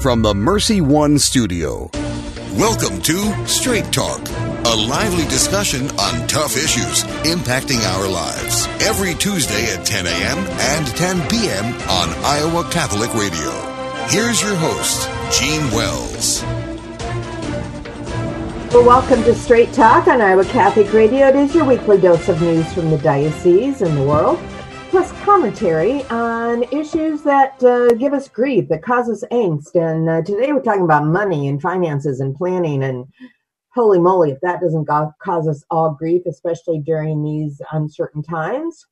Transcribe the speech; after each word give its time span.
from 0.00 0.22
the 0.22 0.34
Mercy 0.34 0.80
One 0.80 1.18
studio. 1.18 1.90
Welcome 2.54 3.02
to 3.02 3.46
Straight 3.46 3.92
Talk, 3.92 4.26
a 4.64 4.74
lively 4.74 5.24
discussion 5.24 5.90
on 5.98 6.26
tough 6.26 6.56
issues 6.56 7.04
impacting 7.24 7.80
our 7.84 8.08
lives. 8.08 8.66
Every 8.80 9.14
Tuesday 9.14 9.74
at 9.74 9.84
10 9.84 10.06
a.m. 10.06 10.38
and 10.38 10.86
10 10.86 11.28
p.m. 11.28 11.66
on 11.90 12.08
Iowa 12.24 12.66
Catholic 12.70 13.12
Radio. 13.12 13.50
Here's 14.08 14.40
your 14.40 14.54
host, 14.54 15.06
Jean 15.38 15.70
Wells. 15.70 16.42
Well, 18.72 18.86
welcome 18.86 19.22
to 19.24 19.34
Straight 19.34 19.72
Talk 19.74 20.08
on 20.08 20.22
Iowa 20.22 20.46
Catholic 20.46 20.92
Radio. 20.94 21.28
It 21.28 21.36
is 21.36 21.54
your 21.54 21.66
weekly 21.66 22.00
dose 22.00 22.26
of 22.30 22.40
news 22.40 22.72
from 22.72 22.90
the 22.90 22.98
diocese 22.98 23.82
and 23.82 23.94
the 23.98 24.02
world, 24.02 24.38
plus 24.90 25.12
commentary 25.22 26.02
on 26.06 26.64
issues 26.72 27.22
that 27.22 27.62
uh, 27.62 27.94
give 27.94 28.12
us 28.12 28.28
grief, 28.28 28.68
that 28.68 28.82
cause 28.82 29.08
us 29.08 29.22
angst. 29.30 29.76
And 29.76 30.08
uh, 30.08 30.20
today 30.22 30.52
we're 30.52 30.62
talking 30.62 30.82
about 30.82 31.06
money 31.06 31.46
and 31.46 31.62
finances 31.62 32.18
and 32.18 32.34
planning. 32.34 32.82
And 32.82 33.06
holy 33.72 34.00
moly, 34.00 34.32
if 34.32 34.40
that 34.42 34.60
doesn't 34.60 34.86
go- 34.88 35.14
cause 35.22 35.46
us 35.46 35.64
all 35.70 35.94
grief, 35.94 36.22
especially 36.26 36.80
during 36.80 37.22
these 37.22 37.62
uncertain 37.70 38.20
times, 38.20 38.84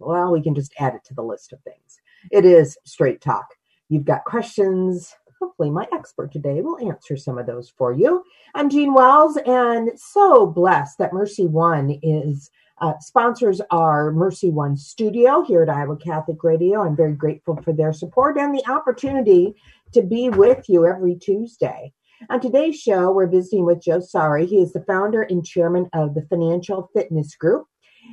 well, 0.00 0.32
we 0.32 0.42
can 0.42 0.54
just 0.54 0.74
add 0.78 0.94
it 0.94 1.04
to 1.06 1.14
the 1.14 1.22
list 1.22 1.54
of 1.54 1.62
things. 1.62 1.98
It 2.30 2.44
is 2.44 2.76
Straight 2.84 3.22
Talk. 3.22 3.46
You've 3.88 4.04
got 4.04 4.24
questions, 4.24 5.14
hopefully 5.40 5.70
my 5.70 5.86
expert 5.94 6.30
today 6.30 6.60
will 6.60 6.78
answer 6.86 7.16
some 7.16 7.38
of 7.38 7.46
those 7.46 7.70
for 7.70 7.94
you. 7.94 8.22
I'm 8.54 8.68
Jean 8.68 8.92
Wells, 8.92 9.38
and 9.46 9.90
so 9.96 10.46
blessed 10.46 10.98
that 10.98 11.14
Mercy 11.14 11.46
One 11.46 11.98
is 12.02 12.50
uh, 12.80 12.98
sponsors 12.98 13.60
are 13.70 14.10
Mercy 14.10 14.50
One 14.50 14.76
studio 14.76 15.42
here 15.42 15.62
at 15.62 15.68
Iowa 15.68 15.96
Catholic 15.96 16.42
Radio. 16.42 16.82
I'm 16.82 16.96
very 16.96 17.12
grateful 17.12 17.60
for 17.62 17.74
their 17.74 17.92
support 17.92 18.38
and 18.38 18.54
the 18.54 18.66
opportunity 18.70 19.54
to 19.92 20.02
be 20.02 20.30
with 20.30 20.66
you 20.68 20.86
every 20.86 21.16
Tuesday. 21.16 21.92
On 22.30 22.40
today's 22.40 22.80
show, 22.80 23.12
we're 23.12 23.26
visiting 23.26 23.66
with 23.66 23.82
Joe 23.82 24.00
Sari. 24.00 24.46
He 24.46 24.58
is 24.58 24.72
the 24.72 24.84
founder 24.84 25.22
and 25.22 25.44
chairman 25.44 25.88
of 25.92 26.14
the 26.14 26.26
Financial 26.30 26.90
Fitness 26.94 27.36
Group. 27.36 27.66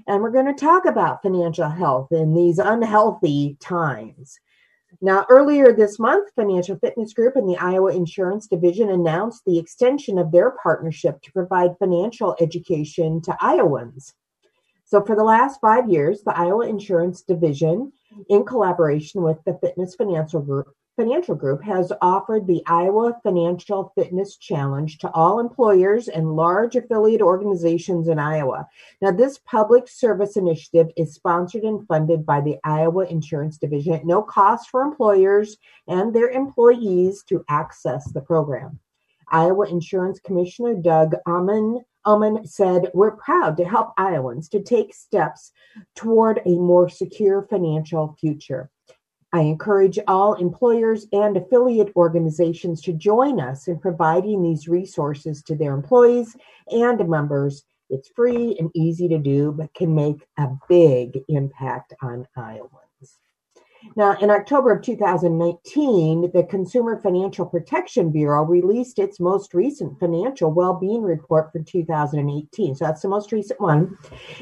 And 0.06 0.22
we're 0.22 0.32
going 0.32 0.54
to 0.54 0.54
talk 0.54 0.86
about 0.86 1.22
financial 1.22 1.70
health 1.70 2.10
in 2.12 2.34
these 2.34 2.60
unhealthy 2.60 3.58
times. 3.62 4.38
Now, 5.02 5.26
earlier 5.30 5.72
this 5.72 5.98
month, 5.98 6.30
Financial 6.36 6.78
Fitness 6.78 7.14
Group 7.14 7.36
and 7.36 7.48
the 7.48 7.58
Iowa 7.58 7.94
Insurance 7.94 8.48
Division 8.48 8.90
announced 8.90 9.44
the 9.46 9.60
extension 9.60 10.18
of 10.18 10.32
their 10.32 10.52
partnership 10.62 11.22
to 11.22 11.32
provide 11.32 11.78
financial 11.80 12.36
education 12.42 13.22
to 13.22 13.38
Iowans. 13.40 14.14
So, 14.88 15.04
for 15.04 15.18
the 15.18 15.24
last 15.24 15.60
five 15.60 15.90
years, 15.90 16.22
the 16.22 16.38
Iowa 16.38 16.66
Insurance 16.66 17.22
Division, 17.22 17.92
in 18.30 18.46
collaboration 18.46 19.22
with 19.22 19.38
the 19.46 19.58
Fitness 19.62 19.96
Financial 19.96 20.42
Group, 20.42 20.74
Financial 20.96 21.36
Group 21.36 21.62
has 21.62 21.92
offered 22.02 22.48
the 22.48 22.64
Iowa 22.66 23.20
Financial 23.22 23.92
Fitness 23.96 24.38
Challenge 24.38 24.98
to 25.00 25.12
all 25.12 25.42
employers 25.42 26.08
and 26.08 26.38
large 26.38 26.78
affiliate 26.78 27.22
organizations 27.22 28.08
in 28.08 28.18
Iowa. 28.18 28.66
Now, 29.02 29.12
this 29.12 29.40
public 29.40 29.90
service 29.90 30.38
initiative 30.38 30.88
is 30.96 31.14
sponsored 31.14 31.64
and 31.64 31.86
funded 31.86 32.26
by 32.26 32.40
the 32.40 32.58
Iowa 32.64 33.08
Insurance 33.08 33.58
Division 33.58 33.94
at 33.94 34.06
no 34.06 34.22
cost 34.22 34.70
for 34.70 34.84
employers 34.84 35.58
and 35.90 36.16
their 36.16 36.30
employees 36.30 37.24
to 37.28 37.44
access 37.50 38.10
the 38.14 38.22
program. 38.22 38.80
Iowa 39.30 39.68
Insurance 39.68 40.22
Commissioner 40.22 40.76
Doug 40.76 41.14
Ommen, 41.28 41.84
Ommen 42.08 42.48
said, 42.48 42.90
We're 42.94 43.18
proud 43.18 43.58
to 43.58 43.66
help 43.66 43.92
Iowans 43.98 44.48
to 44.50 44.64
take 44.64 44.94
steps 44.94 45.52
toward 45.94 46.42
a 46.46 46.56
more 46.56 46.88
secure 46.88 47.42
financial 47.42 48.16
future. 48.18 48.72
I 49.34 49.42
encourage 49.42 50.00
all 50.08 50.36
employers 50.36 51.06
and 51.12 51.36
affiliate 51.36 51.92
organizations 51.98 52.82
to 52.84 52.94
join 52.94 53.42
us 53.42 53.68
in 53.68 53.78
providing 53.78 54.42
these 54.42 54.70
resources 54.70 55.44
to 55.44 55.56
their 55.56 55.74
employees 55.74 56.36
and 56.72 57.08
members. 57.10 57.66
It's 57.90 58.10
free 58.16 58.56
and 58.58 58.72
easy 58.74 59.10
to 59.10 59.18
do, 59.18 59.52
but 59.52 59.74
can 59.74 59.94
make 59.94 60.26
a 60.38 60.48
big 60.70 61.20
impact 61.28 61.94
on 62.02 62.26
Iowans. 62.38 62.87
Now, 63.96 64.18
in 64.20 64.30
October 64.30 64.72
of 64.72 64.84
2019, 64.84 66.32
the 66.34 66.44
Consumer 66.44 67.00
Financial 67.02 67.46
Protection 67.46 68.12
Bureau 68.12 68.44
released 68.44 69.00
its 69.00 69.20
most 69.20 69.54
recent 69.54 70.00
financial 70.00 70.52
well-being 70.52 71.02
report 71.02 71.52
for 71.52 71.60
2018. 71.60 72.76
So 72.76 72.86
that's 72.86 73.02
the 73.02 73.08
most 73.08 73.32
recent 73.32 73.60
one, 73.60 73.98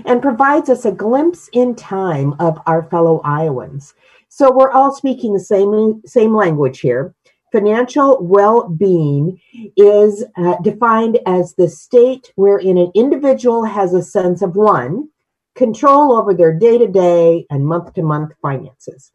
and 0.06 0.22
provides 0.22 0.70
us 0.70 0.86
a 0.86 0.92
glimpse 0.92 1.50
in 1.54 1.76
time 1.76 2.34
of 2.40 2.60
our 2.66 2.90
fellow 2.90 3.22
Iowans. 3.24 3.94
So 4.30 4.52
we're 4.52 4.72
all 4.72 4.94
speaking 4.94 5.34
the 5.34 5.40
same 5.40 6.02
same 6.06 6.36
language 6.36 6.80
here. 6.80 7.14
Financial 7.52 8.22
well-being 8.22 9.40
is 9.78 10.26
uh, 10.36 10.56
defined 10.62 11.20
as 11.26 11.56
the 11.56 11.70
state 11.70 12.34
wherein 12.36 12.78
an 12.78 12.92
individual 12.96 13.64
has 13.64 13.94
a 13.94 14.04
sense 14.04 14.42
of 14.42 14.58
one 14.58 15.10
control 15.56 16.14
over 16.14 16.34
their 16.34 16.54
day-to-day 16.54 17.46
and 17.50 17.66
month-to-month 17.66 18.34
finances. 18.42 19.14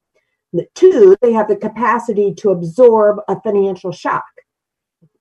Two, 0.75 1.17
they 1.23 1.33
have 1.33 1.49
the 1.49 1.57
capacity 1.57 2.35
to 2.35 2.51
absorb 2.51 3.19
a 3.29 3.41
financial 3.41 3.93
shock. 3.93 4.25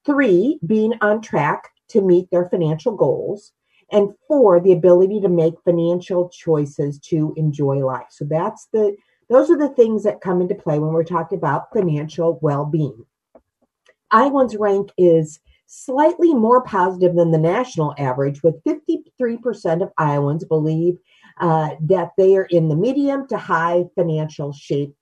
Three, 0.05 0.59
being 0.65 0.93
on 1.01 1.21
track 1.21 1.69
to 1.89 2.01
meet 2.01 2.29
their 2.31 2.45
financial 2.45 2.95
goals. 2.95 3.51
And 3.91 4.09
four, 4.27 4.59
the 4.59 4.71
ability 4.71 5.19
to 5.21 5.29
make 5.29 5.55
financial 5.65 6.29
choices 6.29 6.99
to 7.09 7.33
enjoy 7.37 7.85
life. 7.85 8.07
So 8.09 8.25
that's 8.25 8.67
the 8.71 8.95
those 9.29 9.51
are 9.51 9.57
the 9.57 9.69
things 9.69 10.03
that 10.03 10.21
come 10.21 10.41
into 10.41 10.55
play 10.55 10.79
when 10.79 10.91
we're 10.91 11.03
talking 11.03 11.37
about 11.37 11.71
financial 11.71 12.39
well-being. 12.41 13.05
Iowans 14.09 14.55
rank 14.55 14.89
is 14.97 15.39
slightly 15.67 16.33
more 16.33 16.63
positive 16.63 17.15
than 17.15 17.29
the 17.29 17.37
national 17.37 17.93
average, 17.99 18.41
with 18.41 18.55
53% 18.63 19.83
of 19.83 19.91
Iowans 19.99 20.45
believe 20.45 20.97
uh, 21.39 21.75
that 21.81 22.13
they 22.17 22.35
are 22.37 22.45
in 22.45 22.69
the 22.69 22.75
medium 22.75 23.27
to 23.27 23.37
high 23.37 23.83
financial 23.95 24.51
shape 24.51 24.95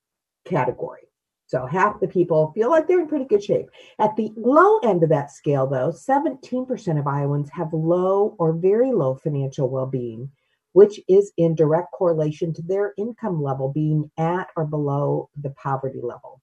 category. 0.47 1.01
So 1.47 1.65
half 1.65 1.99
the 2.01 2.07
people 2.07 2.51
feel 2.53 2.69
like 2.69 2.87
they're 2.87 2.99
in 2.99 3.07
pretty 3.07 3.25
good 3.25 3.43
shape. 3.43 3.69
At 3.99 4.15
the 4.17 4.33
low 4.35 4.79
end 4.79 5.01
of 5.03 5.09
that 5.09 5.31
scale, 5.31 5.65
though, 5.65 5.91
17% 5.91 6.99
of 6.99 7.07
Iowans 7.07 7.49
have 7.51 7.71
low 7.71 8.35
or 8.37 8.51
very 8.51 8.91
low 8.91 9.15
financial 9.15 9.69
well 9.69 9.85
being, 9.85 10.29
which 10.73 10.99
is 11.07 11.31
in 11.37 11.55
direct 11.55 11.93
correlation 11.93 12.53
to 12.53 12.61
their 12.61 12.93
income 12.97 13.41
level 13.41 13.71
being 13.71 14.11
at 14.17 14.49
or 14.57 14.65
below 14.65 15.29
the 15.41 15.51
poverty 15.51 16.01
level. 16.01 16.41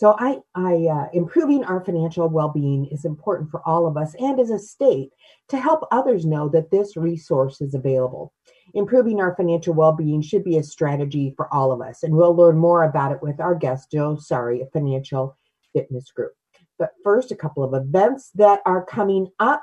So, 0.00 0.16
I, 0.18 0.38
I 0.54 0.86
uh, 0.86 1.08
improving 1.12 1.62
our 1.62 1.84
financial 1.84 2.26
well-being 2.26 2.86
is 2.86 3.04
important 3.04 3.50
for 3.50 3.60
all 3.68 3.86
of 3.86 3.98
us 3.98 4.14
and 4.18 4.40
as 4.40 4.48
a 4.48 4.58
state 4.58 5.10
to 5.50 5.58
help 5.58 5.86
others 5.92 6.24
know 6.24 6.48
that 6.48 6.70
this 6.70 6.96
resource 6.96 7.60
is 7.60 7.74
available. 7.74 8.32
Improving 8.72 9.20
our 9.20 9.36
financial 9.36 9.74
well-being 9.74 10.22
should 10.22 10.42
be 10.42 10.56
a 10.56 10.62
strategy 10.62 11.34
for 11.36 11.52
all 11.52 11.70
of 11.70 11.82
us, 11.82 12.02
and 12.02 12.14
we'll 12.14 12.34
learn 12.34 12.56
more 12.56 12.84
about 12.84 13.12
it 13.12 13.20
with 13.20 13.40
our 13.40 13.54
guest 13.54 13.90
Joe 13.92 14.16
Sari, 14.16 14.62
a 14.62 14.66
financial 14.72 15.36
fitness 15.74 16.10
group. 16.12 16.32
But 16.78 16.92
first, 17.04 17.30
a 17.30 17.36
couple 17.36 17.62
of 17.62 17.74
events 17.74 18.30
that 18.36 18.60
are 18.64 18.82
coming 18.82 19.28
up. 19.38 19.62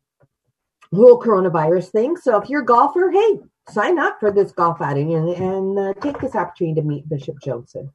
whole 0.94 1.20
coronavirus 1.20 1.90
thing. 1.90 2.18
So 2.18 2.42
if 2.42 2.50
you're 2.50 2.62
a 2.62 2.66
golfer, 2.66 3.12
hey, 3.12 3.40
sign 3.70 4.00
up 4.00 4.20
for 4.20 4.32
this 4.32 4.52
golf 4.52 4.82
outing 4.82 5.14
and, 5.14 5.30
and 5.30 5.80
uh, 5.80 5.94
take 6.02 6.20
this 6.20 6.36
opportunity 6.36 6.82
to 6.82 6.88
meet 6.88 7.10
Bishop 7.10 7.38
Joensen. 7.40 7.90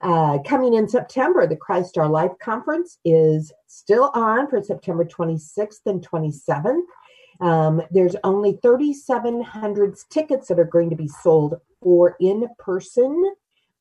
Uh, 0.00 0.38
coming 0.46 0.74
in 0.74 0.88
September, 0.88 1.46
the 1.46 1.56
Christ 1.56 1.96
Our 1.96 2.08
Life 2.08 2.32
Conference 2.42 2.98
is 3.04 3.52
still 3.66 4.10
on 4.14 4.48
for 4.48 4.62
September 4.62 5.04
26th 5.04 5.86
and 5.86 6.06
27th. 6.06 6.82
Um, 7.40 7.82
there's 7.90 8.14
only 8.22 8.58
3,700 8.62 9.96
tickets 10.10 10.48
that 10.48 10.58
are 10.58 10.64
going 10.64 10.90
to 10.90 10.96
be 10.96 11.08
sold 11.08 11.54
for 11.82 12.16
in 12.20 12.46
person 12.58 13.34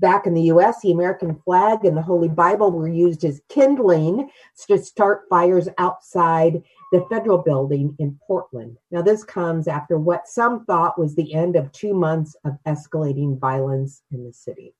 Back 0.00 0.26
in 0.26 0.34
the 0.34 0.42
US, 0.42 0.80
the 0.80 0.92
American 0.92 1.36
flag 1.44 1.84
and 1.84 1.96
the 1.96 2.02
Holy 2.02 2.28
Bible 2.28 2.72
were 2.72 2.88
used 2.88 3.24
as 3.24 3.40
kindling 3.48 4.28
to 4.66 4.78
start 4.78 5.26
fires 5.30 5.68
outside 5.78 6.62
the 6.90 7.06
federal 7.08 7.38
building 7.38 7.94
in 7.98 8.18
Portland. 8.26 8.76
Now, 8.90 9.02
this 9.02 9.24
comes 9.24 9.68
after 9.68 9.98
what 9.98 10.28
some 10.28 10.64
thought 10.64 10.98
was 10.98 11.14
the 11.14 11.32
end 11.34 11.56
of 11.56 11.70
two 11.72 11.94
months 11.94 12.36
of 12.44 12.58
escalating 12.66 13.38
violence 13.38 14.02
in 14.10 14.24
the 14.24 14.32
city. 14.32 14.74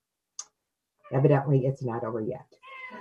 Evidently, 1.13 1.67
it's 1.67 1.83
not 1.83 2.05
over 2.05 2.21
yet. 2.21 2.47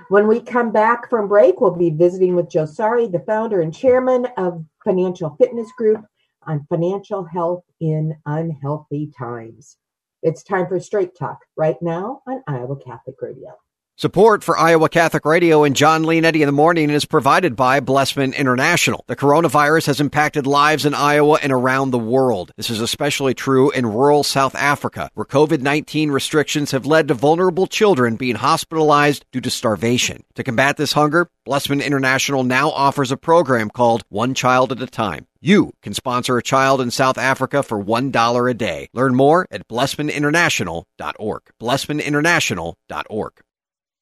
When 0.10 0.27
we 0.27 0.39
come 0.39 0.71
back 0.71 1.10
from 1.10 1.27
break, 1.27 1.62
we'll 1.62 1.71
be 1.71 1.89
visiting 1.89 2.36
with 2.36 2.50
Joe 2.50 2.65
Sari, 2.65 3.07
the 3.07 3.19
founder 3.19 3.62
and 3.62 3.74
chairman 3.74 4.27
of 4.38 4.63
Financial 4.83 5.36
Fitness 5.39 5.71
Group, 5.77 6.06
on 6.45 6.65
financial 6.69 7.24
health 7.24 7.63
in 7.80 8.15
unhealthy 8.25 9.12
times. 9.18 9.77
It's 10.25 10.42
time 10.42 10.68
for 10.68 10.80
Straight 10.80 11.18
Talk 11.18 11.40
right 11.58 11.75
now 11.81 12.22
on 12.25 12.42
Iowa 12.48 12.78
Catholic 12.78 13.22
Radio. 13.22 13.58
Support 13.95 14.44
for 14.44 14.57
Iowa 14.57 14.90
Catholic 14.90 15.24
Radio 15.24 15.63
and 15.63 15.75
Jon 15.75 16.01
Leonetti 16.01 16.40
in 16.40 16.48
the 16.48 16.51
morning 16.51 16.90
is 16.90 17.06
provided 17.06 17.56
by 17.56 17.80
Blessman 17.80 18.34
International. 18.34 19.04
The 19.06 19.16
coronavirus 19.16 19.86
has 19.86 20.01
impacted 20.01 20.48
lives 20.48 20.88
in 20.88 20.95
Iowa 20.95 21.38
and 21.44 21.51
around 21.51 21.92
the 21.92 22.00
world. 22.00 22.51
This 22.57 22.72
is 22.72 22.81
especially 22.81 23.36
true 23.36 23.69
in 23.69 23.86
rural 23.86 24.24
South 24.24 24.56
Africa, 24.56 25.12
where 25.13 25.28
COVID-19 25.28 26.10
restrictions 26.10 26.72
have 26.72 26.88
led 26.88 27.07
to 27.10 27.13
vulnerable 27.13 27.68
children 27.68 28.16
being 28.16 28.34
hospitalized 28.34 29.25
due 29.31 29.42
to 29.42 29.51
starvation. 29.51 30.24
To 30.34 30.44
combat 30.44 30.75
this 30.78 30.94
hunger, 30.94 31.30
Blessman 31.46 31.80
International 31.80 32.44
now 32.44 32.72
offers 32.72 33.12
a 33.12 33.18
program 33.18 33.69
called 33.69 34.04
One 34.10 34.34
Child 34.34 34.72
at 34.72 34.81
a 34.81 34.88
Time. 34.88 35.28
You 35.39 35.72
can 35.84 35.94
sponsor 35.94 36.36
a 36.39 36.44
child 36.44 36.81
in 36.81 36.89
South 36.89 37.19
Africa 37.19 37.62
for 37.62 37.80
$1 37.81 38.50
a 38.50 38.54
day. 38.56 38.89
Learn 38.92 39.13
more 39.13 39.46
at 39.51 39.68
blessmaninternational.org. 39.68 41.42
blessmaninternational.org. 41.62 43.34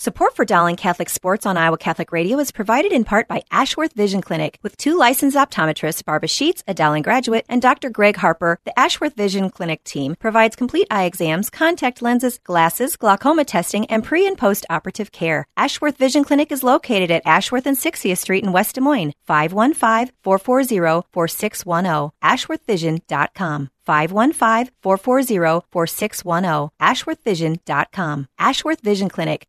Support 0.00 0.36
for 0.36 0.44
Dowling 0.44 0.76
Catholic 0.76 1.08
Sports 1.08 1.44
on 1.44 1.56
Iowa 1.56 1.76
Catholic 1.76 2.12
Radio 2.12 2.38
is 2.38 2.52
provided 2.52 2.92
in 2.92 3.02
part 3.02 3.26
by 3.26 3.42
Ashworth 3.50 3.94
Vision 3.94 4.20
Clinic. 4.20 4.60
With 4.62 4.76
two 4.76 4.96
licensed 4.96 5.36
optometrists, 5.36 6.04
Barbara 6.04 6.28
Sheets, 6.28 6.62
a 6.68 6.72
Dowling 6.72 7.02
graduate, 7.02 7.44
and 7.48 7.60
Dr. 7.60 7.90
Greg 7.90 8.14
Harper, 8.14 8.60
the 8.64 8.78
Ashworth 8.78 9.16
Vision 9.16 9.50
Clinic 9.50 9.82
team 9.82 10.14
provides 10.14 10.54
complete 10.54 10.86
eye 10.88 11.02
exams, 11.02 11.50
contact 11.50 12.00
lenses, 12.00 12.38
glasses, 12.44 12.94
glaucoma 12.94 13.44
testing, 13.44 13.86
and 13.86 14.04
pre 14.04 14.24
and 14.24 14.38
post 14.38 14.64
operative 14.70 15.10
care. 15.10 15.48
Ashworth 15.56 15.98
Vision 15.98 16.22
Clinic 16.22 16.52
is 16.52 16.62
located 16.62 17.10
at 17.10 17.26
Ashworth 17.26 17.66
and 17.66 17.76
60th 17.76 18.18
Street 18.18 18.44
in 18.44 18.52
West 18.52 18.76
Des 18.76 18.80
Moines, 18.80 19.14
515 19.26 20.14
440 20.22 21.08
4610, 21.12 22.12
ashworthvision.com. 22.22 23.70
515 23.84 24.72
440 24.80 25.66
4610, 25.72 26.70
ashworthvision.com. 26.80 28.28
Ashworth 28.38 28.80
Vision 28.80 29.08
Clinic. 29.08 29.48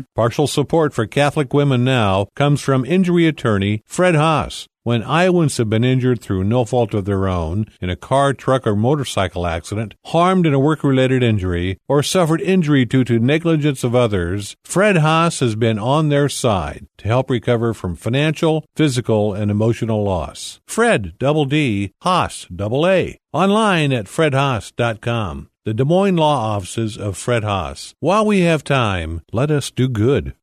Partial 0.15 0.47
support 0.47 0.93
for 0.93 1.05
Catholic 1.05 1.53
Women 1.53 1.83
Now 1.83 2.27
comes 2.35 2.61
from 2.61 2.85
injury 2.85 3.27
attorney 3.27 3.83
Fredd 3.87 4.15
Haas. 4.15 4.67
When 4.83 5.03
Iowans 5.03 5.57
have 5.57 5.69
been 5.69 5.83
injured 5.83 6.21
through 6.21 6.43
no 6.43 6.65
fault 6.65 6.95
of 6.95 7.05
their 7.05 7.27
own 7.27 7.67
in 7.79 7.91
a 7.91 7.95
car, 7.95 8.33
truck, 8.33 8.65
or 8.65 8.75
motorcycle 8.75 9.45
accident, 9.45 9.93
harmed 10.05 10.47
in 10.47 10.55
a 10.55 10.59
work 10.59 10.83
related 10.83 11.21
injury, 11.21 11.77
or 11.87 12.01
suffered 12.01 12.41
injury 12.41 12.83
due 12.85 13.03
to 13.03 13.19
negligence 13.19 13.83
of 13.83 13.93
others, 13.93 14.55
Fredd 14.65 14.97
Haas 14.97 15.39
has 15.39 15.53
been 15.53 15.77
on 15.77 16.09
their 16.09 16.27
side 16.27 16.87
to 16.97 17.07
help 17.07 17.29
recover 17.29 17.75
from 17.75 17.95
financial, 17.95 18.65
physical, 18.75 19.35
and 19.35 19.51
emotional 19.51 20.03
loss. 20.03 20.59
Fredd, 20.67 21.15
double 21.19 21.45
D, 21.45 21.91
Haas, 22.01 22.47
double 22.47 22.87
A. 22.87 23.19
Online 23.33 23.93
at 23.93 24.05
fredhaas.com. 24.05 25.49
The 25.63 25.75
Des 25.75 25.85
Moines 25.85 26.15
Law 26.15 26.55
Offices 26.55 26.97
of 26.97 27.15
Fredd 27.15 27.43
Haas. 27.43 27.93
While 27.99 28.25
we 28.25 28.39
have 28.39 28.63
time, 28.63 29.21
let 29.31 29.51
us 29.51 29.69
do 29.69 29.87
good. 29.87 30.33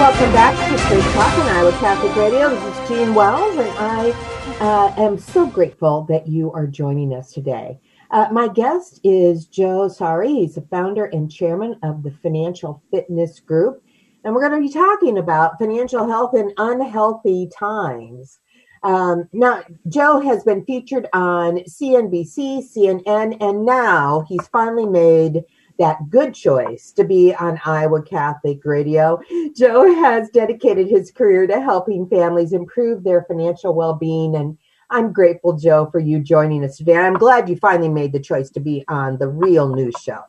Welcome 0.00 0.32
back 0.32 0.56
to 0.70 0.78
Straight 0.86 1.02
Talk 1.12 1.38
on 1.40 1.48
Iowa 1.50 1.72
Catholic 1.72 2.16
Radio. 2.16 2.48
This 2.48 2.78
is 2.78 2.88
Jean 2.88 3.14
Wells, 3.14 3.54
and 3.58 3.68
I 3.76 4.10
uh, 4.58 4.94
am 4.96 5.18
so 5.18 5.46
grateful 5.46 6.06
that 6.08 6.26
you 6.26 6.50
are 6.52 6.66
joining 6.66 7.12
us 7.12 7.34
today. 7.34 7.78
Uh, 8.10 8.26
my 8.32 8.48
guest 8.48 9.00
is 9.04 9.44
Joe 9.44 9.88
Sari. 9.88 10.32
He's 10.32 10.54
the 10.54 10.62
founder 10.62 11.04
and 11.04 11.30
chairman 11.30 11.78
of 11.82 12.02
the 12.02 12.12
Financial 12.22 12.82
Fitness 12.90 13.40
Group, 13.40 13.84
and 14.24 14.34
we're 14.34 14.48
going 14.48 14.58
to 14.62 14.66
be 14.66 14.72
talking 14.72 15.18
about 15.18 15.58
financial 15.58 16.08
health 16.08 16.34
in 16.34 16.54
unhealthy 16.56 17.50
times. 17.54 18.40
Um, 18.82 19.28
now, 19.34 19.64
Joe 19.86 20.18
has 20.20 20.44
been 20.44 20.64
featured 20.64 21.08
on 21.12 21.58
CNBC, 21.58 22.64
CNN, 22.74 23.36
and 23.42 23.66
now 23.66 24.24
he's 24.26 24.48
finally 24.48 24.86
made 24.86 25.44
that 25.80 26.10
good 26.10 26.34
choice 26.34 26.92
to 26.92 27.04
be 27.04 27.34
on 27.34 27.58
Iowa 27.64 28.02
Catholic 28.02 28.60
Radio. 28.64 29.18
Joe 29.56 29.92
has 29.94 30.28
dedicated 30.28 30.88
his 30.88 31.10
career 31.10 31.46
to 31.46 31.58
helping 31.60 32.06
families 32.06 32.52
improve 32.52 33.02
their 33.02 33.24
financial 33.24 33.74
well 33.74 33.94
being. 33.94 34.36
And 34.36 34.58
I'm 34.90 35.12
grateful, 35.12 35.56
Joe, 35.56 35.88
for 35.90 35.98
you 35.98 36.20
joining 36.20 36.64
us 36.64 36.76
today. 36.76 36.96
I'm 36.96 37.14
glad 37.14 37.48
you 37.48 37.56
finally 37.56 37.88
made 37.88 38.12
the 38.12 38.20
choice 38.20 38.50
to 38.50 38.60
be 38.60 38.84
on 38.88 39.16
the 39.16 39.28
real 39.28 39.74
news 39.74 39.94
show. 40.00 40.20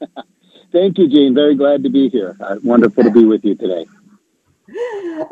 Thank 0.72 0.98
you, 0.98 1.08
Jean. 1.08 1.32
Very 1.32 1.54
glad 1.54 1.84
to 1.84 1.88
be 1.88 2.08
here. 2.08 2.36
Uh, 2.40 2.56
wonderful 2.64 3.04
to 3.04 3.10
be 3.10 3.24
with 3.24 3.44
you 3.44 3.54
today. 3.54 3.86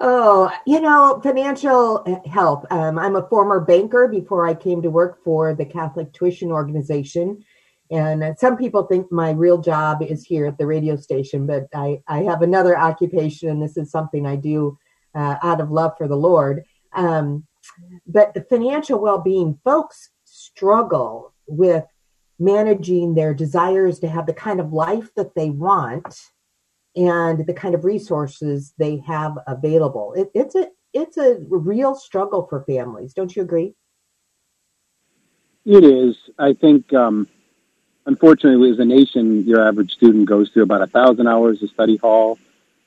Oh, 0.00 0.52
you 0.66 0.80
know, 0.80 1.20
financial 1.22 2.22
help. 2.30 2.70
Um, 2.72 2.98
I'm 2.98 3.16
a 3.16 3.26
former 3.28 3.60
banker 3.60 4.08
before 4.08 4.46
I 4.46 4.54
came 4.54 4.82
to 4.82 4.90
work 4.90 5.22
for 5.24 5.54
the 5.54 5.64
Catholic 5.64 6.12
Tuition 6.12 6.50
Organization. 6.50 7.44
And 7.90 8.38
some 8.38 8.56
people 8.56 8.84
think 8.84 9.10
my 9.10 9.30
real 9.30 9.58
job 9.58 10.02
is 10.02 10.24
here 10.24 10.46
at 10.46 10.58
the 10.58 10.66
radio 10.66 10.96
station, 10.96 11.46
but 11.46 11.68
I, 11.74 12.02
I 12.06 12.22
have 12.24 12.42
another 12.42 12.78
occupation, 12.78 13.48
and 13.48 13.62
this 13.62 13.76
is 13.76 13.90
something 13.90 14.26
I 14.26 14.36
do 14.36 14.78
uh, 15.14 15.36
out 15.42 15.60
of 15.60 15.70
love 15.70 15.92
for 15.96 16.06
the 16.06 16.16
Lord. 16.16 16.64
Um, 16.92 17.46
but 18.06 18.34
the 18.34 18.42
financial 18.42 18.98
well 18.98 19.18
being, 19.18 19.58
folks 19.64 20.10
struggle 20.24 21.34
with 21.46 21.84
managing 22.38 23.14
their 23.14 23.34
desires 23.34 23.98
to 24.00 24.08
have 24.08 24.26
the 24.26 24.34
kind 24.34 24.60
of 24.60 24.72
life 24.72 25.08
that 25.16 25.34
they 25.34 25.50
want 25.50 26.20
and 26.94 27.46
the 27.46 27.54
kind 27.54 27.74
of 27.74 27.84
resources 27.84 28.74
they 28.78 29.02
have 29.06 29.38
available. 29.46 30.14
It, 30.14 30.30
it's 30.34 30.54
a 30.54 30.68
it's 30.94 31.16
a 31.16 31.38
real 31.48 31.94
struggle 31.94 32.46
for 32.48 32.64
families. 32.64 33.12
Don't 33.12 33.34
you 33.34 33.42
agree? 33.42 33.74
It 35.64 35.84
is. 35.84 36.16
I 36.38 36.54
think 36.54 36.92
um, 36.94 37.28
unfortunately, 38.08 38.70
as 38.70 38.78
a 38.78 38.84
nation, 38.84 39.44
your 39.44 39.66
average 39.66 39.92
student 39.92 40.26
goes 40.26 40.48
through 40.50 40.64
about 40.64 40.82
a 40.82 40.86
thousand 40.86 41.28
hours 41.28 41.62
of 41.62 41.70
study 41.70 41.96
hall 41.96 42.38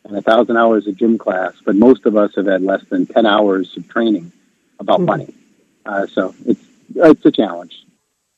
and 0.03 0.17
a 0.17 0.21
thousand 0.21 0.57
hours 0.57 0.87
of 0.87 0.97
gym 0.97 1.17
class, 1.17 1.53
but 1.63 1.75
most 1.75 2.05
of 2.05 2.17
us 2.17 2.35
have 2.35 2.47
had 2.47 2.61
less 2.63 2.83
than 2.89 3.05
ten 3.05 3.25
hours 3.25 3.77
of 3.77 3.87
training 3.87 4.31
about 4.79 4.97
mm-hmm. 4.97 5.05
money. 5.05 5.33
Uh, 5.85 6.05
so 6.07 6.35
it's 6.45 6.63
it's 6.95 7.25
a 7.25 7.31
challenge. 7.31 7.85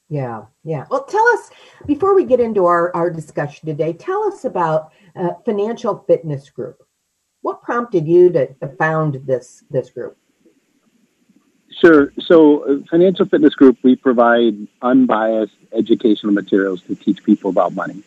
Yeah, 0.09 0.43
yeah. 0.63 0.85
Well, 0.91 1.05
tell 1.05 1.25
us 1.29 1.49
before 1.87 2.13
we 2.13 2.25
get 2.25 2.39
into 2.39 2.65
our 2.65 2.93
our 2.95 3.09
discussion 3.09 3.67
today. 3.67 3.93
Tell 3.93 4.23
us 4.25 4.45
about 4.45 4.91
uh, 5.15 5.31
Financial 5.45 6.03
Fitness 6.05 6.49
Group. 6.49 6.85
What 7.41 7.61
prompted 7.61 8.07
you 8.07 8.29
to, 8.31 8.53
to 8.55 8.67
found 8.67 9.21
this 9.25 9.63
this 9.71 9.89
group? 9.89 10.17
Sure. 11.83 12.13
So, 12.21 12.63
uh, 12.63 12.77
Financial 12.89 13.25
Fitness 13.25 13.55
Group, 13.55 13.77
we 13.83 13.97
provide 13.97 14.55
unbiased 14.81 15.57
educational 15.73 16.31
materials 16.31 16.81
to 16.83 16.95
teach 16.95 17.21
people 17.25 17.49
about 17.49 17.73
money. 17.73 18.01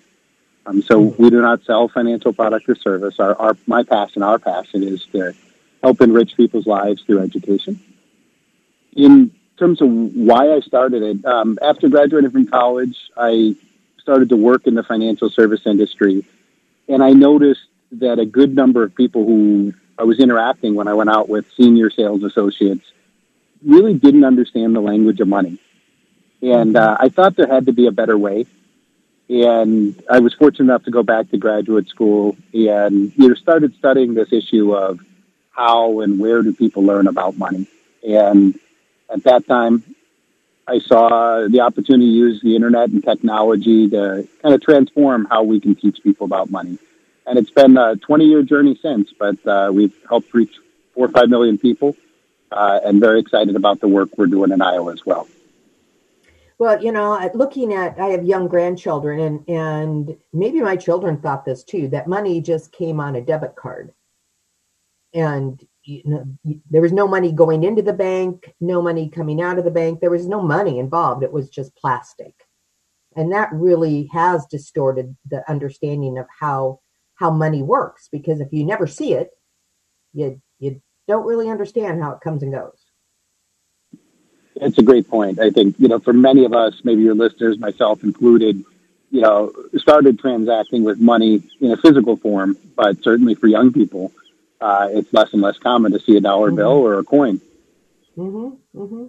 Um, 0.64 0.80
so, 0.80 0.98
we 0.98 1.28
do 1.28 1.42
not 1.42 1.62
sell 1.64 1.86
financial 1.88 2.32
product 2.32 2.66
or 2.70 2.74
service. 2.74 3.20
Our, 3.20 3.34
our, 3.34 3.54
my 3.66 3.82
passion, 3.82 4.22
our 4.22 4.38
passion 4.38 4.82
is 4.82 5.04
to 5.12 5.34
help 5.82 6.00
enrich 6.00 6.38
people's 6.38 6.66
lives 6.66 7.02
through 7.02 7.20
education. 7.20 7.78
In 8.94 9.30
terms 9.58 9.82
of 9.82 9.90
why 9.90 10.54
I 10.54 10.60
started 10.60 11.02
it, 11.02 11.22
um, 11.26 11.58
after 11.60 11.90
graduating 11.90 12.30
from 12.30 12.46
college, 12.46 12.96
I 13.14 13.56
started 14.00 14.30
to 14.30 14.36
work 14.36 14.66
in 14.66 14.74
the 14.74 14.84
financial 14.84 15.28
service 15.28 15.66
industry, 15.66 16.24
and 16.88 17.04
I 17.04 17.10
noticed 17.10 17.66
that 17.92 18.18
a 18.18 18.24
good 18.24 18.54
number 18.54 18.82
of 18.82 18.94
people 18.94 19.26
who 19.26 19.74
I 19.98 20.04
was 20.04 20.18
interacting 20.18 20.76
when 20.76 20.88
I 20.88 20.94
went 20.94 21.10
out 21.10 21.28
with 21.28 21.44
senior 21.58 21.90
sales 21.90 22.24
associates 22.24 22.90
really 23.64 23.94
didn't 23.94 24.24
understand 24.24 24.74
the 24.74 24.80
language 24.80 25.20
of 25.20 25.28
money. 25.28 25.58
And 26.42 26.76
uh, 26.76 26.96
I 27.00 27.08
thought 27.08 27.36
there 27.36 27.46
had 27.46 27.66
to 27.66 27.72
be 27.72 27.86
a 27.86 27.92
better 27.92 28.16
way. 28.16 28.46
And 29.28 30.00
I 30.08 30.20
was 30.20 30.34
fortunate 30.34 30.66
enough 30.66 30.84
to 30.84 30.90
go 30.90 31.02
back 31.02 31.30
to 31.30 31.36
graduate 31.36 31.88
school 31.88 32.36
and 32.52 33.12
you 33.16 33.28
know 33.28 33.34
started 33.34 33.74
studying 33.74 34.14
this 34.14 34.32
issue 34.32 34.72
of 34.74 35.00
how 35.50 36.00
and 36.00 36.20
where 36.20 36.42
do 36.42 36.52
people 36.52 36.84
learn 36.84 37.08
about 37.08 37.36
money. 37.36 37.66
And 38.06 38.58
at 39.10 39.24
that 39.24 39.46
time, 39.46 39.82
I 40.68 40.78
saw 40.78 41.46
the 41.48 41.60
opportunity 41.60 42.06
to 42.06 42.16
use 42.16 42.40
the 42.40 42.54
internet 42.54 42.90
and 42.90 43.02
technology 43.02 43.88
to 43.90 44.28
kind 44.42 44.54
of 44.54 44.60
transform 44.60 45.26
how 45.26 45.42
we 45.42 45.60
can 45.60 45.74
teach 45.74 46.02
people 46.02 46.26
about 46.26 46.50
money. 46.50 46.78
And 47.26 47.38
it's 47.38 47.50
been 47.50 47.76
a 47.76 47.96
20 47.96 48.26
year 48.26 48.42
journey 48.42 48.78
since, 48.80 49.12
but 49.12 49.44
uh, 49.46 49.70
we've 49.72 49.94
helped 50.08 50.32
reach 50.34 50.54
four 50.94 51.06
or 51.06 51.08
five 51.08 51.28
million 51.28 51.58
people 51.58 51.96
uh, 52.52 52.80
and 52.84 53.00
very 53.00 53.20
excited 53.20 53.56
about 53.56 53.80
the 53.80 53.88
work 53.88 54.10
we're 54.16 54.26
doing 54.26 54.52
in 54.52 54.62
Iowa 54.62 54.92
as 54.92 55.04
well. 55.04 55.28
Well, 56.58 56.82
you 56.82 56.90
know, 56.90 57.30
looking 57.34 57.74
at, 57.74 57.98
I 58.00 58.08
have 58.08 58.24
young 58.24 58.48
grandchildren, 58.48 59.20
and 59.20 59.48
and 59.48 60.16
maybe 60.32 60.60
my 60.60 60.76
children 60.76 61.20
thought 61.20 61.44
this 61.44 61.62
too 61.62 61.88
that 61.88 62.08
money 62.08 62.40
just 62.40 62.72
came 62.72 62.98
on 62.98 63.16
a 63.16 63.20
debit 63.20 63.56
card, 63.56 63.92
and 65.12 65.62
you 65.84 66.02
know, 66.04 66.24
there 66.70 66.80
was 66.80 66.92
no 66.92 67.06
money 67.06 67.30
going 67.30 67.62
into 67.62 67.82
the 67.82 67.92
bank, 67.92 68.54
no 68.60 68.80
money 68.80 69.08
coming 69.08 69.42
out 69.42 69.58
of 69.58 69.64
the 69.64 69.70
bank. 69.70 70.00
There 70.00 70.10
was 70.10 70.26
no 70.26 70.40
money 70.40 70.78
involved. 70.78 71.22
It 71.22 71.32
was 71.32 71.50
just 71.50 71.76
plastic, 71.76 72.34
and 73.14 73.32
that 73.32 73.50
really 73.52 74.08
has 74.12 74.46
distorted 74.46 75.14
the 75.30 75.48
understanding 75.50 76.16
of 76.16 76.26
how 76.40 76.80
how 77.16 77.30
money 77.30 77.62
works. 77.62 78.08
Because 78.10 78.40
if 78.40 78.50
you 78.50 78.64
never 78.64 78.86
see 78.86 79.12
it, 79.12 79.28
you 80.14 80.40
you 80.58 80.80
don't 81.08 81.26
really 81.26 81.48
understand 81.48 82.02
how 82.02 82.12
it 82.12 82.20
comes 82.20 82.42
and 82.42 82.52
goes. 82.52 82.78
It's 84.56 84.78
a 84.78 84.82
great 84.82 85.08
point. 85.08 85.38
I 85.38 85.50
think, 85.50 85.76
you 85.78 85.88
know, 85.88 85.98
for 85.98 86.12
many 86.12 86.44
of 86.44 86.52
us, 86.54 86.80
maybe 86.82 87.02
your 87.02 87.14
listeners, 87.14 87.58
myself 87.58 88.02
included, 88.02 88.64
you 89.10 89.20
know, 89.20 89.52
started 89.76 90.18
transacting 90.18 90.82
with 90.82 90.98
money 90.98 91.42
in 91.60 91.72
a 91.72 91.76
physical 91.76 92.16
form, 92.16 92.56
but 92.74 93.02
certainly 93.02 93.34
for 93.34 93.48
young 93.48 93.72
people, 93.72 94.12
uh, 94.60 94.88
it's 94.90 95.12
less 95.12 95.32
and 95.32 95.42
less 95.42 95.58
common 95.58 95.92
to 95.92 96.00
see 96.00 96.16
a 96.16 96.20
dollar 96.20 96.48
mm-hmm. 96.48 96.56
bill 96.56 96.72
or 96.72 96.98
a 96.98 97.04
coin. 97.04 97.40
Mm-hmm. 98.16 98.80
Mm-hmm. 98.80 99.06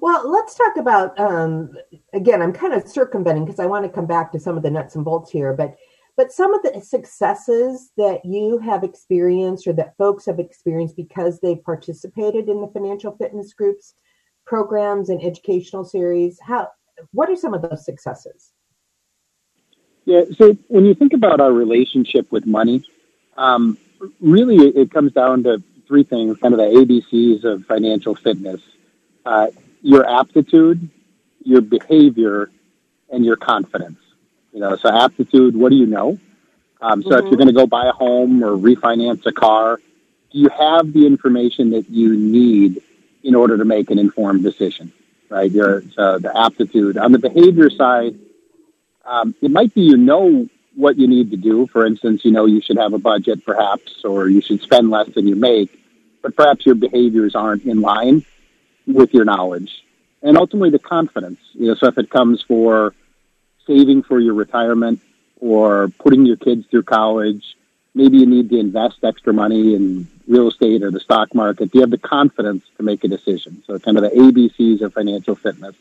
Well, 0.00 0.30
let's 0.30 0.54
talk 0.54 0.76
about, 0.78 1.18
um, 1.20 1.76
again, 2.12 2.42
I'm 2.42 2.52
kind 2.52 2.74
of 2.74 2.88
circumventing 2.88 3.44
because 3.44 3.60
I 3.60 3.66
want 3.66 3.84
to 3.84 3.90
come 3.90 4.06
back 4.06 4.32
to 4.32 4.40
some 4.40 4.56
of 4.56 4.62
the 4.62 4.70
nuts 4.70 4.96
and 4.96 5.04
bolts 5.04 5.30
here, 5.30 5.52
but 5.52 5.76
but 6.16 6.32
some 6.32 6.54
of 6.54 6.62
the 6.62 6.80
successes 6.80 7.90
that 7.98 8.24
you 8.24 8.58
have 8.58 8.82
experienced 8.82 9.66
or 9.66 9.74
that 9.74 9.96
folks 9.96 10.24
have 10.26 10.38
experienced 10.38 10.96
because 10.96 11.38
they 11.40 11.56
participated 11.56 12.48
in 12.48 12.60
the 12.60 12.68
financial 12.68 13.16
fitness 13.16 13.52
groups 13.52 13.94
programs 14.46 15.10
and 15.10 15.22
educational 15.22 15.84
series 15.84 16.38
how 16.40 16.68
what 17.12 17.28
are 17.28 17.36
some 17.36 17.52
of 17.52 17.62
those 17.62 17.84
successes? 17.84 18.52
Yeah 20.04 20.24
so 20.36 20.56
when 20.68 20.84
you 20.84 20.94
think 20.94 21.12
about 21.12 21.40
our 21.40 21.52
relationship 21.52 22.30
with 22.32 22.46
money 22.46 22.84
um, 23.36 23.76
really 24.20 24.56
it 24.56 24.90
comes 24.90 25.12
down 25.12 25.42
to 25.44 25.62
three 25.86 26.04
things 26.04 26.38
kind 26.38 26.54
of 26.54 26.58
the 26.58 26.66
abcs 26.66 27.44
of 27.44 27.64
financial 27.66 28.14
fitness 28.14 28.60
uh, 29.24 29.48
your 29.82 30.08
aptitude 30.08 30.88
your 31.42 31.60
behavior 31.60 32.50
and 33.10 33.24
your 33.24 33.36
confidence 33.36 33.98
you 34.56 34.62
know, 34.62 34.74
so 34.74 34.88
aptitude, 34.88 35.54
what 35.54 35.68
do 35.68 35.76
you 35.76 35.84
know? 35.84 36.18
Um, 36.80 37.02
so 37.02 37.10
mm-hmm. 37.10 37.18
if 37.18 37.24
you're 37.30 37.36
going 37.36 37.48
to 37.48 37.52
go 37.52 37.66
buy 37.66 37.86
a 37.88 37.92
home 37.92 38.42
or 38.42 38.56
refinance 38.56 39.26
a 39.26 39.32
car, 39.32 39.78
do 40.32 40.38
you 40.38 40.48
have 40.48 40.94
the 40.94 41.06
information 41.06 41.70
that 41.70 41.90
you 41.90 42.16
need 42.16 42.80
in 43.22 43.34
order 43.34 43.58
to 43.58 43.66
make 43.66 43.90
an 43.90 43.98
informed 43.98 44.42
decision? 44.42 44.94
Right? 45.28 45.50
Your 45.50 45.82
so 45.94 46.18
the 46.18 46.34
aptitude 46.34 46.96
on 46.96 47.12
the 47.12 47.18
behavior 47.18 47.68
side, 47.68 48.18
um, 49.04 49.34
it 49.42 49.50
might 49.50 49.74
be 49.74 49.82
you 49.82 49.98
know 49.98 50.48
what 50.74 50.96
you 50.96 51.06
need 51.06 51.32
to 51.32 51.36
do. 51.36 51.66
For 51.66 51.84
instance, 51.84 52.24
you 52.24 52.30
know 52.30 52.46
you 52.46 52.62
should 52.62 52.78
have 52.78 52.94
a 52.94 52.98
budget, 52.98 53.44
perhaps, 53.44 54.06
or 54.06 54.28
you 54.28 54.40
should 54.40 54.62
spend 54.62 54.88
less 54.88 55.08
than 55.10 55.28
you 55.28 55.36
make, 55.36 55.78
but 56.22 56.34
perhaps 56.34 56.64
your 56.64 56.76
behaviors 56.76 57.34
aren't 57.34 57.64
in 57.64 57.82
line 57.82 58.24
with 58.86 59.12
your 59.12 59.26
knowledge, 59.26 59.84
and 60.22 60.38
ultimately 60.38 60.70
the 60.70 60.78
confidence. 60.78 61.40
You 61.52 61.66
know, 61.66 61.74
so 61.74 61.88
if 61.88 61.98
it 61.98 62.08
comes 62.08 62.40
for 62.40 62.94
saving 63.66 64.02
for 64.02 64.20
your 64.20 64.34
retirement 64.34 65.00
or 65.40 65.88
putting 65.98 66.26
your 66.26 66.36
kids 66.36 66.66
through 66.66 66.82
college. 66.82 67.56
Maybe 67.94 68.18
you 68.18 68.26
need 68.26 68.50
to 68.50 68.58
invest 68.58 68.98
extra 69.02 69.32
money 69.32 69.74
in 69.74 70.08
real 70.28 70.48
estate 70.48 70.82
or 70.82 70.90
the 70.90 71.00
stock 71.00 71.34
market. 71.34 71.72
Do 71.72 71.78
you 71.78 71.80
have 71.82 71.90
the 71.90 71.98
confidence 71.98 72.64
to 72.76 72.82
make 72.82 73.04
a 73.04 73.08
decision? 73.08 73.62
So, 73.66 73.78
kind 73.78 73.96
of 73.96 74.02
the 74.02 74.10
ABCs 74.10 74.82
of 74.82 74.92
financial 74.92 75.34
fitness. 75.34 75.74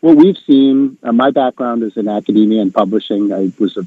What 0.00 0.16
we've 0.16 0.38
seen, 0.38 0.98
uh, 1.02 1.12
my 1.12 1.30
background 1.30 1.82
is 1.82 1.96
in 1.96 2.08
academia 2.08 2.60
and 2.60 2.72
publishing. 2.72 3.32
I 3.32 3.50
was 3.58 3.76
a 3.76 3.86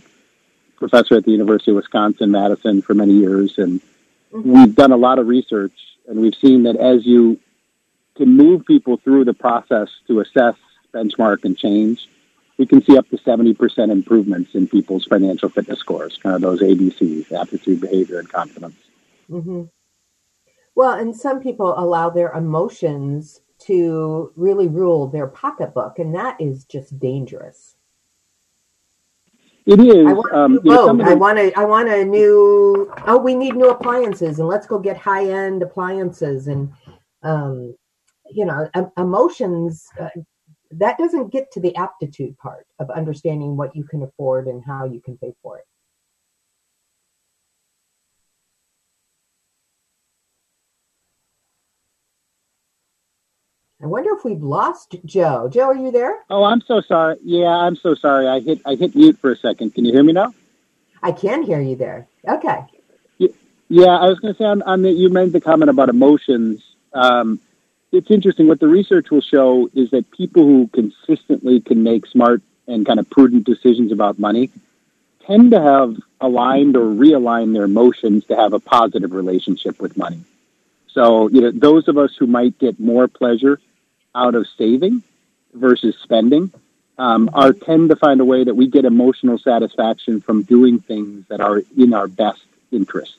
professor 0.77 1.15
at 1.15 1.25
the 1.25 1.31
University 1.31 1.71
of 1.71 1.77
Wisconsin 1.77 2.31
Madison 2.31 2.81
for 2.81 2.93
many 2.93 3.13
years, 3.13 3.57
and 3.57 3.79
mm-hmm. 4.33 4.51
we've 4.51 4.75
done 4.75 4.91
a 4.91 4.97
lot 4.97 5.19
of 5.19 5.27
research, 5.27 5.73
and 6.07 6.19
we've 6.19 6.35
seen 6.35 6.63
that 6.63 6.77
as 6.77 7.05
you 7.05 7.39
can 8.15 8.35
move 8.35 8.65
people 8.65 8.97
through 8.97 9.25
the 9.25 9.33
process 9.33 9.89
to 10.07 10.19
assess, 10.19 10.55
benchmark, 10.93 11.45
and 11.45 11.57
change, 11.57 12.09
we 12.59 12.65
can 12.65 12.83
see 12.83 12.97
up 12.97 13.09
to 13.09 13.17
70% 13.17 13.89
improvements 13.89 14.53
in 14.53 14.67
people's 14.67 15.05
financial 15.05 15.47
fitness 15.47 15.79
scores, 15.79 16.19
kind 16.21 16.35
of 16.35 16.41
those 16.41 16.61
ABCs, 16.61 17.31
aptitude, 17.31 17.79
behavior, 17.79 18.19
and 18.19 18.29
confidence. 18.29 18.75
Mm-hmm. 19.31 19.63
Well, 20.75 20.99
and 20.99 21.15
some 21.15 21.41
people 21.41 21.73
allow 21.79 22.09
their 22.09 22.33
emotions 22.33 23.41
to 23.59 24.33
really 24.35 24.67
rule 24.67 25.07
their 25.07 25.27
pocketbook, 25.27 25.99
and 25.99 26.13
that 26.15 26.39
is 26.39 26.65
just 26.65 26.99
dangerous. 26.99 27.77
It 29.65 29.79
is. 29.79 30.05
I 30.05 30.13
want 30.13 30.33
a 30.33 30.37
um, 30.37 30.53
new 30.55 30.61
know. 30.63 31.01
I 31.01 31.13
want 31.13 31.39
a, 31.39 31.53
I 31.57 31.63
want 31.63 31.87
a 31.87 32.03
new. 32.03 32.91
Oh, 33.07 33.17
we 33.17 33.35
need 33.35 33.55
new 33.55 33.69
appliances, 33.69 34.39
and 34.39 34.47
let's 34.47 34.67
go 34.67 34.79
get 34.79 34.97
high 34.97 35.29
end 35.29 35.61
appliances. 35.61 36.47
And 36.47 36.73
um, 37.23 37.75
you 38.29 38.45
know, 38.45 38.69
emotions. 38.97 39.87
Uh, 39.99 40.09
that 40.71 40.97
doesn't 40.97 41.31
get 41.31 41.51
to 41.53 41.59
the 41.59 41.75
aptitude 41.75 42.37
part 42.37 42.67
of 42.79 42.89
understanding 42.91 43.57
what 43.57 43.75
you 43.75 43.83
can 43.83 44.03
afford 44.03 44.47
and 44.47 44.63
how 44.65 44.85
you 44.85 45.01
can 45.01 45.17
pay 45.17 45.33
for 45.41 45.57
it. 45.57 45.65
I 53.81 53.85
wonder 53.85 54.09
if 54.13 54.25
we've 54.25 54.43
lost 54.43 54.97
Joe. 55.05 55.49
Joe, 55.49 55.67
are 55.67 55.75
you 55.75 55.89
there? 55.89 56.19
Oh, 56.29 56.43
I'm 56.43 56.61
so 56.61 56.81
sorry. 56.81 57.15
Yeah, 57.23 57.47
I'm 57.47 57.77
so 57.77 57.95
sorry. 57.95 58.27
I 58.27 58.41
hit 58.41 58.61
I 58.65 58.75
hit 58.75 58.93
mute 58.93 59.17
for 59.19 59.31
a 59.31 59.37
second. 59.37 59.73
Can 59.73 59.85
you 59.85 59.93
hear 59.93 60.03
me 60.03 60.11
now? 60.11 60.33
I 61.01 61.13
can 61.13 61.43
hear 61.43 61.61
you 61.61 61.77
there. 61.77 62.09
Okay. 62.27 62.65
Yeah, 63.69 63.95
I 63.95 64.09
was 64.09 64.19
going 64.19 64.33
to 64.33 64.37
say 64.37 64.45
on, 64.45 64.63
on 64.63 64.81
the, 64.81 64.91
you 64.91 65.09
made 65.09 65.31
the 65.31 65.39
comment 65.39 65.69
about 65.69 65.89
emotions. 65.89 66.63
Um, 66.91 67.39
it's 67.91 68.11
interesting. 68.11 68.47
What 68.47 68.59
the 68.59 68.67
research 68.67 69.09
will 69.09 69.21
show 69.21 69.69
is 69.73 69.91
that 69.91 70.09
people 70.11 70.43
who 70.43 70.67
consistently 70.67 71.59
can 71.59 71.83
make 71.83 72.05
smart 72.05 72.41
and 72.67 72.85
kind 72.85 72.99
of 72.99 73.09
prudent 73.09 73.45
decisions 73.45 73.91
about 73.91 74.19
money 74.19 74.51
tend 75.25 75.51
to 75.51 75.61
have 75.61 75.95
aligned 76.21 76.75
or 76.75 76.85
realigned 76.85 77.53
their 77.53 77.63
emotions 77.63 78.25
to 78.25 78.35
have 78.35 78.53
a 78.53 78.59
positive 78.59 79.11
relationship 79.11 79.79
with 79.79 79.97
money. 79.97 80.23
So, 80.87 81.29
you 81.29 81.41
know, 81.41 81.51
those 81.51 81.87
of 81.87 81.97
us 81.97 82.15
who 82.15 82.27
might 82.27 82.57
get 82.59 82.79
more 82.79 83.07
pleasure 83.07 83.59
out 84.13 84.35
of 84.35 84.47
saving 84.57 85.03
versus 85.53 85.95
spending 86.01 86.51
um, 86.97 87.29
are 87.33 87.53
tend 87.53 87.89
to 87.89 87.95
find 87.95 88.19
a 88.19 88.25
way 88.25 88.43
that 88.43 88.55
we 88.55 88.67
get 88.67 88.85
emotional 88.85 89.37
satisfaction 89.37 90.19
from 90.19 90.43
doing 90.43 90.79
things 90.79 91.25
that 91.27 91.41
are 91.41 91.61
in 91.77 91.93
our 91.93 92.07
best 92.07 92.43
interest. 92.71 93.15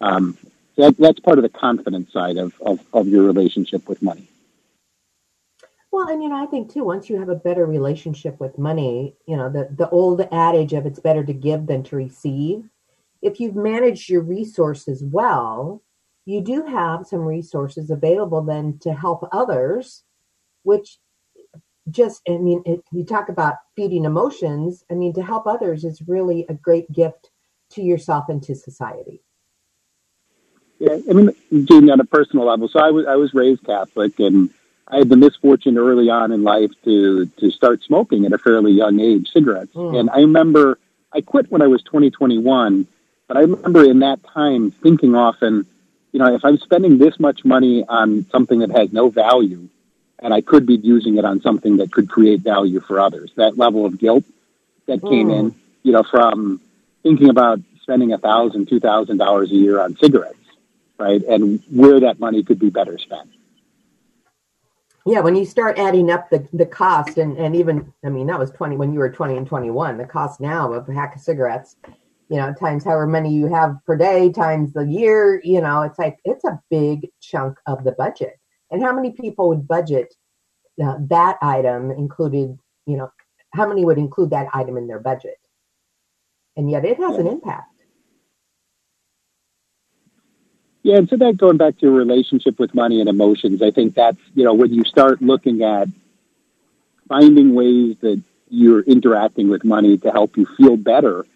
Um, 0.00 0.36
that, 0.76 0.96
that's 0.98 1.20
part 1.20 1.38
of 1.38 1.42
the 1.42 1.48
confidence 1.48 2.12
side 2.12 2.36
of, 2.36 2.54
of, 2.60 2.80
of 2.92 3.08
your 3.08 3.24
relationship 3.24 3.88
with 3.88 4.02
money. 4.02 4.28
Well, 5.90 6.08
and 6.08 6.22
you 6.22 6.28
know, 6.28 6.42
I 6.42 6.46
think 6.46 6.72
too, 6.72 6.84
once 6.84 7.08
you 7.08 7.18
have 7.18 7.30
a 7.30 7.34
better 7.34 7.64
relationship 7.64 8.38
with 8.38 8.58
money, 8.58 9.16
you 9.26 9.36
know, 9.36 9.48
the, 9.48 9.68
the 9.70 9.88
old 9.88 10.20
adage 10.30 10.74
of 10.74 10.84
it's 10.84 11.00
better 11.00 11.24
to 11.24 11.32
give 11.32 11.66
than 11.66 11.82
to 11.84 11.96
receive. 11.96 12.68
If 13.22 13.40
you've 13.40 13.56
managed 13.56 14.10
your 14.10 14.20
resources 14.20 15.02
well, 15.02 15.82
you 16.26 16.42
do 16.42 16.66
have 16.66 17.06
some 17.06 17.20
resources 17.20 17.90
available 17.90 18.42
then 18.42 18.78
to 18.80 18.92
help 18.92 19.26
others, 19.32 20.02
which 20.64 20.98
just, 21.90 22.20
I 22.28 22.32
mean, 22.32 22.62
it, 22.66 22.80
you 22.92 23.04
talk 23.04 23.28
about 23.28 23.54
feeding 23.76 24.04
emotions. 24.04 24.84
I 24.90 24.94
mean, 24.94 25.14
to 25.14 25.22
help 25.22 25.46
others 25.46 25.84
is 25.84 26.02
really 26.06 26.44
a 26.48 26.54
great 26.54 26.90
gift 26.92 27.30
to 27.70 27.82
yourself 27.82 28.28
and 28.28 28.42
to 28.42 28.54
society. 28.54 29.22
Yeah, 30.78 30.98
I 31.08 31.12
mean, 31.12 31.30
Jamie, 31.64 31.90
on 31.90 32.00
a 32.00 32.04
personal 32.04 32.44
level, 32.46 32.68
so 32.68 32.78
I 32.80 32.90
was 32.90 33.06
I 33.06 33.16
was 33.16 33.32
raised 33.32 33.64
Catholic, 33.64 34.18
and 34.20 34.50
I 34.88 34.98
had 34.98 35.08
the 35.08 35.16
misfortune 35.16 35.78
early 35.78 36.10
on 36.10 36.32
in 36.32 36.42
life 36.42 36.70
to 36.84 37.26
to 37.26 37.50
start 37.50 37.82
smoking 37.82 38.26
at 38.26 38.32
a 38.32 38.38
fairly 38.38 38.72
young 38.72 39.00
age, 39.00 39.30
cigarettes. 39.32 39.72
Mm. 39.74 39.98
And 40.00 40.10
I 40.10 40.18
remember 40.18 40.78
I 41.12 41.22
quit 41.22 41.50
when 41.50 41.62
I 41.62 41.66
was 41.66 41.82
20, 41.82 42.10
21, 42.10 42.86
but 43.26 43.36
I 43.38 43.40
remember 43.40 43.84
in 43.84 44.00
that 44.00 44.22
time 44.24 44.70
thinking 44.70 45.14
often, 45.14 45.64
you 46.12 46.18
know, 46.18 46.34
if 46.34 46.44
I'm 46.44 46.58
spending 46.58 46.98
this 46.98 47.18
much 47.18 47.44
money 47.44 47.84
on 47.88 48.26
something 48.30 48.58
that 48.58 48.70
has 48.70 48.92
no 48.92 49.08
value, 49.08 49.68
and 50.18 50.34
I 50.34 50.42
could 50.42 50.66
be 50.66 50.76
using 50.76 51.16
it 51.16 51.24
on 51.24 51.40
something 51.40 51.78
that 51.78 51.90
could 51.90 52.10
create 52.10 52.40
value 52.40 52.80
for 52.80 53.00
others, 53.00 53.30
that 53.36 53.56
level 53.56 53.86
of 53.86 53.98
guilt 53.98 54.24
that 54.86 55.00
came 55.00 55.28
Mm. 55.28 55.38
in, 55.38 55.54
you 55.84 55.92
know, 55.92 56.02
from 56.02 56.60
thinking 57.02 57.30
about 57.30 57.60
spending 57.80 58.12
a 58.12 58.18
thousand, 58.18 58.68
two 58.68 58.80
thousand 58.80 59.16
dollars 59.16 59.50
a 59.50 59.54
year 59.54 59.80
on 59.80 59.96
cigarettes, 59.96 60.35
right, 60.98 61.22
and 61.24 61.62
where 61.70 62.00
that 62.00 62.18
money 62.18 62.42
could 62.42 62.58
be 62.58 62.70
better 62.70 62.98
spent. 62.98 63.30
Yeah, 65.06 65.20
when 65.20 65.36
you 65.36 65.44
start 65.44 65.78
adding 65.78 66.10
up 66.10 66.30
the, 66.30 66.48
the 66.52 66.66
cost 66.66 67.16
and, 67.16 67.36
and 67.38 67.54
even 67.54 67.92
I 68.04 68.08
mean 68.08 68.26
that 68.26 68.38
was 68.38 68.50
twenty 68.50 68.76
when 68.76 68.92
you 68.92 68.98
were 68.98 69.10
twenty 69.10 69.36
and 69.36 69.46
twenty 69.46 69.70
one, 69.70 69.98
the 69.98 70.04
cost 70.04 70.40
now 70.40 70.72
of 70.72 70.88
a 70.88 70.92
pack 70.92 71.14
of 71.14 71.22
cigarettes, 71.22 71.76
you 72.28 72.36
know, 72.38 72.52
times 72.52 72.84
however 72.84 73.06
many 73.06 73.32
you 73.32 73.46
have 73.46 73.76
per 73.86 73.96
day, 73.96 74.32
times 74.32 74.72
the 74.72 74.84
year, 74.84 75.40
you 75.44 75.60
know, 75.60 75.82
it's 75.82 75.98
like 75.98 76.18
it's 76.24 76.44
a 76.44 76.60
big 76.70 77.08
chunk 77.20 77.56
of 77.66 77.84
the 77.84 77.92
budget. 77.92 78.38
And 78.72 78.82
how 78.82 78.92
many 78.92 79.12
people 79.12 79.48
would 79.50 79.68
budget 79.68 80.12
uh, 80.82 80.96
that 81.02 81.38
item 81.40 81.92
included, 81.92 82.58
you 82.86 82.96
know, 82.96 83.12
how 83.54 83.68
many 83.68 83.84
would 83.84 83.98
include 83.98 84.30
that 84.30 84.48
item 84.52 84.76
in 84.76 84.88
their 84.88 84.98
budget? 84.98 85.38
And 86.56 86.68
yet 86.68 86.84
it 86.84 86.96
has 86.98 87.16
an 87.16 87.28
impact. 87.28 87.75
Yeah, 90.86 90.98
and 90.98 91.08
so 91.08 91.16
that 91.16 91.36
going 91.36 91.56
back 91.56 91.78
to 91.78 91.86
your 91.86 91.96
relationship 91.96 92.60
with 92.60 92.72
money 92.72 93.00
and 93.00 93.08
emotions, 93.08 93.60
I 93.60 93.72
think 93.72 93.96
that's 93.96 94.20
you 94.36 94.44
know 94.44 94.54
when 94.54 94.72
you 94.72 94.84
start 94.84 95.20
looking 95.20 95.64
at 95.64 95.88
finding 97.08 97.56
ways 97.56 97.96
that 98.02 98.22
you're 98.50 98.82
interacting 98.82 99.48
with 99.48 99.64
money 99.64 99.98
to 99.98 100.12
help 100.12 100.36
you 100.36 100.46
feel 100.56 100.76
better, 100.76 101.26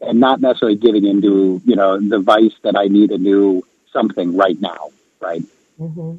and 0.00 0.18
not 0.18 0.40
necessarily 0.40 0.76
giving 0.76 1.04
into 1.04 1.62
you 1.64 1.76
know 1.76 2.00
the 2.00 2.18
vice 2.18 2.56
that 2.64 2.76
I 2.76 2.86
need 2.88 3.12
a 3.12 3.18
new 3.18 3.64
something 3.92 4.36
right 4.36 4.60
now, 4.60 4.90
right? 5.20 5.44
Mm-hmm. 5.78 6.16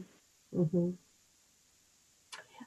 Mm-hmm. 0.58 0.92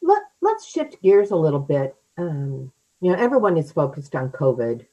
Let, 0.02 0.22
let's 0.42 0.68
shift 0.70 1.00
gears 1.00 1.30
a 1.30 1.37
little 1.37 1.61
bit. 1.61 1.96
Um, 2.18 2.70
you 3.00 3.11
know, 3.11 3.18
everyone 3.18 3.56
is 3.56 3.72
focused 3.72 4.14
on 4.14 4.33
COVID, 4.33 4.85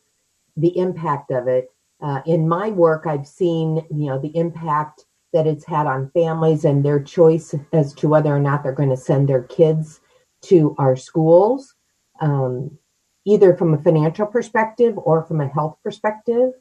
the 0.56 0.78
impact 0.78 1.32
of 1.32 1.50
it. 1.50 1.70
Uh, 2.00 2.22
in 2.26 2.48
my 2.48 2.70
work, 2.70 3.06
I've 3.06 3.28
seen, 3.28 3.86
you 3.90 4.06
know, 4.06 4.20
the 4.20 4.34
impact 4.34 5.04
that 5.34 5.48
it's 5.48 5.66
had 5.66 5.88
on 5.88 6.12
families 6.12 6.66
and 6.66 6.84
their 6.84 7.02
choice 7.02 7.54
as 7.74 7.94
to 7.96 8.08
whether 8.08 8.34
or 8.34 8.40
not 8.40 8.64
they're 8.64 8.72
going 8.72 8.90
to 8.90 8.98
send 8.98 9.28
their 9.28 9.44
kids 9.44 10.00
to 10.44 10.76
our 10.78 10.96
schools, 10.96 11.76
um, 12.22 12.78
either 13.26 13.56
from 13.56 13.74
a 13.74 13.82
financial 13.82 14.26
perspective 14.26 14.98
or 14.98 15.24
from 15.24 15.42
a 15.42 15.48
health 15.48 15.78
perspective. 15.84 16.52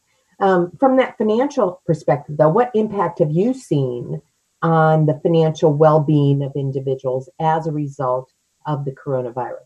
Um, 0.41 0.73
from 0.79 0.97
that 0.97 1.17
financial 1.17 1.81
perspective, 1.87 2.37
though, 2.37 2.49
what 2.49 2.71
impact 2.75 3.21
have 3.21 3.31
you 3.31 3.55
seen 3.55 4.21
on 4.63 5.07
the 5.07 5.19
financial 5.23 5.73
well-being 5.73 6.43
of 6.43 6.53
individuals 6.57 7.31
as 7.41 7.67
a 7.67 7.73
result 7.73 8.33
of 8.67 8.85
the 8.85 8.93
coronavirus? 8.93 9.61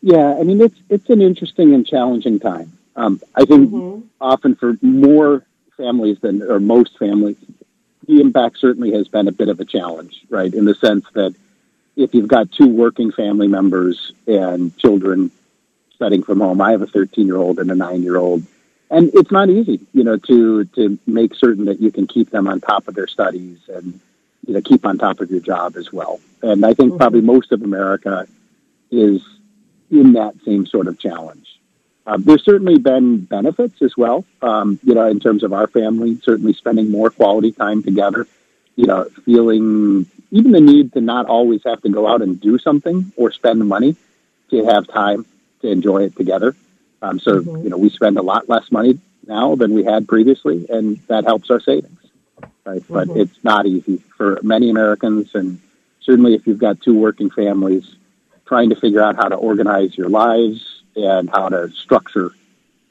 Yeah, 0.00 0.36
I 0.38 0.42
mean 0.42 0.60
it's 0.60 0.78
it's 0.90 1.08
an 1.08 1.22
interesting 1.22 1.74
and 1.74 1.86
challenging 1.86 2.38
time. 2.38 2.70
Um, 2.94 3.20
I 3.34 3.46
think 3.46 3.70
Mhm. 3.70 4.02
often 4.20 4.54
for 4.54 4.76
more 4.82 5.46
families 5.76 6.18
than 6.20 6.42
or 6.42 6.60
most 6.60 6.98
families, 6.98 7.36
the 8.06 8.20
impact 8.20 8.58
certainly 8.58 8.92
has 8.92 9.08
been 9.08 9.28
a 9.28 9.32
bit 9.32 9.48
of 9.48 9.60
a 9.60 9.64
challenge, 9.64 10.22
right? 10.28 10.52
In 10.52 10.64
the 10.64 10.74
sense 10.74 11.04
that 11.14 11.34
if 11.96 12.14
you've 12.14 12.28
got 12.28 12.50
two 12.52 12.68
working 12.68 13.12
family 13.12 13.48
members 13.48 14.12
and 14.26 14.76
children 14.78 15.30
studying 15.94 16.22
from 16.22 16.40
home, 16.40 16.60
I 16.60 16.72
have 16.72 16.82
a 16.82 16.86
13 16.86 17.26
year 17.26 17.36
old 17.36 17.58
and 17.58 17.70
a 17.70 17.74
nine 17.74 18.02
year 18.02 18.16
old, 18.16 18.44
and 18.90 19.10
it's 19.14 19.30
not 19.30 19.48
easy, 19.48 19.80
you 19.92 20.04
know, 20.04 20.16
to 20.16 20.64
to 20.64 20.98
make 21.06 21.34
certain 21.34 21.66
that 21.66 21.80
you 21.80 21.90
can 21.90 22.06
keep 22.06 22.30
them 22.30 22.48
on 22.48 22.60
top 22.60 22.88
of 22.88 22.94
their 22.94 23.06
studies 23.06 23.58
and 23.68 24.00
you 24.46 24.54
know 24.54 24.60
keep 24.60 24.84
on 24.84 24.98
top 24.98 25.20
of 25.20 25.30
your 25.30 25.40
job 25.40 25.76
as 25.76 25.92
well. 25.92 26.20
And 26.42 26.64
I 26.64 26.74
think 26.74 26.90
mm-hmm. 26.90 26.98
probably 26.98 27.20
most 27.20 27.52
of 27.52 27.62
America 27.62 28.26
is 28.90 29.22
in 29.90 30.12
that 30.14 30.34
same 30.44 30.66
sort 30.66 30.88
of 30.88 30.98
challenge. 30.98 31.58
Uh, 32.06 32.18
there's 32.18 32.44
certainly 32.44 32.78
been 32.78 33.18
benefits 33.18 33.80
as 33.80 33.96
well, 33.96 34.24
um, 34.42 34.78
you 34.84 34.94
know, 34.94 35.06
in 35.06 35.18
terms 35.18 35.42
of 35.42 35.52
our 35.52 35.66
family, 35.66 36.18
certainly 36.22 36.52
spending 36.52 36.90
more 36.90 37.08
quality 37.10 37.50
time 37.50 37.82
together, 37.82 38.26
you 38.76 38.86
know, 38.86 39.04
feeling 39.24 40.04
even 40.30 40.52
the 40.52 40.60
need 40.60 40.92
to 40.92 41.00
not 41.00 41.26
always 41.26 41.62
have 41.64 41.80
to 41.80 41.88
go 41.88 42.06
out 42.06 42.20
and 42.20 42.40
do 42.40 42.58
something 42.58 43.10
or 43.16 43.30
spend 43.30 43.66
money 43.66 43.96
to 44.50 44.64
have 44.66 44.86
time 44.86 45.24
to 45.62 45.70
enjoy 45.70 46.02
it 46.02 46.14
together. 46.16 46.54
Um, 47.00 47.18
so, 47.18 47.40
you 47.40 47.70
know, 47.70 47.78
we 47.78 47.88
spend 47.88 48.18
a 48.18 48.22
lot 48.22 48.48
less 48.48 48.70
money 48.70 48.98
now 49.26 49.54
than 49.54 49.72
we 49.72 49.84
had 49.84 50.06
previously, 50.06 50.66
and 50.68 50.98
that 51.06 51.24
helps 51.24 51.50
our 51.50 51.60
savings, 51.60 52.00
right? 52.66 52.82
But 52.90 53.08
Mhm. 53.08 53.16
it's 53.16 53.42
not 53.42 53.64
easy 53.64 53.98
for 54.16 54.38
many 54.42 54.68
Americans, 54.68 55.30
and 55.34 55.58
certainly 56.00 56.34
if 56.34 56.46
you've 56.46 56.58
got 56.58 56.82
two 56.82 56.94
working 56.94 57.30
families, 57.30 57.96
trying 58.44 58.68
to 58.68 58.76
figure 58.76 59.00
out 59.00 59.16
how 59.16 59.28
to 59.28 59.36
organize 59.36 59.96
your 59.96 60.10
lives 60.10 60.73
and 60.96 61.30
how 61.30 61.48
to 61.48 61.70
structure 61.70 62.32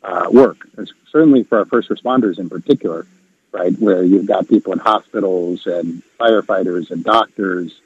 uh, 0.04 0.28
work. 0.32 0.68
And 0.78 0.92
certainly 1.12 1.44
for 1.44 1.60
our 1.60 1.66
first 1.66 1.90
responders 1.90 2.40
in 2.40 2.50
particular, 2.50 3.06
right, 3.52 3.74
where 3.80 4.04
you've 4.04 4.28
got 4.28 4.48
people 4.48 4.74
in 4.74 4.80
hospitals 4.80 5.66
and 5.66 6.04
firefighters 6.20 6.92
and 6.92 7.04
doctors 7.04 7.80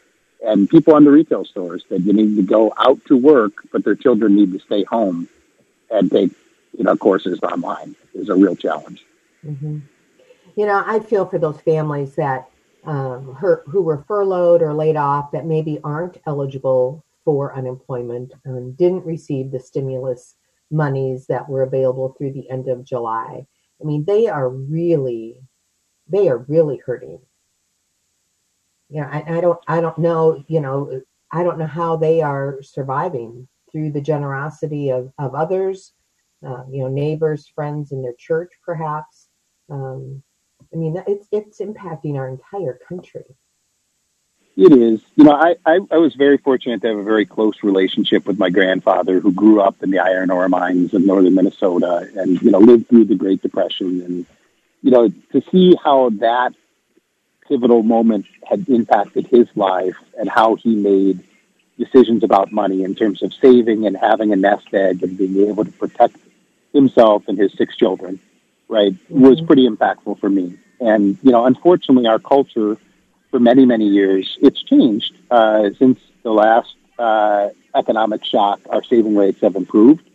and 0.43 0.69
people 0.69 0.93
on 0.93 1.03
the 1.03 1.12
retail 1.12 1.45
stores 1.45 1.84
that 1.89 2.01
you 2.01 2.13
need 2.13 2.36
to 2.36 2.43
go 2.43 2.73
out 2.77 3.03
to 3.06 3.17
work, 3.17 3.53
but 3.71 3.84
their 3.84 3.95
children 3.95 4.36
need 4.36 4.51
to 4.53 4.60
stay 4.60 4.84
home 4.84 5.27
and 5.89 6.12
take, 6.12 6.32
you 6.77 6.84
know, 6.84 6.95
courses 6.95 7.39
online 7.41 7.95
is 8.13 8.30
a 8.30 8.36
real 8.36 8.56
challenge. 8.56 9.03
hmm 9.41 9.80
you 10.58 10.65
know, 10.65 10.84
I 10.86 10.99
feel 10.99 11.25
for 11.25 11.38
those 11.38 11.62
families 11.62 12.15
that 12.15 12.49
um, 12.84 13.36
her, 13.36 13.63
who 13.67 13.82
were 13.82 14.03
furloughed 14.08 14.62
or 14.62 14.73
laid 14.73 14.95
off 14.95 15.32
that 15.32 15.45
maybe 15.45 15.80
aren't 15.84 16.17
eligible 16.25 17.03
for 17.27 17.53
unemployment 17.53 18.31
and 18.45 18.77
didn't 18.77 19.03
receive 19.05 19.51
the 19.51 19.59
stimulus 19.59 20.37
monies 20.71 21.27
that 21.27 21.49
were 21.49 21.63
available 21.63 22.15
through 22.17 22.31
the 22.31 22.49
end 22.49 22.69
of 22.69 22.85
July. 22.85 23.45
I 23.81 23.83
mean, 23.83 24.05
they 24.05 24.27
are 24.27 24.47
really, 24.47 25.41
they 26.07 26.29
are 26.29 26.37
really 26.37 26.77
hurting. 26.77 27.19
You 28.87 29.01
know, 29.01 29.09
I, 29.11 29.39
I 29.39 29.41
don't, 29.41 29.59
I 29.67 29.81
don't 29.81 29.97
know, 29.97 30.41
you 30.47 30.61
know, 30.61 31.01
I 31.29 31.43
don't 31.43 31.59
know 31.59 31.67
how 31.67 31.97
they 31.97 32.21
are 32.21 32.59
surviving 32.61 33.49
through 33.69 33.91
the 33.91 33.99
generosity 33.99 34.89
of, 34.91 35.11
of 35.19 35.35
others, 35.35 35.91
uh, 36.47 36.63
you 36.71 36.81
know, 36.81 36.87
neighbors, 36.87 37.51
friends 37.53 37.91
in 37.91 38.01
their 38.01 38.15
church, 38.17 38.53
perhaps. 38.65 39.27
Um, 39.69 40.23
I 40.73 40.77
mean, 40.77 41.03
it's 41.05 41.27
it's 41.33 41.59
impacting 41.59 42.15
our 42.15 42.29
entire 42.29 42.79
country. 42.87 43.25
It 44.58 44.72
is. 44.74 45.02
You 45.15 45.24
know, 45.24 45.34
I, 45.34 45.56
I, 45.67 45.80
I, 45.91 45.98
was 45.98 46.15
very 46.15 46.38
fortunate 46.38 46.82
to 46.82 46.88
have 46.88 46.98
a 46.98 47.04
very 47.04 47.28
close 47.28 47.62
relationship 47.62 48.26
with 48.26 48.39
my 48.39 48.50
grandfather 48.50 49.20
who 49.20 49.32
grew 49.32 49.62
up 49.62 49.84
in 49.84 49.91
the 49.91 50.00
iron 50.00 50.32
ore 50.32 50.50
mines 50.50 50.96
of 50.96 51.06
northern 51.06 51.36
Minnesota 51.36 52.10
and, 52.15 52.41
you 52.41 52.50
know, 52.50 52.58
lived 52.58 52.89
through 52.89 53.06
the 53.06 53.13
Great 53.13 53.43
Depression. 53.43 54.02
And, 54.02 54.26
you 54.82 54.89
know, 54.89 55.10
to 55.32 55.43
see 55.52 55.76
how 55.84 56.10
that 56.22 56.56
pivotal 57.48 57.84
moment 57.84 58.26
had 58.50 58.67
impacted 58.67 59.28
his 59.28 59.48
life 59.56 59.96
and 60.17 60.28
how 60.28 60.56
he 60.56 60.76
made 60.76 61.24
decisions 61.78 62.24
about 62.24 62.52
money 62.52 62.84
in 62.84 62.96
terms 62.96 63.22
of 63.22 63.36
saving 63.36 63.86
and 63.86 63.96
having 63.96 64.34
a 64.34 64.36
nest 64.36 64.74
egg 64.74 65.04
and 65.04 65.20
being 65.20 65.48
able 65.48 65.65
to 65.65 65.72
protect 65.74 66.17
himself 66.74 67.28
and 67.28 67.38
his 67.38 67.54
six 67.54 67.76
children, 67.76 68.20
right, 68.70 68.96
was 69.08 69.38
mm-hmm. 69.38 69.46
pretty 69.46 69.70
impactful 69.70 70.20
for 70.20 70.32
me. 70.32 70.58
And, 70.80 71.15
you 71.22 71.32
know, 71.32 71.46
unfortunately, 71.46 72.08
our 72.08 72.17
culture 72.17 72.78
for 73.31 73.39
many, 73.39 73.65
many 73.65 73.87
years, 73.87 74.37
it's 74.41 74.61
changed. 74.63 75.15
Uh, 75.29 75.69
since 75.77 75.99
the 76.23 76.31
last 76.31 76.75
uh, 76.97 77.49
economic 77.75 78.23
shock, 78.23 78.59
our 78.69 78.83
saving 78.83 79.15
rates 79.15 79.41
have 79.41 79.55
improved. 79.55 80.07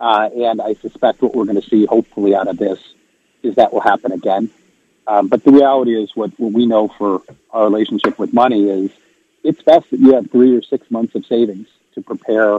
Uh, 0.00 0.28
and 0.34 0.60
I 0.60 0.74
suspect 0.74 1.22
what 1.22 1.34
we're 1.34 1.44
going 1.44 1.60
to 1.60 1.68
see, 1.68 1.86
hopefully, 1.86 2.34
out 2.34 2.48
of 2.48 2.58
this 2.58 2.78
is 3.42 3.54
that 3.56 3.72
will 3.72 3.80
happen 3.80 4.12
again. 4.12 4.50
Um, 5.06 5.28
but 5.28 5.44
the 5.44 5.52
reality 5.52 5.94
is, 6.02 6.10
what, 6.14 6.32
what 6.38 6.52
we 6.52 6.66
know 6.66 6.88
for 6.88 7.22
our 7.50 7.64
relationship 7.64 8.18
with 8.18 8.32
money 8.32 8.68
is 8.68 8.90
it's 9.42 9.62
best 9.62 9.90
that 9.90 10.00
you 10.00 10.14
have 10.14 10.30
three 10.30 10.56
or 10.56 10.62
six 10.62 10.90
months 10.90 11.14
of 11.14 11.26
savings 11.26 11.68
to 11.94 12.00
prepare 12.00 12.58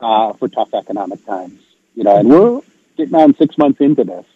uh, 0.00 0.32
for 0.34 0.48
tough 0.48 0.74
economic 0.74 1.24
times. 1.24 1.60
You 1.94 2.04
know, 2.04 2.16
and 2.16 2.28
we're 2.28 2.60
getting 2.96 3.14
on 3.14 3.34
six 3.36 3.56
months 3.56 3.80
into 3.80 4.04
this, 4.04 4.26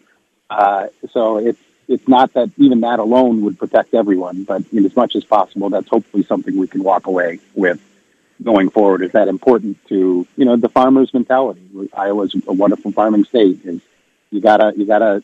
uh, 0.51 0.87
so 1.13 1.39
it's 1.39 1.59
it's 1.89 2.09
not 2.09 2.33
that 2.35 2.51
even 2.57 2.81
that 2.81 2.99
alone 2.99 3.43
would 3.43 3.59
protect 3.59 3.95
everyone, 3.95 4.45
but 4.45 4.63
in 4.73 4.85
as 4.85 4.97
much 4.97 5.15
as 5.15 5.25
possible, 5.25 5.71
that's 5.71 5.89
hopefully 5.89 6.25
something 6.25 6.57
we 6.57 6.67
can 6.67 6.83
walk 6.83 7.07
away 7.07 7.39
with 7.55 7.81
going 8.43 8.71
forward. 8.71 9.03
Is 9.03 9.13
that 9.13 9.29
important 9.29 9.79
to 9.89 10.27
you 10.37 10.45
know 10.45 10.57
the 10.57 10.69
farmer's 10.69 11.13
mentality? 11.15 11.63
Iowa's 11.93 12.35
a 12.47 12.53
wonderful 12.53 12.93
farming 12.93 13.25
state. 13.25 13.61
Is 13.65 13.81
you 14.31 14.41
gotta 14.41 14.73
you 14.77 14.87
gotta 14.87 15.23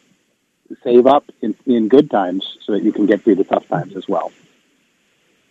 save 0.83 1.07
up 1.07 1.25
in, 1.43 1.55
in 1.67 1.89
good 1.89 2.11
times 2.11 2.59
so 2.63 2.73
that 2.73 2.83
you 2.83 2.93
can 2.93 3.07
get 3.07 3.23
through 3.23 3.35
the 3.35 3.45
tough 3.45 3.67
times 3.69 3.97
as 3.97 4.09
well. 4.09 4.33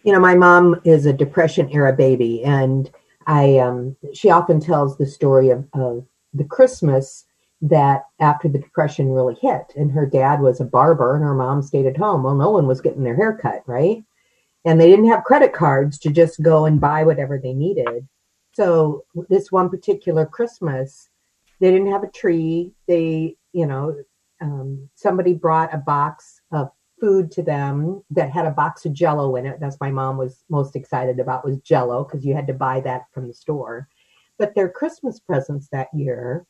You 0.04 0.14
know, 0.14 0.20
my 0.20 0.36
mom 0.36 0.82
is 0.84 1.06
a 1.06 1.14
Depression 1.14 1.70
era 1.72 1.94
baby, 1.94 2.44
and 2.44 2.90
I 3.28 3.58
um, 3.60 3.96
she 4.14 4.30
often 4.30 4.60
tells 4.60 4.98
the 4.98 5.06
story 5.06 5.50
of, 5.50 5.68
of 5.74 6.06
the 6.34 6.44
Christmas 6.44 7.26
that 7.62 8.06
after 8.20 8.48
the 8.48 8.60
depression 8.60 9.12
really 9.12 9.36
hit 9.36 9.74
and 9.76 9.92
her 9.92 10.06
dad 10.06 10.42
was 10.42 10.60
a 10.60 10.66
barber 10.66 11.16
and 11.16 11.24
her 11.24 11.36
mom 11.36 11.62
stayed 11.62 11.86
at 11.86 11.98
home 11.98 12.24
well 12.24 12.36
no 12.36 12.50
one 12.50 12.66
was 12.66 12.82
getting 12.82 13.04
their 13.04 13.16
hair 13.16 13.38
cut 13.38 13.62
right? 13.68 14.04
And 14.66 14.80
they 14.80 14.90
didn't 14.90 15.10
have 15.10 15.24
credit 15.24 15.54
cards 15.54 15.98
to 16.00 16.12
just 16.12 16.42
go 16.42 16.66
and 16.66 16.80
buy 16.80 17.04
whatever 17.04 17.40
they 17.40 17.54
needed. 17.54 18.08
So 18.54 19.06
this 19.30 19.52
one 19.52 19.70
particular 19.70 20.26
christmas 20.26 21.10
they 21.62 21.70
didn't 21.70 21.92
have 21.92 22.04
a 22.04 22.12
tree. 22.12 22.74
They 22.88 23.38
you 23.54 23.68
know 23.68 23.96
um, 24.42 24.90
somebody 24.96 25.34
brought 25.34 25.74
a 25.74 25.78
box 25.78 26.42
of 26.52 26.72
food 27.00 27.32
to 27.32 27.42
them 27.42 28.04
that 28.12 28.32
had 28.32 28.46
a 28.46 28.52
box 28.52 28.86
of 28.86 28.94
jello 28.94 29.36
in 29.36 29.46
it. 29.46 29.60
That's 29.60 29.80
my 29.80 29.92
mom 29.92 30.18
was 30.18 30.44
most 30.50 30.76
excited 30.76 31.20
about 31.20 31.46
was 31.46 31.58
jello 31.60 32.04
because 32.04 32.26
you 32.26 32.36
had 32.36 32.48
to 32.48 32.54
buy 32.54 32.80
that 32.82 33.04
from 33.12 33.28
the 33.28 33.34
store. 33.34 33.88
But 34.38 34.56
their 34.56 34.70
christmas 34.70 35.20
presents 35.20 35.68
that 35.72 35.88
year 35.94 36.46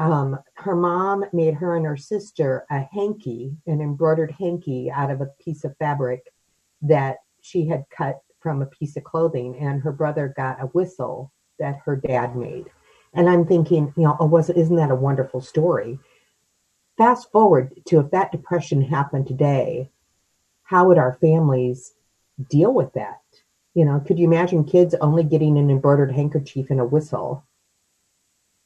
um, 0.00 0.38
her 0.54 0.74
mom 0.74 1.26
made 1.34 1.52
her 1.52 1.76
and 1.76 1.84
her 1.84 1.96
sister 1.96 2.64
a 2.70 2.80
hanky, 2.90 3.54
an 3.66 3.82
embroidered 3.82 4.30
hanky 4.30 4.90
out 4.90 5.10
of 5.10 5.20
a 5.20 5.26
piece 5.38 5.62
of 5.62 5.76
fabric 5.76 6.32
that 6.80 7.18
she 7.42 7.66
had 7.66 7.84
cut 7.90 8.22
from 8.40 8.62
a 8.62 8.66
piece 8.66 8.96
of 8.96 9.04
clothing, 9.04 9.54
and 9.58 9.82
her 9.82 9.92
brother 9.92 10.32
got 10.34 10.62
a 10.62 10.68
whistle 10.68 11.30
that 11.58 11.80
her 11.84 11.96
dad 11.96 12.34
made. 12.34 12.70
And 13.12 13.28
I'm 13.28 13.46
thinking, 13.46 13.92
you 13.94 14.04
know, 14.04 14.16
oh, 14.18 14.24
was 14.24 14.48
isn't 14.48 14.76
that 14.76 14.90
a 14.90 14.94
wonderful 14.94 15.42
story? 15.42 15.98
Fast 16.96 17.30
forward 17.30 17.78
to 17.88 18.00
if 18.00 18.10
that 18.10 18.32
depression 18.32 18.80
happened 18.80 19.26
today, 19.26 19.90
how 20.62 20.88
would 20.88 20.96
our 20.96 21.18
families 21.20 21.92
deal 22.48 22.72
with 22.72 22.94
that? 22.94 23.20
You 23.74 23.84
know, 23.84 24.00
could 24.00 24.18
you 24.18 24.26
imagine 24.26 24.64
kids 24.64 24.94
only 25.02 25.24
getting 25.24 25.58
an 25.58 25.68
embroidered 25.68 26.12
handkerchief 26.12 26.70
and 26.70 26.80
a 26.80 26.86
whistle 26.86 27.44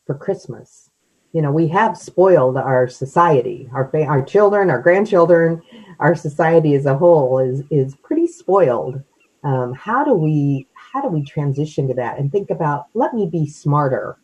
for 0.07 0.15
Christmas? 0.15 0.91
You 1.35 1.43
know 1.43 1.51
we 1.51 1.67
have 1.69 1.99
spoiled 1.99 2.57
our 2.57 2.89
society. 2.89 3.69
Our 3.73 3.91
our 4.07 4.23
children 4.23 4.71
our 4.71 4.81
grandchildren 4.81 5.61
our 5.99 6.15
society 6.15 6.75
as 6.75 6.87
a 6.87 6.97
whole 6.97 7.41
is 7.41 7.63
is 7.71 7.97
pretty 7.97 8.29
spoiled. 8.29 9.03
Um, 9.43 9.75
how 9.75 10.05
do 10.05 10.15
we 10.15 10.69
how 10.75 11.03
do 11.03 11.09
we 11.09 11.25
transition 11.25 11.89
to 11.89 11.95
that 11.95 12.19
and 12.19 12.31
think 12.31 12.51
about 12.51 12.87
let 12.95 13.13
me 13.15 13.27
be 13.27 13.47
smarter 13.49 14.17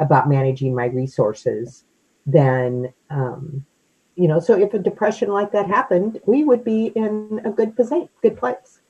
about 0.00 0.28
managing 0.28 0.74
my 0.74 0.86
resources 0.86 1.84
than 2.26 2.92
um, 3.10 3.64
you 4.16 4.26
know 4.26 4.40
so 4.40 4.58
if 4.58 4.74
a 4.74 4.78
depression 4.78 5.30
like 5.30 5.52
that 5.52 5.68
happened 5.68 6.20
we 6.26 6.42
would 6.42 6.64
be 6.64 6.86
in 6.96 7.40
a 7.44 7.50
good 7.50 7.76
position 7.76 8.08
good 8.22 8.36
place. 8.36 8.80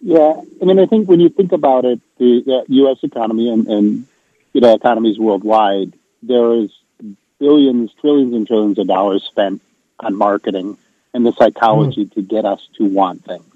Yeah 0.00 0.40
i 0.60 0.64
mean 0.64 0.78
i 0.78 0.86
think 0.86 1.08
when 1.08 1.20
you 1.20 1.30
think 1.30 1.52
about 1.52 1.84
it 1.84 2.00
the, 2.18 2.42
the 2.44 2.64
u.s 2.68 2.98
economy 3.02 3.48
and, 3.48 3.66
and 3.66 4.06
you 4.52 4.60
know 4.60 4.74
economies 4.74 5.18
worldwide 5.18 5.94
there 6.22 6.52
is 6.54 6.70
billions, 7.38 7.92
trillions, 8.00 8.34
and 8.34 8.46
trillions 8.46 8.78
of 8.78 8.86
dollars 8.86 9.24
spent 9.24 9.60
on 10.00 10.16
marketing 10.16 10.78
and 11.14 11.26
the 11.26 11.32
psychology 11.32 12.06
mm. 12.06 12.12
to 12.14 12.22
get 12.22 12.44
us 12.44 12.66
to 12.76 12.84
want 12.84 13.24
things, 13.24 13.54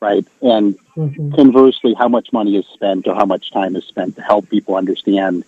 right? 0.00 0.26
And 0.42 0.78
mm-hmm. 0.96 1.34
conversely, 1.34 1.94
how 1.94 2.08
much 2.08 2.32
money 2.32 2.56
is 2.56 2.66
spent 2.66 3.06
or 3.06 3.14
how 3.14 3.24
much 3.24 3.50
time 3.50 3.76
is 3.76 3.84
spent 3.84 4.16
to 4.16 4.22
help 4.22 4.48
people 4.50 4.76
understand 4.76 5.44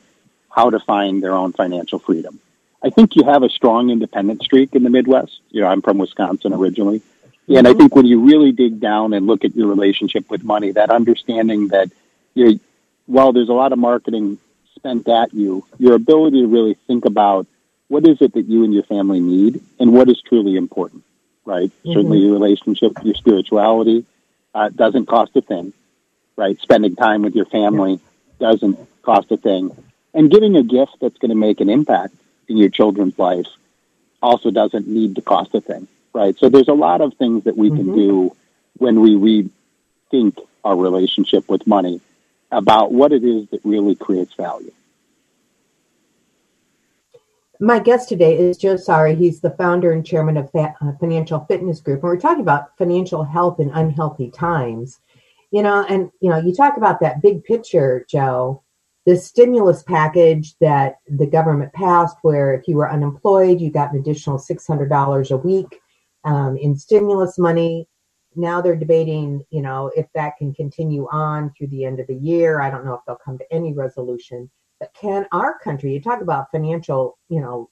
how 0.51 0.71
to 0.71 0.79
find 0.79 1.23
their 1.23 1.35
own 1.35 1.53
financial 1.53 1.99
freedom. 1.99 2.41
I 2.83 2.91
think 2.91 3.17
you 3.17 3.25
have 3.25 3.43
a 3.43 3.49
strong 3.49 3.91
independent 3.91 4.43
streak 4.43 4.75
in 4.75 4.83
the 4.83 4.91
Midwest. 4.91 5.41
You 5.51 5.63
know, 5.63 5.69
I'm 5.69 5.83
from 5.83 5.99
Wisconsin 5.99 6.53
originally. 6.53 7.01
Mm-hmm. 7.01 7.57
And 7.57 7.67
I 7.67 7.71
mm-hmm. 7.71 7.81
think 7.81 7.97
when 7.97 8.07
you 8.07 8.21
really 8.21 8.53
dig 8.53 8.81
down 8.81 9.13
and 9.13 9.27
look 9.27 9.45
at 9.45 9.57
your 9.57 9.69
relationship 9.69 10.31
with 10.31 10.45
money, 10.45 10.71
that 10.73 10.91
understanding 10.91 11.69
that 11.69 11.91
you 12.35 12.45
know, 12.45 12.59
while 13.07 13.33
there's 13.33 13.49
a 13.49 13.55
lot 13.55 13.73
of 13.73 13.79
marketing 13.79 14.39
spent 14.85 15.09
at 15.09 15.33
you, 15.33 15.65
your 15.79 15.95
ability 15.95 16.43
to 16.43 16.47
really 16.47 16.75
think 16.87 17.07
about 17.07 17.47
what 17.89 18.07
is 18.07 18.21
it 18.21 18.35
that 18.35 18.47
you 18.47 18.65
and 18.65 18.75
your 18.75 18.83
family 18.83 19.19
need 19.19 19.63
and 19.81 19.95
what 19.95 20.11
is 20.11 20.21
truly 20.21 20.57
important, 20.57 21.03
right? 21.47 21.71
Mm-hmm. 21.71 21.93
Certainly 21.95 22.19
your 22.19 22.35
relationship, 22.35 22.93
your 23.03 23.15
spirituality 23.15 24.05
uh, 24.55 24.69
doesn't 24.69 25.07
cost 25.07 25.35
a 25.37 25.41
thing, 25.41 25.73
right? 26.37 26.61
Spending 26.61 26.97
time 26.97 27.23
with 27.23 27.35
your 27.35 27.47
family 27.47 27.99
doesn't 28.39 28.79
cost 29.03 29.33
a 29.33 29.39
thing. 29.39 29.75
And 30.13 30.31
giving 30.31 30.55
a 30.57 30.63
gift 30.63 30.97
that's 31.01 31.17
going 31.17 31.31
to 31.31 31.35
make 31.35 31.61
an 31.63 31.71
impact 31.71 32.15
in 32.47 32.59
your 32.59 32.69
children's 32.69 33.19
life 33.19 33.47
also 34.23 34.51
doesn't 34.51 34.87
need 34.87 35.17
to 35.17 35.23
cost 35.23 35.55
a 35.55 35.63
thing, 35.63 35.89
right? 36.13 36.37
So 36.37 36.51
there's 36.51 36.69
a 36.69 36.75
lot 36.75 37.01
of 37.01 37.15
things 37.15 37.45
that 37.45 37.57
we 37.57 37.71
mm-hmm. 37.71 37.77
can 37.79 37.95
do 37.95 38.37
when 38.77 39.01
we 39.01 39.51
rethink 40.13 40.39
our 40.63 40.77
relationship 40.77 41.49
with 41.49 41.67
money 41.67 42.03
about 42.51 42.93
what 42.93 43.13
it 43.13 43.25
is 43.25 43.49
that 43.49 43.61
really 43.65 43.95
creates 43.95 44.35
value. 44.35 44.73
My 47.61 47.79
guest 47.79 48.09
today 48.09 48.37
is 48.37 48.59
Joe 48.59 48.77
Sari. 48.77 49.15
He's 49.15 49.41
the 49.41 49.53
founder 49.53 49.93
and 49.93 50.05
chairman 50.05 50.37
of 50.37 50.51
uh, 50.55 50.71
Financial 50.99 51.45
Fitness 51.47 51.81
Group. 51.81 52.03
And 52.03 52.11
we're 52.11 52.21
talking 52.21 52.43
about 52.43 52.77
financial 52.77 53.23
health 53.23 53.61
in 53.61 53.71
unhealthy 53.71 54.31
times. 54.31 55.01
You 55.51 55.63
know, 55.63 55.85
and, 55.89 56.11
you 56.21 56.31
know, 56.31 56.39
you 56.39 56.53
talk 56.53 56.77
about 56.77 56.99
that 57.01 57.23
big 57.23 57.45
picture, 57.45 58.05
Joe, 58.11 58.65
the 59.07 59.17
stimulus 59.17 59.85
package 59.85 60.57
that 60.61 60.97
the 61.07 61.27
government 61.27 61.73
passed, 61.73 62.17
where 62.23 62.55
if 62.55 62.67
you 62.67 62.77
were 62.77 62.91
unemployed, 62.91 63.61
you 63.61 63.71
got 63.71 63.93
an 63.93 64.01
additional 64.01 64.39
$600 64.39 65.31
a 65.31 65.37
week 65.37 65.81
um, 66.25 66.57
in 66.57 66.77
stimulus 66.77 67.39
money 67.39 67.87
now 68.37 68.61
they're 68.61 68.77
debating, 68.77 69.45
you 69.51 69.63
know, 69.63 69.91
if 69.97 70.07
that 70.15 70.37
can 70.37 70.55
continue 70.55 71.07
on 71.11 71.53
through 71.57 71.69
the 71.69 71.85
end 71.85 72.01
of 72.01 72.07
the 72.07 72.15
year. 72.15 72.61
I 72.61 72.71
don't 72.71 72.85
know 72.85 72.95
if 72.95 73.01
they'll 73.07 73.17
come 73.17 73.39
to 73.39 73.53
any 73.53 73.73
resolution. 73.73 74.51
But 74.81 74.93
can 74.95 75.27
our 75.33 75.59
country, 75.59 75.93
you 75.93 76.01
talk 76.01 76.21
about 76.21 76.51
financial, 76.51 77.19
you 77.29 77.41
know, 77.41 77.71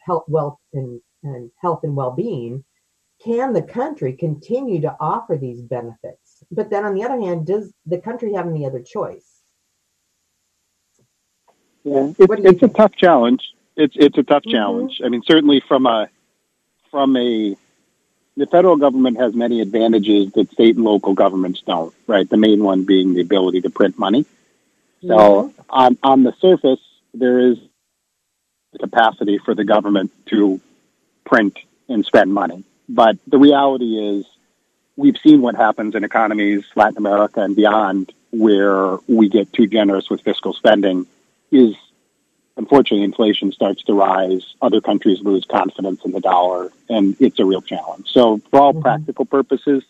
health, 0.00 0.24
wealth, 0.28 0.58
and 0.72 1.00
and 1.22 1.50
health 1.60 1.80
and 1.84 1.96
well-being, 1.96 2.62
can 3.22 3.52
the 3.52 3.62
country 3.62 4.12
continue 4.12 4.80
to 4.82 4.94
offer 5.00 5.36
these 5.36 5.62
benefits? 5.62 6.44
But 6.50 6.68
then 6.68 6.84
on 6.84 6.94
the 6.94 7.02
other 7.02 7.18
hand, 7.18 7.46
does 7.46 7.72
the 7.86 7.98
country 7.98 8.34
have 8.34 8.46
any 8.46 8.66
other 8.66 8.82
choice? 8.82 9.42
Yeah, 11.84 12.12
it's, 12.18 12.44
it's 12.44 12.62
a 12.62 12.68
tough 12.68 12.92
challenge. 12.96 13.42
It's 13.76 13.94
it's 13.98 14.18
a 14.18 14.22
tough 14.22 14.42
mm-hmm. 14.42 14.52
challenge. 14.52 15.00
I 15.04 15.08
mean, 15.08 15.22
certainly 15.26 15.62
from 15.66 15.86
a 15.86 16.08
from 16.90 17.16
a 17.16 17.56
the 18.36 18.46
federal 18.46 18.76
government 18.76 19.18
has 19.18 19.34
many 19.34 19.60
advantages 19.60 20.32
that 20.32 20.50
state 20.50 20.76
and 20.76 20.84
local 20.84 21.14
governments 21.14 21.62
don't. 21.66 21.94
Right, 22.06 22.28
the 22.28 22.36
main 22.36 22.62
one 22.62 22.84
being 22.84 23.14
the 23.14 23.20
ability 23.20 23.62
to 23.62 23.70
print 23.70 23.98
money. 23.98 24.26
So 25.02 25.16
mm-hmm. 25.16 25.60
on 25.70 25.98
on 26.02 26.22
the 26.22 26.32
surface, 26.40 26.80
there 27.12 27.38
is 27.38 27.58
the 28.72 28.78
capacity 28.78 29.38
for 29.38 29.54
the 29.54 29.64
government 29.64 30.12
to 30.26 30.60
print 31.24 31.58
and 31.88 32.04
spend 32.04 32.32
money. 32.32 32.64
But 32.88 33.16
the 33.26 33.38
reality 33.38 33.98
is, 33.98 34.26
we've 34.96 35.16
seen 35.18 35.40
what 35.40 35.54
happens 35.54 35.94
in 35.94 36.04
economies, 36.04 36.64
Latin 36.74 36.98
America 36.98 37.40
and 37.40 37.56
beyond, 37.56 38.12
where 38.30 38.98
we 39.06 39.28
get 39.28 39.52
too 39.52 39.66
generous 39.66 40.10
with 40.10 40.22
fiscal 40.22 40.52
spending. 40.52 41.06
Is 41.50 41.76
unfortunately 42.56 43.04
inflation 43.04 43.52
starts 43.52 43.82
to 43.84 43.94
rise, 43.94 44.54
other 44.62 44.80
countries 44.80 45.20
lose 45.20 45.44
confidence 45.44 46.04
in 46.04 46.12
the 46.12 46.20
dollar, 46.20 46.70
and 46.88 47.16
it's 47.20 47.38
a 47.38 47.44
real 47.44 47.62
challenge. 47.62 48.08
So, 48.08 48.38
for 48.50 48.60
all 48.60 48.72
mm-hmm. 48.72 48.82
practical 48.82 49.24
purposes, 49.24 49.84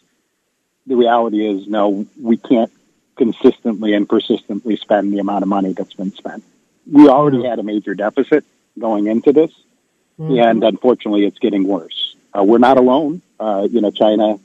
the 0.86 0.96
reality 0.96 1.46
is 1.46 1.66
no, 1.66 2.06
we 2.20 2.36
can't 2.36 2.72
consistently 3.16 3.94
and 3.94 4.08
persistently 4.08 4.76
spend 4.76 5.12
the 5.12 5.18
amount 5.18 5.42
of 5.42 5.48
money 5.48 5.72
that's 5.72 5.94
been 5.94 6.12
spent. 6.12 6.42
We 6.90 7.08
already 7.08 7.38
mm-hmm. 7.38 7.46
had 7.46 7.58
a 7.58 7.62
major 7.62 7.94
deficit 7.94 8.44
going 8.78 9.06
into 9.06 9.32
this, 9.32 9.52
mm-hmm. 10.18 10.38
and 10.38 10.64
unfortunately, 10.64 11.24
it's 11.26 11.38
getting 11.38 11.64
worse. 11.64 12.16
Uh, 12.36 12.42
we're 12.42 12.58
not 12.58 12.76
alone. 12.76 13.22
Uh, 13.38 13.68
you 13.70 13.80
know, 13.80 13.90
China 13.90 14.38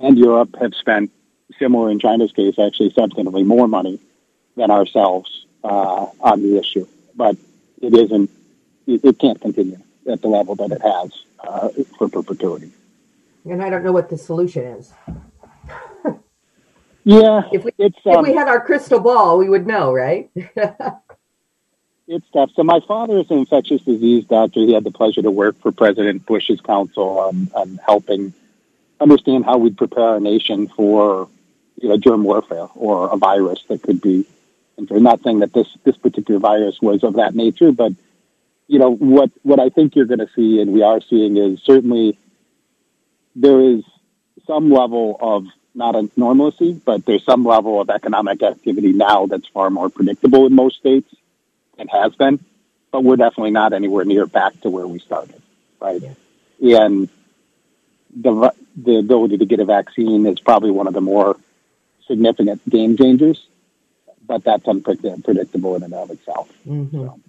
and 0.00 0.16
Europe 0.16 0.56
have 0.60 0.74
spent 0.74 1.10
similar 1.58 1.90
in 1.90 1.98
China's 1.98 2.32
case, 2.32 2.58
actually 2.58 2.90
substantively 2.90 3.44
more 3.44 3.68
money 3.68 3.98
than 4.56 4.70
ourselves 4.70 5.46
uh, 5.64 6.06
on 6.20 6.42
the 6.42 6.58
issue. 6.58 6.86
But 7.14 7.36
it 7.82 7.94
isn't. 7.94 8.30
It, 8.86 9.04
it, 9.04 9.18
can't 9.18 9.40
continue 9.40 9.78
at 10.10 10.22
the 10.22 10.28
level 10.28 10.54
that 10.56 10.72
it 10.72 10.80
has 10.80 11.10
uh, 11.40 11.68
for 11.98 12.08
perpetuity. 12.08 12.72
And 13.44 13.62
I 13.62 13.70
don't 13.70 13.84
know 13.84 13.92
what 13.92 14.08
the 14.08 14.16
solution 14.16 14.64
is. 14.64 14.92
yeah, 17.04 17.42
if 17.52 17.64
we 17.64 17.72
if 17.78 17.94
um, 18.06 18.22
we 18.22 18.32
had 18.32 18.48
our 18.48 18.64
crystal 18.64 19.00
ball, 19.00 19.38
we 19.38 19.48
would 19.48 19.66
know, 19.66 19.92
right? 19.92 20.30
it's 22.08 22.26
tough. 22.32 22.50
So 22.54 22.62
my 22.62 22.80
father 22.86 23.18
is 23.18 23.30
an 23.30 23.38
infectious 23.38 23.82
disease 23.82 24.24
doctor. 24.24 24.60
He 24.60 24.72
had 24.72 24.84
the 24.84 24.90
pleasure 24.90 25.22
to 25.22 25.30
work 25.30 25.60
for 25.60 25.72
President 25.72 26.24
Bush's 26.26 26.60
council 26.60 27.18
on, 27.20 27.50
on 27.54 27.78
helping 27.84 28.32
understand 29.00 29.44
how 29.44 29.58
we'd 29.58 29.76
prepare 29.76 30.04
our 30.04 30.20
nation 30.20 30.68
for 30.68 31.28
you 31.80 31.88
know, 31.88 31.96
germ 31.96 32.24
warfare 32.24 32.68
or 32.74 33.12
a 33.12 33.16
virus 33.16 33.62
that 33.68 33.82
could 33.82 34.00
be. 34.00 34.26
And 34.78 35.02
not 35.02 35.22
saying 35.22 35.40
that 35.40 35.52
this 35.52 35.66
this 35.84 35.96
particular 35.96 36.38
virus 36.38 36.80
was 36.80 37.02
of 37.02 37.14
that 37.14 37.34
nature, 37.34 37.72
but 37.72 37.92
you 38.68 38.78
know 38.78 38.94
what 38.94 39.30
what 39.42 39.58
I 39.58 39.70
think 39.70 39.96
you're 39.96 40.06
going 40.06 40.20
to 40.20 40.30
see, 40.34 40.60
and 40.60 40.72
we 40.72 40.82
are 40.82 41.00
seeing, 41.00 41.36
is 41.36 41.60
certainly 41.62 42.16
there 43.34 43.60
is 43.60 43.82
some 44.46 44.70
level 44.70 45.16
of 45.20 45.46
not 45.74 45.96
a 45.96 46.08
normalcy, 46.16 46.72
but 46.72 47.04
there's 47.04 47.24
some 47.24 47.44
level 47.44 47.80
of 47.80 47.90
economic 47.90 48.42
activity 48.42 48.92
now 48.92 49.26
that's 49.26 49.46
far 49.48 49.70
more 49.70 49.88
predictable 49.88 50.46
in 50.46 50.54
most 50.54 50.78
states 50.78 51.12
and 51.78 51.88
has 51.90 52.14
been, 52.14 52.38
but 52.90 53.04
we're 53.04 53.16
definitely 53.16 53.50
not 53.50 53.72
anywhere 53.72 54.04
near 54.04 54.26
back 54.26 54.60
to 54.60 54.70
where 54.70 54.86
we 54.86 54.98
started, 54.98 55.40
right? 55.80 56.02
Yeah. 56.58 56.84
And 56.84 57.08
the 58.14 58.52
the 58.76 58.98
ability 58.98 59.38
to 59.38 59.46
get 59.46 59.60
a 59.60 59.64
vaccine 59.64 60.24
is 60.26 60.38
probably 60.40 60.70
one 60.70 60.86
of 60.86 60.94
the 60.94 61.00
more 61.00 61.36
significant 62.06 62.68
game 62.68 62.96
changers, 62.96 63.44
but 64.28 64.44
that's 64.44 64.68
unpredictable 64.68 65.74
in 65.74 65.82
and 65.82 65.94
of 65.94 66.10
itself. 66.10 66.52
Mm-hmm. 66.66 67.06
So. 67.06 67.20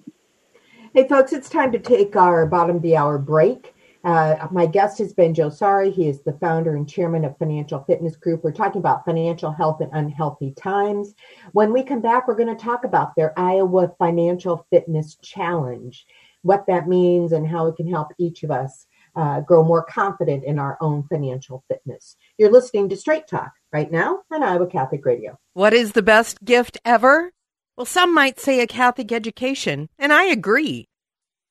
Hey, 0.93 1.07
folks, 1.07 1.33
it's 1.33 1.49
time 1.49 1.71
to 1.71 1.79
take 1.79 2.15
our 2.15 2.45
bottom 2.45 2.75
of 2.75 2.81
the 2.81 2.97
hour 2.97 3.17
break. 3.17 3.73
Uh, 4.03 4.47
my 4.51 4.65
guest 4.65 4.97
has 4.99 5.13
been 5.13 5.33
Joe 5.33 5.49
Sari. 5.49 5.91
He 5.91 6.07
is 6.07 6.21
the 6.21 6.33
founder 6.33 6.75
and 6.75 6.88
chairman 6.88 7.25
of 7.25 7.38
Financial 7.38 7.83
Fitness 7.83 8.15
Group. 8.15 8.43
We're 8.43 8.51
talking 8.51 8.79
about 8.79 9.05
financial 9.05 9.51
health 9.51 9.81
in 9.81 9.89
unhealthy 9.91 10.53
times. 10.53 11.15
When 11.51 11.73
we 11.73 11.83
come 11.83 12.01
back, 12.01 12.27
we're 12.27 12.35
going 12.35 12.55
to 12.55 12.63
talk 12.63 12.85
about 12.85 13.15
their 13.15 13.38
Iowa 13.38 13.91
Financial 13.97 14.65
Fitness 14.69 15.15
Challenge, 15.21 16.05
what 16.43 16.65
that 16.67 16.88
means, 16.88 17.33
and 17.33 17.47
how 17.47 17.67
it 17.67 17.75
can 17.75 17.89
help 17.89 18.09
each 18.17 18.43
of 18.43 18.51
us 18.51 18.88
uh, 19.15 19.41
grow 19.41 19.63
more 19.63 19.83
confident 19.83 20.45
in 20.45 20.59
our 20.59 20.77
own 20.79 21.03
financial 21.03 21.63
fitness. 21.67 22.15
You're 22.38 22.51
listening 22.51 22.88
to 22.89 22.95
Straight 22.95 23.27
Talk 23.27 23.51
right 23.71 23.91
now 23.91 24.21
on 24.32 24.43
Iowa 24.43 24.67
Catholic 24.67 25.05
Radio. 25.05 25.38
What 25.53 25.73
is 25.73 25.93
the 25.93 26.01
best 26.01 26.43
gift 26.43 26.77
ever? 26.84 27.32
Well, 27.75 27.86
some 27.86 28.13
might 28.13 28.39
say 28.39 28.60
a 28.60 28.67
Catholic 28.67 29.12
education, 29.12 29.89
and 29.97 30.12
I 30.12 30.25
agree. 30.25 30.88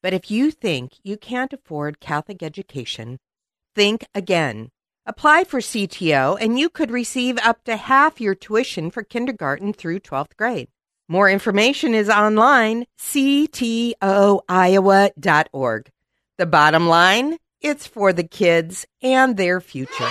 But 0.02 0.12
if 0.12 0.30
you 0.30 0.50
think 0.50 0.92
you 1.02 1.16
can't 1.16 1.52
afford 1.52 2.00
Catholic 2.00 2.42
education, 2.42 3.18
think 3.74 4.04
again. 4.14 4.70
Apply 5.06 5.44
for 5.44 5.60
CTO 5.60 6.36
and 6.38 6.58
you 6.58 6.68
could 6.68 6.90
receive 6.90 7.38
up 7.38 7.64
to 7.64 7.76
half 7.76 8.20
your 8.20 8.34
tuition 8.34 8.90
for 8.90 9.02
kindergarten 9.02 9.72
through 9.72 10.00
12th 10.00 10.36
grade. 10.36 10.68
More 11.08 11.30
information 11.30 11.94
is 11.94 12.10
online, 12.10 12.84
ctoiowa.org. 13.00 14.00
The 16.36 16.46
bottom 16.46 16.88
line, 16.88 17.38
it's 17.62 17.86
for 17.86 18.12
the 18.12 18.24
kids 18.24 18.86
and 19.02 19.38
their 19.38 19.62
future. 19.62 20.10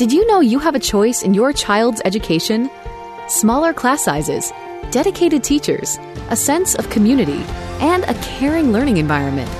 Did 0.00 0.12
you 0.12 0.24
know 0.28 0.40
you 0.40 0.58
have 0.60 0.74
a 0.74 0.80
choice 0.80 1.22
in 1.22 1.34
your 1.34 1.52
child's 1.52 2.00
education? 2.06 2.70
Smaller 3.28 3.74
class 3.74 4.02
sizes, 4.02 4.50
dedicated 4.90 5.44
teachers, 5.44 5.98
a 6.30 6.36
sense 6.36 6.74
of 6.74 6.88
community, 6.88 7.44
and 7.80 8.04
a 8.04 8.14
caring 8.22 8.72
learning 8.72 8.96
environment, 8.96 9.50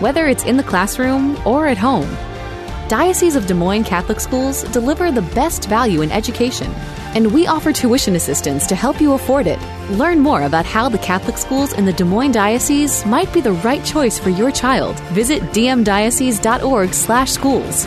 whether 0.00 0.28
it's 0.28 0.44
in 0.44 0.56
the 0.56 0.62
classroom 0.62 1.36
or 1.46 1.66
at 1.66 1.76
home. 1.76 2.08
Diocese 2.88 3.36
of 3.36 3.46
Des 3.46 3.52
Moines 3.52 3.84
Catholic 3.84 4.18
Schools 4.18 4.62
deliver 4.72 5.12
the 5.12 5.28
best 5.34 5.68
value 5.68 6.00
in 6.00 6.10
education, 6.10 6.72
and 7.14 7.30
we 7.30 7.46
offer 7.46 7.70
tuition 7.70 8.16
assistance 8.16 8.66
to 8.68 8.74
help 8.74 8.98
you 8.98 9.12
afford 9.12 9.46
it. 9.46 9.60
Learn 9.90 10.20
more 10.20 10.44
about 10.44 10.64
how 10.64 10.88
the 10.88 10.96
Catholic 10.96 11.36
schools 11.36 11.74
in 11.74 11.84
the 11.84 11.92
Des 11.92 12.04
Moines 12.04 12.32
Diocese 12.32 13.04
might 13.04 13.30
be 13.34 13.42
the 13.42 13.52
right 13.52 13.84
choice 13.84 14.18
for 14.18 14.30
your 14.30 14.50
child. 14.50 14.98
Visit 15.10 15.42
dmdiocese.org/schools. 15.52 17.86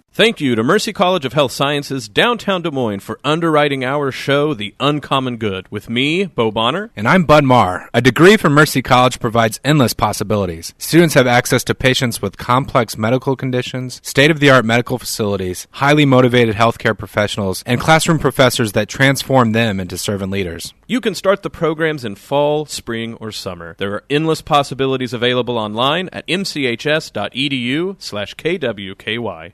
Thank 0.13 0.41
you 0.41 0.55
to 0.55 0.63
Mercy 0.63 0.91
College 0.91 1.23
of 1.23 1.31
Health 1.31 1.53
Sciences, 1.53 2.09
downtown 2.09 2.61
Des 2.61 2.69
Moines, 2.69 2.99
for 2.99 3.17
underwriting 3.23 3.85
our 3.85 4.11
show, 4.11 4.53
The 4.53 4.75
Uncommon 4.77 5.37
Good, 5.37 5.71
with 5.71 5.89
me, 5.89 6.25
Bo 6.25 6.51
Bonner. 6.51 6.91
And 6.97 7.07
I'm 7.07 7.23
Bud 7.23 7.45
Marr. 7.45 7.89
A 7.93 8.01
degree 8.01 8.35
from 8.35 8.53
Mercy 8.53 8.81
College 8.81 9.21
provides 9.21 9.61
endless 9.63 9.93
possibilities. 9.93 10.73
Students 10.77 11.13
have 11.13 11.27
access 11.27 11.63
to 11.63 11.73
patients 11.73 12.21
with 12.21 12.37
complex 12.37 12.97
medical 12.97 13.37
conditions, 13.37 14.01
state 14.03 14.29
of 14.29 14.41
the 14.41 14.49
art 14.49 14.65
medical 14.65 14.99
facilities, 14.99 15.65
highly 15.71 16.03
motivated 16.03 16.55
healthcare 16.55 16.97
professionals, 16.97 17.63
and 17.65 17.79
classroom 17.79 18.19
professors 18.19 18.73
that 18.73 18.89
transform 18.89 19.53
them 19.53 19.79
into 19.79 19.97
servant 19.97 20.31
leaders. 20.31 20.73
You 20.87 20.99
can 20.99 21.15
start 21.15 21.41
the 21.41 21.49
programs 21.49 22.03
in 22.03 22.15
fall, 22.15 22.65
spring, 22.65 23.13
or 23.15 23.31
summer. 23.31 23.75
There 23.79 23.93
are 23.93 24.03
endless 24.09 24.41
possibilities 24.41 25.13
available 25.13 25.57
online 25.57 26.09
at 26.11 26.27
mchs.edu 26.27 27.95
slash 27.97 28.35
kwky. 28.35 29.53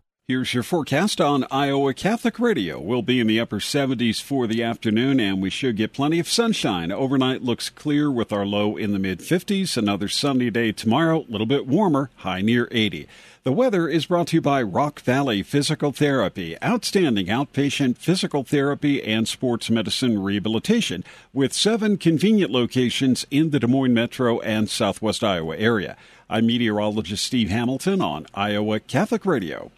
Here's 0.31 0.53
your 0.53 0.63
forecast 0.63 1.19
on 1.19 1.45
Iowa 1.51 1.93
Catholic 1.93 2.39
Radio. 2.39 2.79
We'll 2.79 3.01
be 3.01 3.19
in 3.19 3.27
the 3.27 3.41
upper 3.41 3.59
70s 3.59 4.21
for 4.21 4.47
the 4.47 4.63
afternoon, 4.63 5.19
and 5.19 5.41
we 5.41 5.49
should 5.49 5.75
get 5.75 5.91
plenty 5.91 6.19
of 6.19 6.29
sunshine. 6.29 6.89
Overnight 6.89 7.43
looks 7.43 7.69
clear 7.69 8.09
with 8.09 8.31
our 8.31 8.45
low 8.45 8.77
in 8.77 8.93
the 8.93 8.97
mid 8.97 9.19
50s. 9.19 9.75
Another 9.75 10.07
sunny 10.07 10.49
day 10.49 10.71
tomorrow, 10.71 11.25
a 11.27 11.29
little 11.29 11.45
bit 11.45 11.67
warmer, 11.67 12.11
high 12.15 12.39
near 12.39 12.69
80. 12.71 13.09
The 13.43 13.51
weather 13.51 13.89
is 13.89 14.05
brought 14.05 14.27
to 14.27 14.37
you 14.37 14.41
by 14.41 14.63
Rock 14.63 15.01
Valley 15.01 15.43
Physical 15.43 15.91
Therapy, 15.91 16.55
outstanding 16.63 17.25
outpatient 17.25 17.97
physical 17.97 18.45
therapy 18.45 19.03
and 19.03 19.27
sports 19.27 19.69
medicine 19.69 20.23
rehabilitation, 20.23 21.03
with 21.33 21.51
seven 21.51 21.97
convenient 21.97 22.51
locations 22.51 23.25
in 23.29 23.49
the 23.49 23.59
Des 23.59 23.67
Moines 23.67 23.93
metro 23.93 24.39
and 24.39 24.69
southwest 24.69 25.25
Iowa 25.25 25.57
area. 25.57 25.97
I'm 26.29 26.45
meteorologist 26.45 27.25
Steve 27.25 27.49
Hamilton 27.49 28.01
on 28.01 28.27
Iowa 28.33 28.79
Catholic 28.79 29.25
Radio. 29.25 29.71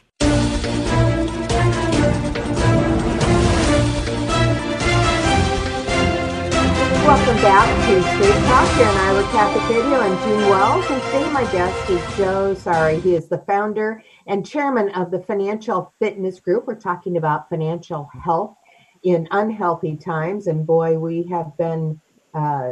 Welcome 7.13 7.43
back 7.43 7.67
to 7.89 8.01
Straight 8.01 8.43
Talk 8.47 8.75
here 8.75 8.89
in 8.89 8.97
Iowa 8.97 9.21
Catholic 9.31 9.69
Radio. 9.69 9.99
I'm 9.99 10.17
Jean 10.23 10.49
Wells, 10.49 10.83
and 10.89 11.01
today 11.03 11.31
my 11.31 11.43
guest 11.51 11.89
is 11.91 12.17
Joe 12.17 12.55
Sari. 12.55 12.99
He 13.01 13.13
is 13.13 13.27
the 13.27 13.37
founder 13.37 14.03
and 14.25 14.43
chairman 14.43 14.89
of 14.95 15.11
the 15.11 15.19
Financial 15.19 15.93
Fitness 15.99 16.39
Group. 16.39 16.65
We're 16.65 16.73
talking 16.73 17.17
about 17.17 17.49
financial 17.49 18.09
health 18.19 18.57
in 19.03 19.27
unhealthy 19.29 19.95
times, 19.95 20.47
and 20.47 20.65
boy, 20.65 20.97
we 20.97 21.21
have 21.29 21.55
been 21.55 22.01
uh, 22.33 22.71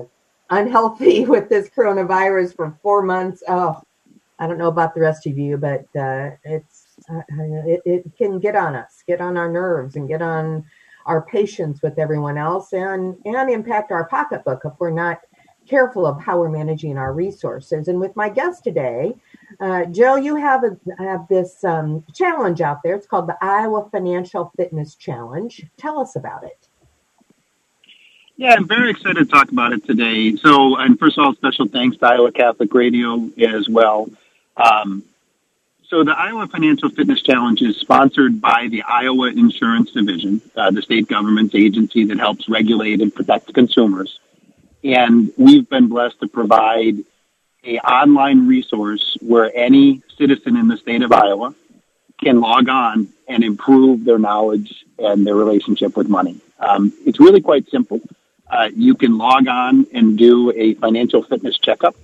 unhealthy 0.49 1.23
with 1.25 1.47
this 1.47 1.69
coronavirus 1.69 2.56
for 2.56 2.75
four 2.82 3.04
months. 3.04 3.43
Oh, 3.47 3.80
I 4.39 4.47
don't 4.47 4.58
know 4.58 4.69
about 4.69 4.95
the 4.95 5.01
rest 5.01 5.27
of 5.27 5.38
you, 5.38 5.58
but 5.58 5.86
uh, 5.95 6.32
it's 6.43 6.95
uh, 7.08 7.21
it, 7.67 7.82
it 7.86 8.17
can 8.17 8.39
get 8.39 8.56
on 8.56 8.73
us, 8.75 9.04
get 9.06 9.21
on 9.21 9.38
our 9.38 9.51
nerves, 9.51 9.97
and 9.97 10.08
get 10.10 10.23
on 10.23 10.65
our 11.06 11.22
patience 11.22 11.82
with 11.82 11.98
everyone 12.00 12.38
else 12.38 12.74
and 12.74 13.16
and 13.26 13.50
impact 13.50 13.92
our 13.92 14.06
pocketbook 14.06 14.62
if 14.66 14.74
we're 14.80 14.90
not 14.92 15.20
careful 15.68 16.06
of 16.06 16.20
how 16.22 16.40
we're 16.40 16.50
managing 16.50 16.98
our 16.98 17.14
resources. 17.14 17.88
And 17.88 18.00
with 18.00 18.16
my 18.16 18.30
guest 18.30 18.64
today, 18.64 19.16
uh, 19.60 19.86
Joe, 19.86 20.16
you 20.16 20.36
have 20.36 20.64
a, 20.64 20.78
have 20.98 21.28
this 21.30 21.64
um, 21.64 22.04
challenge 22.14 22.62
out 22.62 22.84
there. 22.84 22.96
It's 22.96 23.08
called 23.08 23.28
the 23.28 23.38
Iowa 23.42 23.88
Financial 23.90 24.52
Fitness 24.58 24.96
Challenge. 24.96 25.66
Tell 25.78 26.00
us 26.00 26.16
about 26.16 26.44
it. 26.44 26.68
Yeah, 28.38 28.56
I'm 28.56 28.68
very 28.68 28.90
excited 28.90 29.20
to 29.20 29.26
talk 29.26 29.52
about 29.52 29.72
it 29.72 29.86
today. 29.86 30.36
So, 30.36 30.76
and 30.78 30.98
first 30.98 31.18
of 31.18 31.26
all, 31.26 31.34
special 31.36 31.68
thanks 31.68 31.98
to 31.98 32.08
Iowa 32.08 32.32
Catholic 32.32 32.74
Radio 32.74 33.30
as 33.40 33.70
well. 33.70 34.10
Um, 34.58 35.04
so 35.91 36.06
the 36.06 36.17
Iowa 36.17 36.47
Financial 36.47 36.89
Fitness 36.89 37.21
Challenge 37.21 37.62
is 37.62 37.75
sponsored 37.75 38.39
by 38.39 38.69
the 38.69 38.82
Iowa 38.84 39.27
Insurance 39.27 39.91
Division, 39.91 40.41
uh, 40.56 40.71
the 40.71 40.82
state 40.82 41.10
government's 41.10 41.54
agency 41.54 42.06
that 42.06 42.17
helps 42.17 42.47
regulate 42.47 43.01
and 43.01 43.13
protect 43.13 43.54
consumers. 43.54 44.17
And 44.86 45.34
we've 45.38 45.69
been 45.69 45.89
blessed 45.89 46.21
to 46.21 46.30
provide 46.30 46.95
a 47.65 47.77
online 47.80 48.47
resource 48.47 49.17
where 49.19 49.51
any 49.54 50.01
citizen 50.17 50.56
in 50.56 50.69
the 50.69 50.77
state 50.77 51.01
of 51.01 51.12
Iowa 51.12 51.54
can 52.23 52.39
log 52.39 52.69
on 52.69 53.10
and 53.27 53.43
improve 53.43 54.06
their 54.06 54.17
knowledge 54.17 54.86
and 54.97 55.27
their 55.27 55.36
relationship 55.36 55.97
with 55.97 56.08
money. 56.08 56.39
Um, 56.58 56.93
it's 57.06 57.19
really 57.19 57.41
quite 57.41 57.69
simple. 57.69 57.99
Uh, 58.49 58.69
you 58.73 58.95
can 58.95 59.17
log 59.17 59.49
on 59.49 59.86
and 59.93 60.17
do 60.17 60.54
a 60.56 60.73
financial 60.75 61.21
fitness 61.21 61.58
checkup 61.58 61.95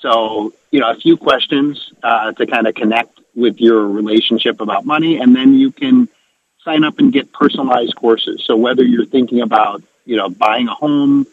so, 0.00 0.52
you 0.70 0.80
know, 0.80 0.90
a 0.90 0.94
few 0.94 1.16
questions 1.16 1.92
uh, 2.02 2.32
to 2.32 2.46
kind 2.46 2.66
of 2.66 2.74
connect 2.74 3.20
with 3.34 3.60
your 3.60 3.86
relationship 3.86 4.60
about 4.60 4.84
money, 4.84 5.18
and 5.18 5.34
then 5.34 5.54
you 5.54 5.70
can 5.70 6.08
sign 6.64 6.84
up 6.84 6.98
and 6.98 7.12
get 7.12 7.32
personalized 7.32 7.94
courses. 7.96 8.44
So, 8.44 8.56
whether 8.56 8.84
you're 8.84 9.06
thinking 9.06 9.40
about, 9.40 9.82
you 10.04 10.16
know, 10.16 10.28
buying 10.28 10.68
a 10.68 10.74
home 10.74 11.26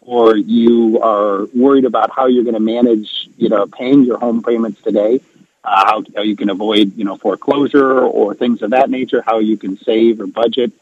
or 0.00 0.36
you 0.36 1.00
are 1.02 1.46
worried 1.54 1.84
about 1.84 2.10
how 2.10 2.26
you're 2.26 2.44
going 2.44 2.54
to 2.54 2.60
manage, 2.60 3.28
you 3.36 3.48
know, 3.48 3.66
paying 3.66 4.02
your 4.04 4.18
home 4.18 4.42
payments 4.42 4.80
today, 4.82 5.20
uh, 5.62 5.84
how, 5.86 6.04
how 6.16 6.22
you 6.22 6.36
can 6.36 6.50
avoid, 6.50 6.96
you 6.96 7.04
know, 7.04 7.16
foreclosure 7.16 8.00
or 8.00 8.34
things 8.34 8.62
of 8.62 8.70
that 8.70 8.90
nature, 8.90 9.22
how 9.22 9.38
you 9.38 9.56
can 9.56 9.76
save 9.78 10.20
or 10.20 10.26
budget, 10.26 10.72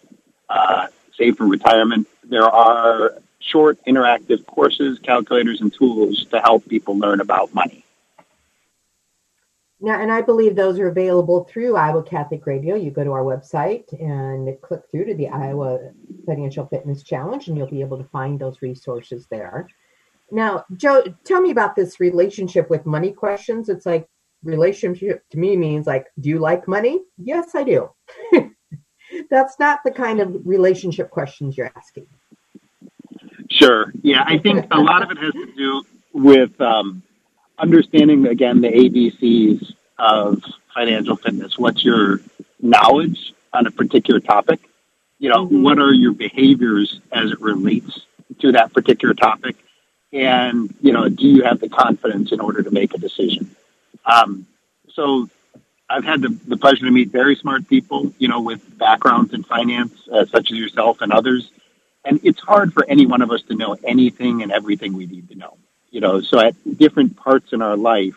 uh, 0.49 0.87
save 1.17 1.37
for 1.37 1.47
retirement. 1.47 2.07
There 2.25 2.49
are 2.49 3.15
short 3.41 3.79
interactive 3.87 4.45
courses, 4.47 4.99
calculators, 4.99 5.61
and 5.61 5.73
tools 5.73 6.27
to 6.31 6.41
help 6.41 6.67
people 6.69 6.99
learn 6.99 7.21
about 7.21 7.55
money. 7.55 7.85
Now, 9.81 10.01
and 10.01 10.11
I 10.11 10.23
believe 10.23 10.57
those 10.57 10.81
are 10.81 10.89
available 10.89 11.45
through 11.45 11.77
Iowa 11.77 12.03
Catholic 12.03 12.47
Radio. 12.47 12.75
You 12.75 12.91
go 12.91 13.05
to 13.05 13.13
our 13.13 13.23
website 13.23 13.85
and 14.01 14.61
click 14.61 14.83
through 14.91 15.05
to 15.05 15.15
the 15.15 15.29
Iowa 15.29 15.79
Financial 16.27 16.67
Fitness 16.67 17.05
Challenge, 17.05 17.47
and 17.47 17.57
you'll 17.57 17.69
be 17.69 17.81
able 17.81 17.99
to 17.99 18.05
find 18.05 18.41
those 18.41 18.61
resources 18.61 19.27
there. 19.31 19.69
Now, 20.33 20.65
Joe, 20.77 21.05
tell 21.25 21.41
me 21.41 21.53
about 21.53 21.77
this 21.77 22.01
relationship 22.01 22.69
with 22.69 22.87
money 22.87 23.13
questions. 23.13 23.69
It's 23.69 23.87
like 23.87 24.09
relationship 24.43 25.23
to 25.31 25.39
me 25.39 25.57
means 25.57 25.87
like, 25.87 26.07
do 26.19 26.29
you 26.29 26.39
like 26.39 26.67
money? 26.67 27.01
Yes, 27.17 27.55
I 27.55 27.63
do. 27.63 27.91
That's 29.31 29.59
not 29.61 29.81
the 29.85 29.93
kind 29.93 30.21
of 30.21 30.37
relationship 30.45 31.11
questions 31.11 31.57
you're 31.57 31.73
asking. 31.77 32.09
Sure. 33.59 33.93
Yeah, 34.03 34.23
I 34.25 34.39
think 34.39 34.67
a 34.71 34.81
lot 34.81 35.03
of 35.03 35.11
it 35.11 35.19
has 35.19 35.33
to 35.33 35.53
do 35.57 35.83
with 36.13 36.61
um, 36.61 37.03
understanding, 37.59 38.27
again, 38.27 38.61
the 38.61 38.69
ABCs 38.69 39.75
of 39.99 40.43
financial 40.73 41.17
fitness. 41.17 41.59
What's 41.59 41.85
your 41.85 42.21
knowledge 42.61 43.35
on 43.53 43.67
a 43.67 43.73
particular 43.73 44.21
topic? 44.21 44.61
You 45.19 45.31
know, 45.31 45.47
mm-hmm. 45.47 45.63
what 45.63 45.81
are 45.81 45.93
your 45.93 46.13
behaviors 46.13 47.01
as 47.11 47.33
it 47.33 47.41
relates 47.41 48.01
to 48.39 48.53
that 48.53 48.73
particular 48.73 49.15
topic? 49.15 49.57
And, 50.13 50.73
you 50.81 50.93
know, 50.93 51.09
do 51.09 51.27
you 51.27 51.43
have 51.43 51.59
the 51.59 51.69
confidence 51.69 52.31
in 52.31 52.39
order 52.39 52.63
to 52.63 52.71
make 52.71 52.95
a 52.95 52.99
decision? 52.99 53.57
Um, 54.07 54.47
so 54.93 55.29
I've 55.91 56.05
had 56.05 56.23
the, 56.23 56.29
the, 56.47 56.57
pleasure 56.57 56.87
to 56.87 56.93
meet 56.93 57.09
very 57.09 57.35
smart 57.35 57.69
people, 57.69 58.15
you 58.19 58.29
know, 58.29 58.41
with 58.41 58.79
backgrounds 58.79 59.35
in 59.35 59.43
finance, 59.43 59.95
uh, 60.13 60.27
such 60.27 60.53
as 60.53 60.57
yourself 60.57 61.01
and 61.01 61.13
others 61.13 61.51
and 62.09 62.19
it's 62.25 62.41
hard 62.41 62.73
for 62.73 62.85
any 62.89 63.05
one 63.05 63.21
of 63.21 63.31
us 63.31 63.43
to 63.43 63.55
know 63.55 63.77
anything 63.85 64.43
and 64.43 64.51
everything 64.51 64.95
we 64.95 65.05
need 65.07 65.29
to 65.29 65.35
know. 65.35 65.59
You 65.91 66.01
know, 66.01 66.21
so 66.23 66.41
at 66.41 66.55
different 66.79 67.17
parts 67.17 67.53
in 67.53 67.61
our 67.61 67.77
life, 67.77 68.17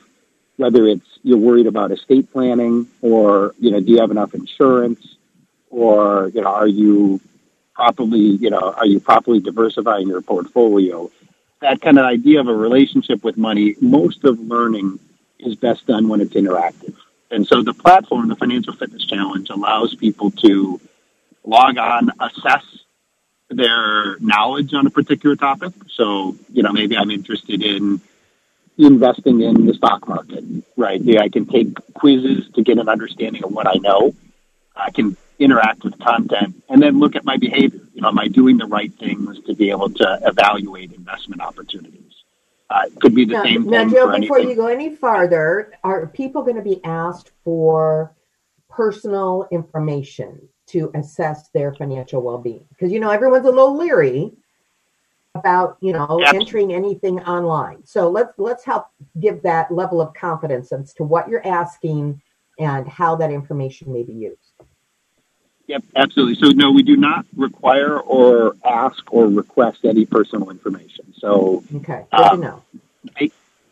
whether 0.55 0.87
it's 0.87 1.05
you're 1.23 1.37
worried 1.37 1.67
about 1.67 1.91
estate 1.91 2.31
planning 2.31 2.87
or, 3.01 3.53
you 3.59 3.69
know, 3.69 3.81
do 3.81 3.91
you 3.91 3.99
have 3.99 4.11
enough 4.11 4.33
insurance 4.33 5.15
or, 5.69 6.31
you 6.33 6.41
know, 6.41 6.47
are 6.47 6.67
you 6.67 7.19
properly, 7.73 8.19
you 8.19 8.49
know, 8.49 8.73
are 8.77 8.85
you 8.85 8.99
properly 8.99 9.39
diversifying 9.39 10.07
your 10.07 10.21
portfolio? 10.21 11.11
That 11.59 11.81
kind 11.81 11.99
of 11.99 12.05
idea 12.05 12.39
of 12.39 12.47
a 12.47 12.55
relationship 12.55 13.23
with 13.23 13.37
money, 13.37 13.75
most 13.81 14.23
of 14.23 14.39
learning 14.39 14.99
is 15.39 15.55
best 15.55 15.85
done 15.85 16.07
when 16.07 16.21
it's 16.21 16.33
interactive. 16.33 16.95
And 17.29 17.45
so 17.45 17.61
the 17.61 17.73
platform, 17.73 18.29
the 18.29 18.35
Financial 18.35 18.73
Fitness 18.73 19.05
Challenge, 19.05 19.49
allows 19.49 19.95
people 19.95 20.31
to 20.31 20.79
log 21.43 21.77
on, 21.77 22.11
assess 22.19 22.63
their 23.51 24.17
knowledge 24.19 24.73
on 24.73 24.87
a 24.87 24.89
particular 24.89 25.35
topic. 25.35 25.73
So, 25.89 26.35
you 26.51 26.63
know, 26.63 26.71
maybe 26.71 26.97
I'm 26.97 27.11
interested 27.11 27.61
in 27.61 28.01
investing 28.77 29.41
in 29.41 29.65
the 29.65 29.73
stock 29.73 30.07
market, 30.07 30.43
right? 30.77 31.01
I 31.19 31.29
can 31.29 31.45
take 31.45 31.75
quizzes 31.93 32.49
to 32.55 32.63
get 32.63 32.77
an 32.77 32.89
understanding 32.89 33.43
of 33.43 33.51
what 33.51 33.67
I 33.67 33.75
know. 33.75 34.13
I 34.75 34.91
can 34.91 35.17
interact 35.37 35.83
with 35.83 35.99
content 35.99 36.63
and 36.69 36.81
then 36.81 36.99
look 36.99 37.15
at 37.15 37.25
my 37.25 37.37
behavior. 37.37 37.81
You 37.93 38.01
know, 38.01 38.09
am 38.09 38.19
I 38.19 38.27
doing 38.27 38.57
the 38.57 38.65
right 38.65 38.93
things 38.93 39.39
to 39.45 39.55
be 39.55 39.69
able 39.69 39.89
to 39.89 40.19
evaluate 40.23 40.93
investment 40.93 41.41
opportunities? 41.41 42.13
Uh, 42.69 42.83
it 42.85 42.99
could 43.01 43.13
be 43.13 43.25
the 43.25 43.33
now, 43.33 43.43
same 43.43 43.63
now, 43.65 43.79
thing 43.79 43.87
Now, 43.89 43.93
Joe, 43.93 44.11
for 44.13 44.19
before 44.19 44.39
you 44.39 44.55
go 44.55 44.67
any 44.67 44.95
farther, 44.95 45.73
are 45.83 46.07
people 46.07 46.43
going 46.43 46.55
to 46.55 46.61
be 46.61 46.83
asked 46.85 47.31
for 47.43 48.15
personal 48.69 49.47
information 49.51 50.47
to 50.71 50.91
assess 50.95 51.49
their 51.49 51.73
financial 51.73 52.21
well-being? 52.21 52.65
Because 52.69 52.91
you 52.91 52.99
know 52.99 53.09
everyone's 53.09 53.45
a 53.45 53.49
little 53.49 53.77
leery 53.77 54.31
about 55.35 55.77
you 55.81 55.93
know 55.93 56.19
Yep. 56.21 56.35
entering 56.35 56.73
anything 56.73 57.19
online. 57.21 57.85
So 57.85 58.09
let's 58.09 58.33
let's 58.37 58.63
help 58.65 58.87
give 59.19 59.41
that 59.43 59.71
level 59.71 60.01
of 60.01 60.13
confidence 60.13 60.71
as 60.71 60.93
to 60.95 61.03
what 61.03 61.29
you're 61.29 61.45
asking 61.47 62.21
and 62.59 62.87
how 62.87 63.15
that 63.15 63.31
information 63.31 63.91
may 63.91 64.03
be 64.03 64.13
used. 64.13 64.53
Yep, 65.67 65.83
absolutely. 65.95 66.35
So 66.35 66.51
no, 66.51 66.71
we 66.71 66.83
do 66.83 66.97
not 66.97 67.25
require 67.35 67.99
or 67.99 68.55
ask 68.65 69.01
or 69.13 69.27
request 69.27 69.85
any 69.85 70.05
personal 70.05 70.49
information. 70.49 71.13
So 71.17 71.63
Okay, 71.75 72.05
good 72.11 72.29
to 72.29 72.33
Um, 72.33 72.41
know. 72.41 72.63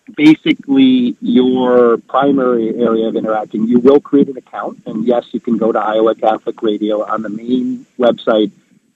Ba- 0.09 0.13
basically, 0.15 1.15
your 1.21 1.97
primary 1.97 2.69
area 2.75 3.07
of 3.07 3.15
interacting, 3.15 3.67
you 3.67 3.79
will 3.79 3.99
create 3.99 4.27
an 4.29 4.37
account, 4.37 4.83
and 4.85 5.05
yes, 5.05 5.25
you 5.31 5.39
can 5.39 5.57
go 5.57 5.71
to 5.71 5.79
Iowa 5.79 6.15
Catholic 6.15 6.61
Radio 6.61 7.03
on 7.05 7.21
the 7.21 7.29
main 7.29 7.85
website. 7.97 8.51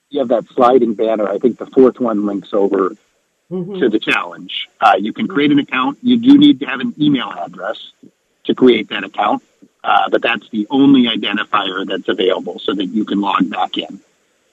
You 0.09 0.19
have 0.19 0.27
that 0.29 0.45
sliding 0.49 0.93
banner. 0.93 1.27
I 1.27 1.39
think 1.39 1.57
the 1.57 1.65
fourth 1.67 1.99
one 1.99 2.25
links 2.25 2.53
over 2.53 2.91
Mm-hmm. 3.51 3.79
to 3.81 3.89
the 3.89 3.99
challenge. 3.99 4.67
Uh, 4.81 4.93
you 4.97 5.13
can 5.13 5.27
create 5.27 5.51
an 5.51 5.59
account. 5.59 5.99
You 6.01 6.17
do 6.17 6.39
need 6.39 6.61
to 6.61 6.65
have 6.65 6.79
an 6.79 6.95
email 6.99 7.29
address 7.29 7.91
to 8.45 8.55
create 8.55 8.89
that 8.89 9.03
account, 9.03 9.43
uh, 9.83 10.09
but 10.09 10.23
that's 10.23 10.49
the 10.49 10.65
only 10.71 11.03
identifier 11.05 11.85
that's 11.85 12.07
available 12.07 12.57
so 12.57 12.73
that 12.73 12.85
you 12.85 13.05
can 13.05 13.21
log 13.21 13.47
back 13.51 13.77
in. 13.77 13.99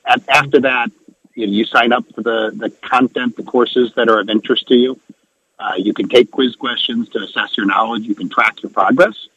At, 0.04 0.28
after 0.28 0.60
that, 0.62 0.90
you, 1.34 1.46
know, 1.46 1.52
you 1.52 1.64
sign 1.64 1.92
up 1.92 2.04
for 2.14 2.20
the, 2.20 2.50
the 2.54 2.68
content, 2.86 3.36
the 3.36 3.42
courses 3.44 3.94
that 3.94 4.10
are 4.10 4.20
of 4.20 4.28
interest 4.28 4.66
to 4.68 4.74
you. 4.74 5.00
Uh, 5.60 5.74
you 5.76 5.92
can 5.92 6.08
take 6.08 6.30
quiz 6.30 6.56
questions 6.56 7.08
to 7.10 7.18
assess 7.18 7.56
your 7.56 7.66
knowledge. 7.66 8.04
You 8.04 8.14
can 8.14 8.30
track 8.30 8.62
your 8.62 8.70
progress. 8.70 9.28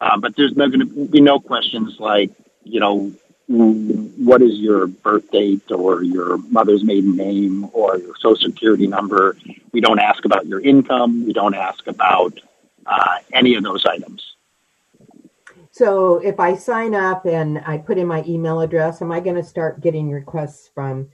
Uh, 0.00 0.18
but 0.18 0.34
there's 0.36 0.56
not 0.56 0.72
going 0.72 0.80
to 0.80 1.08
be 1.08 1.20
no 1.20 1.38
questions 1.38 1.98
like, 2.00 2.30
you 2.64 2.80
know, 2.80 3.12
what 3.48 4.42
is 4.42 4.58
your 4.58 4.86
birth 4.88 5.30
date 5.30 5.70
or 5.70 6.02
your 6.02 6.36
mother's 6.48 6.84
maiden 6.84 7.16
name 7.16 7.68
or 7.72 7.96
your 7.96 8.14
social 8.16 8.50
security 8.50 8.86
number. 8.86 9.36
We 9.72 9.80
don't 9.80 9.98
ask 9.98 10.24
about 10.24 10.46
your 10.46 10.60
income. 10.60 11.24
We 11.24 11.32
don't 11.32 11.54
ask 11.54 11.86
about 11.86 12.38
uh, 12.84 13.16
any 13.32 13.54
of 13.54 13.62
those 13.62 13.86
items. 13.86 14.34
So 15.70 16.16
if 16.18 16.40
I 16.40 16.56
sign 16.56 16.94
up 16.94 17.24
and 17.24 17.62
I 17.64 17.78
put 17.78 17.98
in 17.98 18.06
my 18.06 18.24
email 18.26 18.60
address, 18.60 19.00
am 19.00 19.12
I 19.12 19.20
going 19.20 19.36
to 19.36 19.44
start 19.44 19.80
getting 19.80 20.10
requests 20.10 20.68
from 20.74 21.08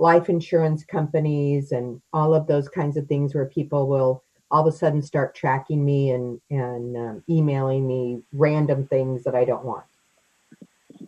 life 0.00 0.30
insurance 0.30 0.82
companies 0.82 1.72
and 1.72 2.00
all 2.12 2.34
of 2.34 2.46
those 2.46 2.68
kinds 2.68 2.96
of 2.96 3.06
things 3.06 3.34
where 3.34 3.44
people 3.44 3.86
will 3.86 4.24
all 4.50 4.66
of 4.66 4.74
a 4.74 4.76
sudden 4.76 5.02
start 5.02 5.34
tracking 5.34 5.84
me 5.84 6.10
and 6.10 6.40
and 6.50 6.96
um, 6.96 7.22
emailing 7.28 7.86
me 7.86 8.22
random 8.32 8.86
things 8.86 9.22
that 9.24 9.34
I 9.34 9.44
don't 9.44 9.64
want? 9.64 9.84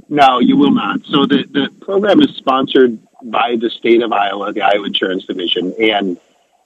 No, 0.08 0.40
you 0.40 0.56
will 0.56 0.70
not. 0.70 1.00
So 1.06 1.24
the, 1.24 1.44
the 1.50 1.70
program 1.80 2.20
is 2.20 2.36
sponsored 2.36 2.98
by 3.24 3.56
the 3.56 3.70
state 3.70 4.02
of 4.02 4.12
Iowa, 4.12 4.52
the 4.52 4.62
Iowa 4.62 4.86
Insurance 4.86 5.24
Division, 5.24 5.74
and 5.80 6.18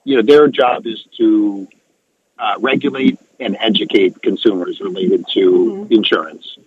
you 0.03 0.17
know 0.17 0.21
their 0.21 0.47
job 0.49 0.85
is 0.85 1.05
to 1.17 1.67
uh, 2.37 2.55
regulate 2.59 3.17
and 3.39 3.55
educate 3.59 4.21
consumers 4.21 4.81
related 4.81 5.25
to 5.33 5.87
insurance. 5.89 6.57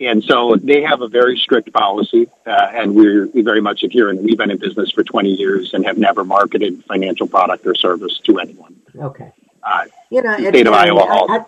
And 0.00 0.22
so 0.24 0.56
they 0.56 0.82
have 0.82 1.02
a 1.02 1.08
very 1.08 1.38
strict 1.38 1.72
policy, 1.72 2.28
uh, 2.46 2.70
and 2.72 2.94
we're, 2.94 3.26
we 3.28 3.42
very 3.42 3.60
much 3.60 3.82
adhere. 3.82 4.10
And 4.10 4.24
we've 4.24 4.36
been 4.36 4.50
in 4.50 4.58
business 4.58 4.90
for 4.90 5.04
20 5.04 5.30
years 5.30 5.72
and 5.74 5.84
have 5.86 5.98
never 5.98 6.24
marketed 6.24 6.84
financial 6.84 7.26
product 7.26 7.66
or 7.66 7.74
service 7.74 8.18
to 8.24 8.38
anyone. 8.38 8.74
Okay. 8.98 9.30
Uh, 9.62 9.84
You 10.10 10.22
know, 10.22 10.36
state 10.36 10.66
of 10.66 10.74
Iowa. 10.74 11.00
I- 11.02 11.36
I- 11.36 11.46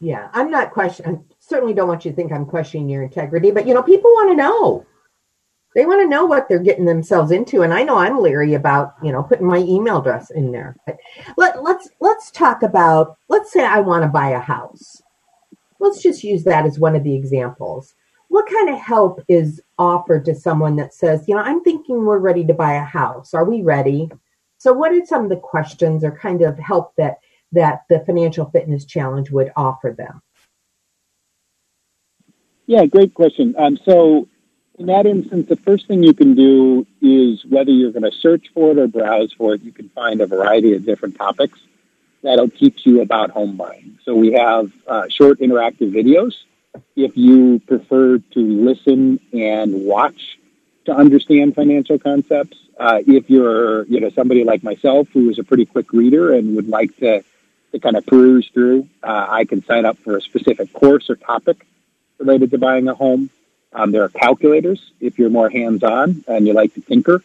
yeah, 0.00 0.30
I'm 0.32 0.50
not 0.50 0.70
questioning. 0.70 1.16
I 1.16 1.34
certainly 1.40 1.74
don't 1.74 1.86
want 1.88 2.04
you 2.04 2.10
to 2.10 2.16
think 2.16 2.32
I'm 2.32 2.46
questioning 2.46 2.88
your 2.88 3.02
integrity, 3.02 3.50
but 3.50 3.66
you 3.66 3.74
know, 3.74 3.82
people 3.82 4.10
want 4.10 4.30
to 4.30 4.36
know. 4.36 4.86
They 5.74 5.86
want 5.86 6.00
to 6.00 6.08
know 6.08 6.24
what 6.24 6.48
they're 6.48 6.58
getting 6.58 6.86
themselves 6.86 7.30
into, 7.30 7.62
and 7.62 7.72
I 7.72 7.84
know 7.84 7.96
I'm 7.96 8.18
leery 8.18 8.54
about 8.54 8.94
you 9.02 9.12
know 9.12 9.22
putting 9.22 9.46
my 9.46 9.58
email 9.58 9.98
address 9.98 10.30
in 10.30 10.50
there. 10.50 10.74
But 10.86 10.96
let, 11.36 11.62
let's 11.62 11.90
let's 12.00 12.30
talk 12.30 12.62
about. 12.62 13.16
Let's 13.28 13.52
say 13.52 13.64
I 13.64 13.80
want 13.80 14.02
to 14.02 14.08
buy 14.08 14.30
a 14.30 14.40
house. 14.40 15.02
Let's 15.80 16.02
just 16.02 16.22
use 16.22 16.44
that 16.44 16.66
as 16.66 16.78
one 16.78 16.94
of 16.94 17.02
the 17.02 17.14
examples. 17.14 17.94
What 18.28 18.48
kind 18.48 18.68
of 18.68 18.78
help 18.78 19.24
is 19.28 19.60
offered 19.78 20.24
to 20.26 20.34
someone 20.34 20.76
that 20.76 20.94
says, 20.94 21.24
you 21.26 21.34
know, 21.34 21.40
I'm 21.40 21.64
thinking 21.64 22.04
we're 22.04 22.18
ready 22.18 22.44
to 22.44 22.54
buy 22.54 22.74
a 22.74 22.84
house. 22.84 23.34
Are 23.34 23.44
we 23.44 23.62
ready? 23.62 24.10
So, 24.58 24.72
what 24.72 24.92
are 24.92 25.04
some 25.06 25.24
of 25.24 25.30
the 25.30 25.36
questions 25.36 26.04
or 26.04 26.12
kind 26.12 26.42
of 26.42 26.58
help 26.58 26.94
that 26.96 27.18
that 27.52 27.80
the 27.88 28.00
financial 28.06 28.48
fitness 28.50 28.84
challenge 28.84 29.30
would 29.30 29.50
offer 29.56 29.94
them? 29.96 30.22
Yeah, 32.66 32.86
great 32.86 33.14
question. 33.14 33.54
Um, 33.58 33.78
so, 33.84 34.28
in 34.78 34.86
that 34.86 35.06
instance, 35.06 35.48
the 35.48 35.56
first 35.56 35.88
thing 35.88 36.02
you 36.02 36.14
can 36.14 36.34
do 36.34 36.86
is 37.00 37.44
whether 37.46 37.70
you're 37.70 37.90
going 37.90 38.08
to 38.08 38.16
search 38.20 38.46
for 38.54 38.70
it 38.70 38.78
or 38.78 38.86
browse 38.86 39.32
for 39.32 39.54
it, 39.54 39.62
you 39.62 39.72
can 39.72 39.88
find 39.88 40.20
a 40.20 40.26
variety 40.26 40.74
of 40.74 40.84
different 40.84 41.16
topics 41.16 41.58
that'll 42.22 42.50
teach 42.50 42.84
you 42.84 43.00
about 43.00 43.30
home 43.30 43.56
buying. 43.56 43.98
So, 44.04 44.14
we 44.14 44.32
have 44.32 44.70
uh, 44.86 45.08
short 45.08 45.40
interactive 45.40 45.92
videos. 45.92 46.34
If 46.94 47.16
you 47.16 47.60
prefer 47.66 48.18
to 48.18 48.40
listen 48.40 49.20
and 49.32 49.84
watch 49.86 50.38
to 50.84 50.92
understand 50.92 51.54
financial 51.54 51.98
concepts, 51.98 52.56
uh, 52.78 53.02
if 53.06 53.28
you're 53.28 53.84
you 53.86 54.00
know 54.00 54.10
somebody 54.10 54.44
like 54.44 54.62
myself 54.62 55.08
who 55.12 55.28
is 55.28 55.38
a 55.38 55.44
pretty 55.44 55.66
quick 55.66 55.92
reader 55.92 56.32
and 56.32 56.56
would 56.56 56.68
like 56.68 56.96
to 56.98 57.22
to 57.72 57.78
kind 57.78 57.96
of 57.96 58.06
peruse 58.06 58.48
through, 58.52 58.88
uh, 59.02 59.26
I 59.28 59.44
can 59.44 59.64
sign 59.64 59.84
up 59.84 59.98
for 59.98 60.16
a 60.16 60.20
specific 60.20 60.72
course 60.72 61.08
or 61.08 61.16
topic 61.16 61.64
related 62.18 62.50
to 62.50 62.58
buying 62.58 62.88
a 62.88 62.94
home. 62.94 63.30
Um, 63.72 63.92
there 63.92 64.02
are 64.02 64.08
calculators 64.08 64.92
if 65.00 65.18
you're 65.18 65.30
more 65.30 65.48
hands-on 65.48 66.24
and 66.26 66.46
you 66.46 66.52
like 66.52 66.74
to 66.74 66.80
tinker. 66.80 67.22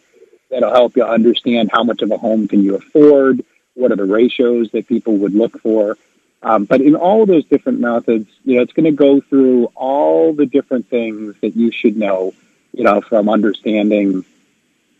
That'll 0.52 0.72
help 0.72 0.96
you 0.96 1.04
understand 1.04 1.72
how 1.72 1.84
much 1.84 2.04
of 2.04 2.12
a 2.12 2.18
home 2.18 2.48
can 2.48 2.64
you 2.64 2.76
afford, 2.76 3.44
what 3.76 3.92
are 3.92 3.96
the 3.96 4.06
ratios 4.06 4.72
that 4.72 4.88
people 4.88 5.18
would 5.18 5.34
look 5.34 5.60
for. 5.62 5.98
Um, 6.42 6.66
but 6.66 6.82
in 6.82 6.96
all 6.96 7.26
those 7.26 7.46
different 7.46 7.80
methods, 7.80 8.30
you 8.44 8.56
know, 8.56 8.62
it's 8.62 8.74
going 8.74 8.86
to 8.86 8.92
go 8.92 9.22
through 9.22 9.66
all 9.76 10.34
the 10.34 10.46
different 10.46 10.90
things 10.90 11.36
that 11.42 11.56
you 11.56 11.72
should 11.72 11.98
know, 11.98 12.34
you 12.74 12.84
know, 12.84 13.02
from 13.02 13.30
understanding 13.30 14.26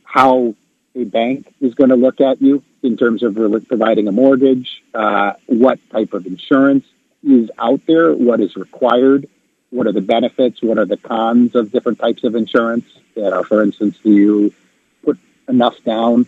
how 0.04 0.56
a 0.96 1.04
bank 1.04 1.54
is 1.62 1.76
going 1.76 1.90
to 1.90 1.96
look 1.96 2.22
at 2.22 2.42
you 2.42 2.64
in 2.82 2.98
terms 2.98 3.22
of 3.24 3.36
providing 3.68 4.08
a 4.08 4.12
mortgage, 4.12 4.84
uh, 4.94 5.34
what 5.48 5.80
type 5.90 6.14
of 6.14 6.26
insurance 6.26 6.86
is 7.24 7.50
out 7.58 7.82
there, 7.88 8.14
what 8.14 8.40
is 8.40 8.56
required, 8.56 9.28
what 9.72 9.88
are 9.88 9.92
the 9.92 10.02
benefits, 10.02 10.62
what 10.62 10.78
are 10.78 10.86
the 10.86 10.98
cons 10.98 11.56
of 11.56 11.72
different 11.72 12.00
types 12.00 12.24
of 12.24 12.36
insurance. 12.36 12.86
You 13.16 13.24
know, 13.24 13.44
for 13.44 13.62
instance, 13.62 13.98
do 14.04 14.12
you 14.12 14.54
put 15.04 15.20
enough 15.48 15.76
down 15.84 16.26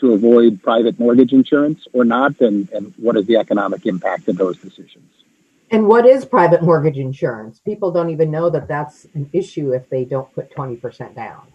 to 0.00 0.12
avoid 0.12 0.62
private 0.62 0.98
mortgage 0.98 1.32
insurance 1.32 1.86
or 1.92 2.04
not, 2.04 2.40
and, 2.40 2.68
and 2.70 2.92
what 2.96 3.16
is 3.16 3.26
the 3.26 3.36
economic 3.36 3.86
impact 3.86 4.28
of 4.28 4.36
those 4.36 4.58
decisions? 4.58 5.10
And 5.70 5.86
what 5.86 6.04
is 6.04 6.24
private 6.24 6.62
mortgage 6.62 6.96
insurance? 6.96 7.60
People 7.60 7.92
don't 7.92 8.10
even 8.10 8.30
know 8.30 8.50
that 8.50 8.66
that's 8.66 9.06
an 9.14 9.30
issue 9.32 9.72
if 9.72 9.88
they 9.88 10.04
don't 10.04 10.32
put 10.34 10.54
20% 10.54 11.14
down. 11.14 11.52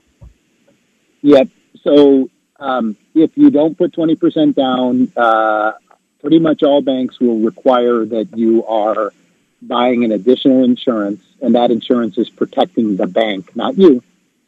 Yep. 1.22 1.50
So 1.82 2.30
um, 2.60 2.96
if 3.14 3.36
you 3.36 3.50
don't 3.50 3.78
put 3.78 3.94
20% 3.94 4.56
down, 4.56 5.12
uh, 5.18 5.74
pretty 6.22 6.40
much 6.40 6.64
all 6.64 6.82
banks 6.82 7.20
will 7.20 7.40
require 7.40 8.06
that 8.06 8.38
you 8.38 8.66
are 8.68 9.12
buying 9.62 10.04
an 10.06 10.12
additional 10.12 10.64
insurance, 10.64 11.22
and 11.42 11.56
that 11.56 11.72
insurance 11.72 12.18
is 12.18 12.30
protecting 12.30 12.96
the 12.98 13.08
bank, 13.08 13.56
not 13.56 13.78
you, 13.78 14.02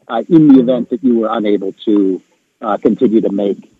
uh, 0.07 0.23
in 0.29 0.47
the 0.47 0.59
event 0.59 0.89
that 0.91 1.03
you 1.03 1.19
were 1.19 1.29
unable 1.29 1.73
to 1.73 2.21
uh, 2.61 2.77
continue 2.77 3.21
to 3.21 3.31
make 3.31 3.71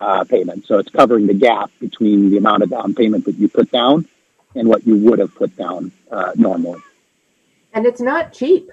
uh, 0.00 0.24
payments. 0.24 0.68
So 0.68 0.78
it's 0.78 0.90
covering 0.90 1.26
the 1.26 1.34
gap 1.34 1.70
between 1.80 2.30
the 2.30 2.36
amount 2.36 2.62
of 2.62 2.70
down 2.70 2.94
payment 2.94 3.24
that 3.24 3.36
you 3.36 3.48
put 3.48 3.70
down 3.70 4.06
and 4.54 4.68
what 4.68 4.86
you 4.86 4.96
would 4.96 5.18
have 5.18 5.34
put 5.34 5.56
down 5.56 5.92
uh, 6.10 6.32
normally. 6.34 6.80
And 7.72 7.86
it's 7.86 8.00
not 8.00 8.32
cheap. 8.32 8.70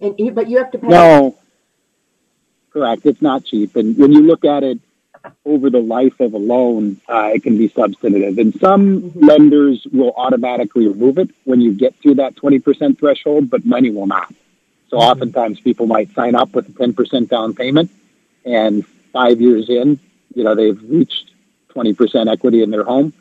And 0.00 0.34
but 0.34 0.48
you 0.48 0.58
have 0.58 0.70
to 0.70 0.78
pay. 0.78 0.86
No, 0.86 1.36
correct. 2.72 3.04
It's 3.04 3.20
not 3.20 3.44
cheap, 3.44 3.74
and 3.74 3.98
when 3.98 4.12
you 4.12 4.22
look 4.22 4.44
at 4.44 4.62
it 4.62 4.78
over 5.44 5.68
the 5.68 5.80
life 5.80 6.20
of 6.20 6.32
a 6.34 6.38
loan, 6.38 7.00
uh, 7.08 7.32
it 7.34 7.42
can 7.42 7.58
be 7.58 7.68
substantive. 7.68 8.38
And 8.38 8.54
some 8.60 9.02
mm-hmm. 9.02 9.24
lenders 9.24 9.84
will 9.92 10.12
automatically 10.16 10.86
remove 10.86 11.18
it 11.18 11.30
when 11.44 11.60
you 11.60 11.72
get 11.72 12.00
to 12.02 12.14
that 12.14 12.36
twenty 12.36 12.60
percent 12.60 13.00
threshold, 13.00 13.50
but 13.50 13.66
many 13.66 13.90
will 13.90 14.06
not. 14.06 14.32
So 14.88 14.98
mm-hmm. 14.98 15.10
oftentimes 15.10 15.58
people 15.60 15.88
might 15.88 16.14
sign 16.14 16.36
up 16.36 16.54
with 16.54 16.68
a 16.68 16.72
ten 16.72 16.94
percent 16.94 17.28
down 17.28 17.54
payment, 17.54 17.90
and 18.44 18.86
five 19.12 19.40
years 19.40 19.68
in, 19.68 19.98
you 20.38 20.44
know 20.44 20.54
they've 20.54 20.80
reached 20.88 21.32
twenty 21.68 21.92
percent 21.92 22.28
equity 22.28 22.62
in 22.62 22.70
their 22.70 22.84
home, 22.84 23.12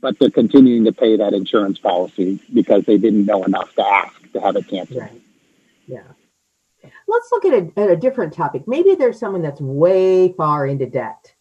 but 0.00 0.18
they're 0.18 0.30
continuing 0.30 0.84
to 0.84 0.92
pay 0.92 1.16
that 1.16 1.32
insurance 1.32 1.78
policy 1.78 2.40
because 2.52 2.84
they 2.84 2.98
didn't 2.98 3.24
know 3.24 3.44
enough 3.44 3.72
to 3.76 3.86
ask 3.86 4.32
to 4.32 4.40
have 4.40 4.56
it 4.56 4.66
canceled. 4.68 5.02
Right. 5.02 5.22
Yeah. 5.86 6.02
Let's 7.06 7.28
look 7.30 7.44
at 7.44 7.52
a, 7.54 7.80
at 7.80 7.90
a 7.90 7.96
different 7.96 8.32
topic. 8.32 8.64
Maybe 8.66 8.96
there's 8.96 9.18
someone 9.18 9.42
that's 9.42 9.60
way 9.60 10.32
far 10.32 10.66
into 10.66 10.86
debt 10.86 11.32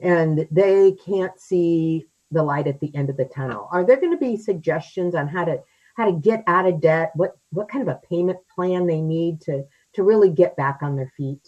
and 0.00 0.46
they 0.50 0.92
can't 0.92 1.38
see 1.38 2.06
the 2.30 2.42
light 2.42 2.66
at 2.66 2.80
the 2.80 2.94
end 2.94 3.10
of 3.10 3.18
the 3.18 3.26
tunnel. 3.26 3.68
Are 3.70 3.84
there 3.84 4.00
going 4.00 4.12
to 4.12 4.18
be 4.18 4.36
suggestions 4.36 5.14
on 5.14 5.28
how 5.28 5.44
to 5.44 5.62
how 5.96 6.06
to 6.06 6.12
get 6.12 6.42
out 6.46 6.66
of 6.66 6.80
debt? 6.80 7.12
What 7.16 7.36
what 7.50 7.68
kind 7.68 7.86
of 7.86 7.94
a 7.94 8.00
payment 8.08 8.38
plan 8.54 8.86
they 8.86 9.02
need 9.02 9.42
to 9.42 9.64
to 9.94 10.02
really 10.02 10.30
get 10.30 10.56
back 10.56 10.78
on 10.80 10.96
their 10.96 11.12
feet? 11.16 11.46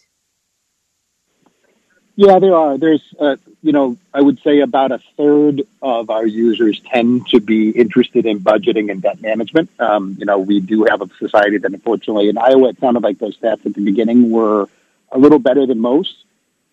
Yeah, 2.22 2.38
there 2.38 2.54
are. 2.54 2.78
There's, 2.78 3.02
uh, 3.18 3.34
you 3.64 3.72
know, 3.72 3.96
I 4.14 4.20
would 4.20 4.40
say 4.42 4.60
about 4.60 4.92
a 4.92 5.00
third 5.16 5.62
of 5.82 6.08
our 6.08 6.24
users 6.24 6.78
tend 6.78 7.26
to 7.30 7.40
be 7.40 7.70
interested 7.70 8.26
in 8.26 8.38
budgeting 8.38 8.92
and 8.92 9.02
debt 9.02 9.20
management. 9.20 9.70
Um, 9.80 10.14
you 10.20 10.24
know, 10.24 10.38
we 10.38 10.60
do 10.60 10.86
have 10.88 11.02
a 11.02 11.08
society 11.18 11.58
that 11.58 11.72
unfortunately 11.72 12.28
in 12.28 12.38
Iowa, 12.38 12.68
it 12.68 12.78
sounded 12.78 13.02
like 13.02 13.18
those 13.18 13.36
stats 13.38 13.66
at 13.66 13.74
the 13.74 13.80
beginning 13.80 14.30
were 14.30 14.68
a 15.10 15.18
little 15.18 15.40
better 15.40 15.66
than 15.66 15.80
most, 15.80 16.14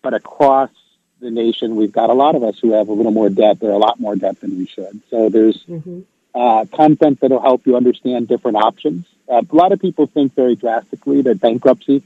but 0.02 0.14
across 0.14 0.70
the 1.18 1.32
nation, 1.32 1.74
we've 1.74 1.90
got 1.90 2.10
a 2.10 2.14
lot 2.14 2.36
of 2.36 2.44
us 2.44 2.56
who 2.60 2.70
have 2.74 2.88
a 2.88 2.92
little 2.92 3.10
more 3.10 3.28
debt. 3.28 3.58
There 3.58 3.70
are 3.70 3.74
a 3.74 3.78
lot 3.78 3.98
more 3.98 4.14
debt 4.14 4.40
than 4.40 4.56
we 4.56 4.66
should. 4.66 5.00
So 5.10 5.30
there's 5.30 5.64
mm-hmm. 5.64 6.02
uh, 6.32 6.66
content 6.66 7.18
that 7.22 7.32
will 7.32 7.42
help 7.42 7.66
you 7.66 7.74
understand 7.76 8.28
different 8.28 8.56
options. 8.56 9.04
Uh, 9.28 9.42
a 9.50 9.56
lot 9.56 9.72
of 9.72 9.80
people 9.80 10.06
think 10.06 10.32
very 10.36 10.54
drastically 10.54 11.22
that 11.22 11.40
bankruptcy 11.40 12.04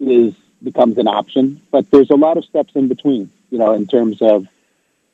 is 0.00 0.32
becomes 0.62 0.98
an 0.98 1.08
option. 1.08 1.60
But 1.70 1.90
there's 1.90 2.10
a 2.10 2.16
lot 2.16 2.36
of 2.36 2.44
steps 2.44 2.72
in 2.74 2.88
between, 2.88 3.30
you 3.50 3.58
know, 3.58 3.72
in 3.72 3.86
terms 3.86 4.20
of 4.20 4.46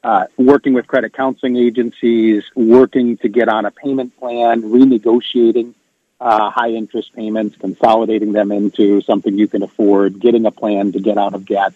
uh, 0.02 0.26
working 0.36 0.74
with 0.74 0.86
credit 0.86 1.12
counseling 1.12 1.56
agencies, 1.56 2.44
working 2.54 3.16
to 3.18 3.28
get 3.28 3.48
on 3.48 3.64
a 3.64 3.70
payment 3.70 4.16
plan, 4.18 4.62
renegotiating 4.62 5.74
uh, 6.20 6.50
high 6.50 6.70
interest 6.70 7.12
payments, 7.14 7.56
consolidating 7.56 8.32
them 8.32 8.52
into 8.52 9.00
something 9.02 9.36
you 9.36 9.48
can 9.48 9.62
afford, 9.62 10.20
getting 10.20 10.46
a 10.46 10.50
plan 10.50 10.92
to 10.92 11.00
get 11.00 11.18
out 11.18 11.34
of 11.34 11.44
debt 11.46 11.74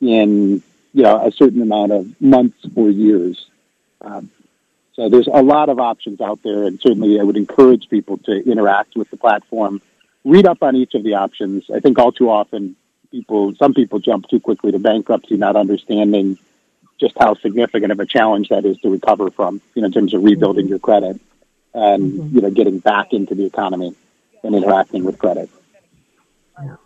in 0.00 0.62
you 0.92 1.02
know 1.02 1.26
a 1.26 1.32
certain 1.32 1.62
amount 1.62 1.92
of 1.92 2.20
months 2.20 2.66
or 2.74 2.90
years. 2.90 3.46
Um, 4.00 4.30
so 4.94 5.10
there's 5.10 5.26
a 5.26 5.42
lot 5.42 5.68
of 5.68 5.78
options 5.78 6.20
out 6.20 6.42
there, 6.42 6.64
and 6.64 6.80
certainly 6.80 7.20
I 7.20 7.22
would 7.22 7.36
encourage 7.36 7.88
people 7.90 8.16
to 8.18 8.50
interact 8.50 8.96
with 8.96 9.10
the 9.10 9.18
platform, 9.18 9.82
read 10.24 10.46
up 10.46 10.62
on 10.62 10.74
each 10.74 10.94
of 10.94 11.04
the 11.04 11.14
options. 11.14 11.68
I 11.70 11.80
think 11.80 11.98
all 11.98 12.12
too 12.12 12.30
often 12.30 12.76
people, 13.10 13.54
some 13.56 13.74
people 13.74 13.98
jump 13.98 14.28
too 14.28 14.40
quickly 14.40 14.72
to 14.72 14.78
bankruptcy, 14.78 15.36
not 15.36 15.56
understanding 15.56 16.38
just 16.98 17.16
how 17.18 17.34
significant 17.34 17.92
of 17.92 18.00
a 18.00 18.06
challenge 18.06 18.48
that 18.48 18.64
is 18.64 18.78
to 18.78 18.90
recover 18.90 19.30
from, 19.30 19.60
you 19.74 19.82
know, 19.82 19.86
in 19.86 19.92
terms 19.92 20.14
of 20.14 20.24
rebuilding 20.24 20.64
mm-hmm. 20.64 20.70
your 20.70 20.78
credit 20.78 21.20
and, 21.74 22.12
mm-hmm. 22.12 22.36
you 22.36 22.42
know, 22.42 22.50
getting 22.50 22.78
back 22.78 23.12
into 23.12 23.34
the 23.34 23.44
economy 23.44 23.94
and 24.42 24.54
interacting 24.54 25.04
with 25.04 25.18
credit. 25.18 25.50
Yeah. 26.62 26.76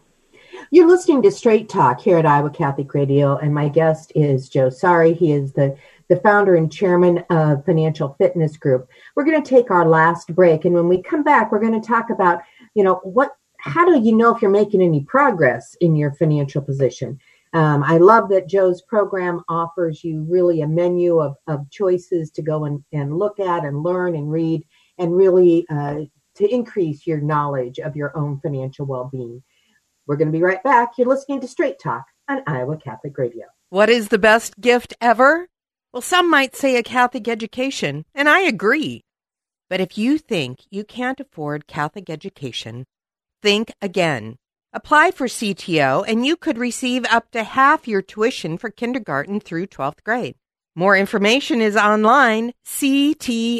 You're 0.72 0.88
listening 0.88 1.22
to 1.22 1.30
Straight 1.30 1.68
Talk 1.68 2.00
here 2.00 2.18
at 2.18 2.26
Iowa 2.26 2.50
Catholic 2.50 2.92
Radio, 2.94 3.36
and 3.36 3.54
my 3.54 3.68
guest 3.68 4.12
is 4.14 4.48
Joe 4.48 4.70
Sari. 4.70 5.14
He 5.14 5.32
is 5.32 5.52
the, 5.52 5.76
the 6.08 6.16
founder 6.16 6.54
and 6.54 6.72
chairman 6.72 7.24
of 7.30 7.64
Financial 7.64 8.14
Fitness 8.18 8.56
Group. 8.56 8.88
We're 9.14 9.24
going 9.24 9.42
to 9.42 9.48
take 9.48 9.70
our 9.70 9.88
last 9.88 10.34
break, 10.34 10.64
and 10.64 10.74
when 10.74 10.88
we 10.88 11.02
come 11.02 11.22
back, 11.22 11.50
we're 11.50 11.60
going 11.60 11.80
to 11.80 11.86
talk 11.86 12.10
about, 12.10 12.42
you 12.74 12.84
know, 12.84 12.96
what 13.02 13.36
how 13.62 13.84
do 13.84 14.00
you 14.00 14.16
know 14.16 14.34
if 14.34 14.42
you're 14.42 14.50
making 14.50 14.82
any 14.82 15.04
progress 15.04 15.76
in 15.80 15.96
your 15.96 16.12
financial 16.12 16.62
position? 16.62 17.18
Um, 17.52 17.82
I 17.82 17.98
love 17.98 18.28
that 18.28 18.48
Joe's 18.48 18.82
program 18.82 19.42
offers 19.48 20.04
you 20.04 20.24
really 20.28 20.60
a 20.60 20.68
menu 20.68 21.18
of, 21.18 21.36
of 21.48 21.68
choices 21.70 22.30
to 22.32 22.42
go 22.42 22.64
and, 22.64 22.84
and 22.92 23.18
look 23.18 23.40
at 23.40 23.64
and 23.64 23.82
learn 23.82 24.14
and 24.14 24.30
read 24.30 24.64
and 24.98 25.16
really 25.16 25.66
uh, 25.68 26.00
to 26.36 26.48
increase 26.48 27.06
your 27.06 27.20
knowledge 27.20 27.80
of 27.80 27.96
your 27.96 28.16
own 28.16 28.40
financial 28.40 28.86
well 28.86 29.08
being. 29.10 29.42
We're 30.06 30.16
going 30.16 30.28
to 30.28 30.38
be 30.38 30.42
right 30.42 30.62
back. 30.62 30.92
You're 30.96 31.08
listening 31.08 31.40
to 31.40 31.48
Straight 31.48 31.78
Talk 31.80 32.04
on 32.28 32.42
Iowa 32.46 32.76
Catholic 32.76 33.18
Radio. 33.18 33.46
What 33.70 33.90
is 33.90 34.08
the 34.08 34.18
best 34.18 34.60
gift 34.60 34.94
ever? 35.00 35.48
Well, 35.92 36.02
some 36.02 36.30
might 36.30 36.54
say 36.54 36.76
a 36.76 36.82
Catholic 36.84 37.26
education, 37.26 38.04
and 38.14 38.28
I 38.28 38.40
agree. 38.40 39.04
But 39.68 39.80
if 39.80 39.96
you 39.96 40.18
think 40.18 40.60
you 40.70 40.84
can't 40.84 41.20
afford 41.20 41.66
Catholic 41.66 42.10
education, 42.10 42.86
Think 43.42 43.72
again. 43.80 44.36
Apply 44.72 45.10
for 45.10 45.26
CTO 45.26 46.04
and 46.06 46.24
you 46.24 46.36
could 46.36 46.58
receive 46.58 47.04
up 47.06 47.30
to 47.32 47.42
half 47.42 47.88
your 47.88 48.02
tuition 48.02 48.58
for 48.58 48.70
kindergarten 48.70 49.40
through 49.40 49.66
12th 49.66 50.04
grade. 50.04 50.36
More 50.76 50.96
information 50.96 51.60
is 51.60 51.76
online, 51.76 52.52
ctoiowa.org. 52.64 53.58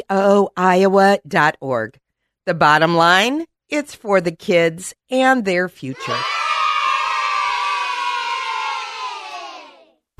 The 2.45 2.53
bottom 2.53 2.95
line, 2.95 3.45
it's 3.69 3.93
for 3.93 4.21
the 4.21 4.31
kids 4.31 4.93
and 5.09 5.43
their 5.45 5.67
future. 5.67 6.17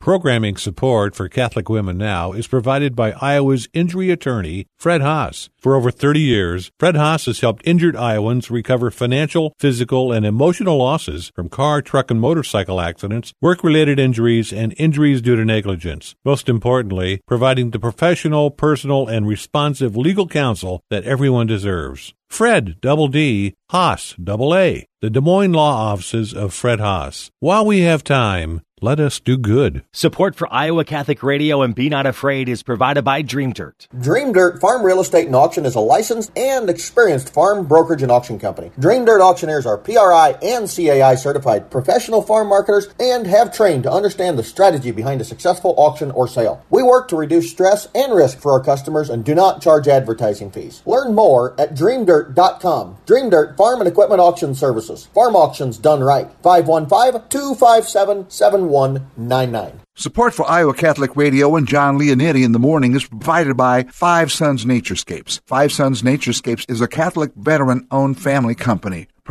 Programming 0.01 0.57
support 0.57 1.13
for 1.13 1.29
Catholic 1.29 1.69
Women 1.69 1.95
Now 1.95 2.31
is 2.31 2.47
provided 2.47 2.95
by 2.95 3.11
Iowa's 3.11 3.69
injury 3.71 4.09
attorney, 4.09 4.65
Fredd 4.81 5.01
Haas. 5.01 5.51
For 5.59 5.75
over 5.75 5.91
30 5.91 6.19
years, 6.19 6.71
Fredd 6.79 6.95
Haas 6.95 7.27
has 7.27 7.41
helped 7.41 7.61
injured 7.67 7.95
Iowans 7.95 8.49
recover 8.49 8.89
financial, 8.89 9.53
physical, 9.59 10.11
and 10.11 10.25
emotional 10.25 10.79
losses 10.79 11.31
from 11.35 11.49
car, 11.49 11.83
truck, 11.83 12.09
and 12.09 12.19
motorcycle 12.19 12.81
accidents, 12.81 13.31
work 13.41 13.63
related 13.63 13.99
injuries, 13.99 14.51
and 14.51 14.73
injuries 14.77 15.21
due 15.21 15.35
to 15.35 15.45
negligence. 15.45 16.15
Most 16.25 16.49
importantly, 16.49 17.21
providing 17.27 17.69
the 17.69 17.79
professional, 17.79 18.49
personal, 18.49 19.07
and 19.07 19.27
responsive 19.27 19.95
legal 19.95 20.27
counsel 20.27 20.81
that 20.89 21.03
everyone 21.03 21.45
deserves. 21.45 22.15
Fredd, 22.27 22.81
double 22.81 23.07
D, 23.07 23.53
Haas, 23.69 24.15
double 24.15 24.55
A, 24.55 24.87
the 25.01 25.11
Des 25.11 25.21
Moines 25.21 25.51
Law 25.51 25.91
Offices 25.91 26.33
of 26.33 26.53
Fredd 26.53 26.79
Haas. 26.79 27.29
While 27.39 27.67
we 27.67 27.81
have 27.81 28.03
time, 28.03 28.61
let 28.83 28.99
us 28.99 29.19
do 29.19 29.37
good. 29.37 29.83
Support 29.91 30.35
for 30.35 30.51
Iowa 30.51 30.83
Catholic 30.83 31.21
Radio 31.21 31.61
and 31.61 31.75
Be 31.75 31.87
Not 31.87 32.07
Afraid 32.07 32.49
is 32.49 32.63
provided 32.63 33.03
by 33.03 33.21
Dream 33.21 33.53
Dirt. 33.53 33.87
Dream 33.99 34.33
Dirt 34.33 34.59
Farm 34.59 34.83
Real 34.83 34.99
Estate 34.99 35.27
and 35.27 35.35
Auction 35.35 35.67
is 35.67 35.75
a 35.75 35.79
licensed 35.79 36.35
and 36.35 36.67
experienced 36.67 37.31
farm 37.31 37.67
brokerage 37.67 38.01
and 38.01 38.11
auction 38.11 38.39
company. 38.39 38.71
Dream 38.79 39.05
Dirt 39.05 39.21
auctioneers 39.21 39.67
are 39.67 39.77
PRI 39.77 40.35
and 40.41 40.67
CAI 40.67 41.13
certified 41.13 41.69
professional 41.69 42.23
farm 42.23 42.47
marketers 42.49 42.89
and 42.99 43.27
have 43.27 43.53
trained 43.53 43.83
to 43.83 43.91
understand 43.91 44.39
the 44.39 44.43
strategy 44.43 44.89
behind 44.89 45.21
a 45.21 45.25
successful 45.25 45.75
auction 45.77 46.09
or 46.11 46.27
sale. 46.27 46.65
We 46.71 46.81
work 46.81 47.07
to 47.09 47.15
reduce 47.15 47.51
stress 47.51 47.87
and 47.93 48.11
risk 48.15 48.39
for 48.39 48.51
our 48.51 48.63
customers 48.63 49.11
and 49.11 49.23
do 49.23 49.35
not 49.35 49.61
charge 49.61 49.87
advertising 49.87 50.49
fees. 50.49 50.81
Learn 50.87 51.13
more 51.13 51.53
at 51.59 51.75
dreamdirt.com. 51.75 52.97
Dream 53.05 53.29
Dirt 53.29 53.55
Farm 53.55 53.79
and 53.79 53.87
Equipment 53.87 54.21
Auction 54.21 54.55
Services. 54.55 55.05
Farm 55.13 55.35
auctions 55.35 55.77
done 55.77 56.01
right. 56.01 56.31
515 56.41 57.29
257 57.29 58.70
7199. 58.71 59.81
Support 59.95 60.33
for 60.33 60.49
Iowa 60.49 60.73
Catholic 60.73 61.15
Radio 61.15 61.55
and 61.55 61.67
Jon 61.67 61.99
Leonetti 61.99 62.43
in 62.43 62.53
the 62.53 62.59
morning 62.59 62.95
is 62.95 63.05
provided 63.05 63.57
by 63.57 63.83
Five 63.83 64.31
Sons 64.31 64.63
Naturescapes. 64.65 65.41
Five 65.45 65.71
Sons 65.71 66.01
Naturescapes 66.01 66.69
is 66.69 66.79
a 66.79 66.87
Catholic 66.87 67.31
veteran 67.35 67.85
owned 67.91 68.19
family 68.19 68.55
company 68.55 69.07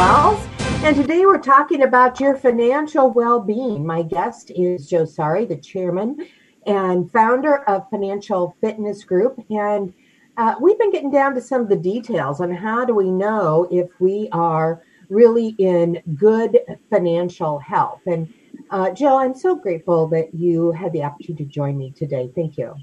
Wells. 0.00 0.42
And 0.82 0.96
today 0.96 1.26
we're 1.26 1.36
talking 1.36 1.82
about 1.82 2.20
your 2.20 2.34
financial 2.34 3.10
well 3.10 3.38
being. 3.38 3.84
My 3.84 4.00
guest 4.00 4.50
is 4.56 4.88
Joe 4.88 5.04
Sari, 5.04 5.44
the 5.44 5.58
chairman 5.58 6.26
and 6.66 7.12
founder 7.12 7.68
of 7.68 7.86
Financial 7.90 8.56
Fitness 8.62 9.04
Group. 9.04 9.44
And 9.50 9.92
uh, 10.38 10.54
we've 10.58 10.78
been 10.78 10.90
getting 10.90 11.10
down 11.10 11.34
to 11.34 11.42
some 11.42 11.60
of 11.60 11.68
the 11.68 11.76
details 11.76 12.40
on 12.40 12.50
how 12.50 12.86
do 12.86 12.94
we 12.94 13.10
know 13.10 13.68
if 13.70 13.90
we 14.00 14.30
are 14.32 14.82
really 15.10 15.48
in 15.58 16.02
good 16.14 16.58
financial 16.88 17.58
health. 17.58 18.00
And 18.06 18.32
uh, 18.70 18.92
Joe, 18.92 19.18
I'm 19.18 19.34
so 19.34 19.54
grateful 19.54 20.08
that 20.08 20.32
you 20.32 20.72
had 20.72 20.94
the 20.94 21.02
opportunity 21.02 21.44
to 21.44 21.50
join 21.50 21.76
me 21.76 21.90
today. 21.90 22.30
Thank 22.34 22.56
you. 22.56 22.74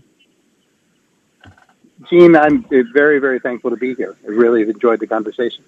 Jean, 2.11 2.35
I'm 2.35 2.63
very, 2.93 3.17
very 3.17 3.39
thankful 3.39 3.71
to 3.71 3.75
be 3.75 3.95
here. 3.95 4.15
I 4.23 4.27
really 4.27 4.61
enjoyed 4.61 4.99
the 4.99 5.07
conversation. 5.07 5.63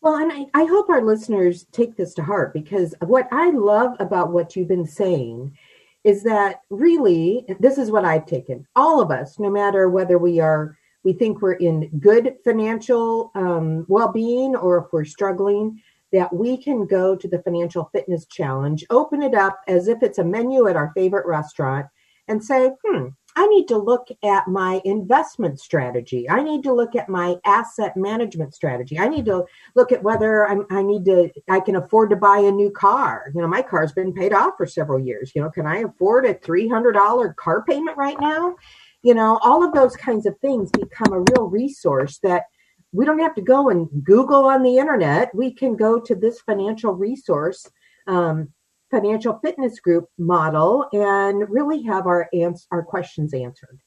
Well, 0.00 0.16
and 0.16 0.32
I, 0.32 0.46
I 0.54 0.64
hope 0.64 0.88
our 0.88 1.02
listeners 1.02 1.66
take 1.72 1.96
this 1.96 2.14
to 2.14 2.22
heart 2.22 2.52
because 2.52 2.94
what 3.00 3.28
I 3.32 3.50
love 3.50 3.96
about 3.98 4.32
what 4.32 4.54
you've 4.54 4.68
been 4.68 4.86
saying 4.86 5.56
is 6.04 6.22
that 6.22 6.60
really, 6.70 7.44
this 7.58 7.78
is 7.78 7.90
what 7.90 8.04
I've 8.04 8.26
taken. 8.26 8.66
All 8.76 9.00
of 9.00 9.10
us, 9.10 9.38
no 9.38 9.50
matter 9.50 9.88
whether 9.88 10.16
we 10.16 10.38
are, 10.38 10.78
we 11.02 11.12
think 11.12 11.42
we're 11.42 11.52
in 11.54 11.90
good 11.98 12.36
financial 12.44 13.32
um, 13.34 13.84
well 13.88 14.12
being 14.12 14.54
or 14.54 14.78
if 14.78 14.92
we're 14.92 15.04
struggling, 15.04 15.82
that 16.12 16.32
we 16.32 16.56
can 16.56 16.86
go 16.86 17.14
to 17.14 17.28
the 17.28 17.42
Financial 17.42 17.90
Fitness 17.92 18.24
Challenge, 18.26 18.84
open 18.90 19.22
it 19.22 19.34
up 19.34 19.60
as 19.68 19.88
if 19.88 20.02
it's 20.02 20.18
a 20.18 20.24
menu 20.24 20.68
at 20.68 20.76
our 20.76 20.92
favorite 20.94 21.26
restaurant, 21.26 21.86
and 22.28 22.42
say, 22.42 22.70
hmm, 22.84 23.08
I 23.38 23.46
need 23.46 23.68
to 23.68 23.78
look 23.78 24.08
at 24.24 24.48
my 24.48 24.80
investment 24.84 25.60
strategy. 25.60 26.28
I 26.28 26.42
need 26.42 26.64
to 26.64 26.72
look 26.72 26.96
at 26.96 27.08
my 27.08 27.36
asset 27.44 27.96
management 27.96 28.52
strategy. 28.52 28.98
I 28.98 29.06
need 29.06 29.26
to 29.26 29.44
look 29.76 29.92
at 29.92 30.02
whether 30.02 30.48
I'm, 30.48 30.66
I 30.70 30.82
need 30.82 31.04
to, 31.04 31.30
I 31.48 31.60
can 31.60 31.76
afford 31.76 32.10
to 32.10 32.16
buy 32.16 32.38
a 32.38 32.50
new 32.50 32.68
car. 32.72 33.30
You 33.32 33.40
know, 33.40 33.46
my 33.46 33.62
car's 33.62 33.92
been 33.92 34.12
paid 34.12 34.32
off 34.32 34.54
for 34.56 34.66
several 34.66 34.98
years. 34.98 35.30
You 35.36 35.42
know, 35.42 35.50
can 35.50 35.68
I 35.68 35.82
afford 35.82 36.26
a 36.26 36.34
$300 36.34 37.36
car 37.36 37.62
payment 37.62 37.96
right 37.96 38.20
now? 38.20 38.56
You 39.02 39.14
know, 39.14 39.38
all 39.44 39.62
of 39.62 39.72
those 39.72 39.94
kinds 39.94 40.26
of 40.26 40.36
things 40.40 40.72
become 40.72 41.12
a 41.12 41.20
real 41.20 41.46
resource 41.46 42.18
that 42.24 42.46
we 42.90 43.04
don't 43.04 43.20
have 43.20 43.36
to 43.36 43.42
go 43.42 43.70
and 43.70 43.88
Google 44.02 44.46
on 44.46 44.64
the 44.64 44.78
internet. 44.78 45.32
We 45.32 45.52
can 45.52 45.76
go 45.76 46.00
to 46.00 46.16
this 46.16 46.40
financial 46.40 46.92
resource 46.92 47.70
um, 48.08 48.48
financial 48.90 49.38
fitness 49.38 49.80
group 49.80 50.08
model 50.18 50.86
and 50.92 51.48
really 51.48 51.82
have 51.82 52.06
our 52.06 52.28
ans- 52.32 52.66
our 52.70 52.82
questions 52.82 53.34
answered. 53.34 53.80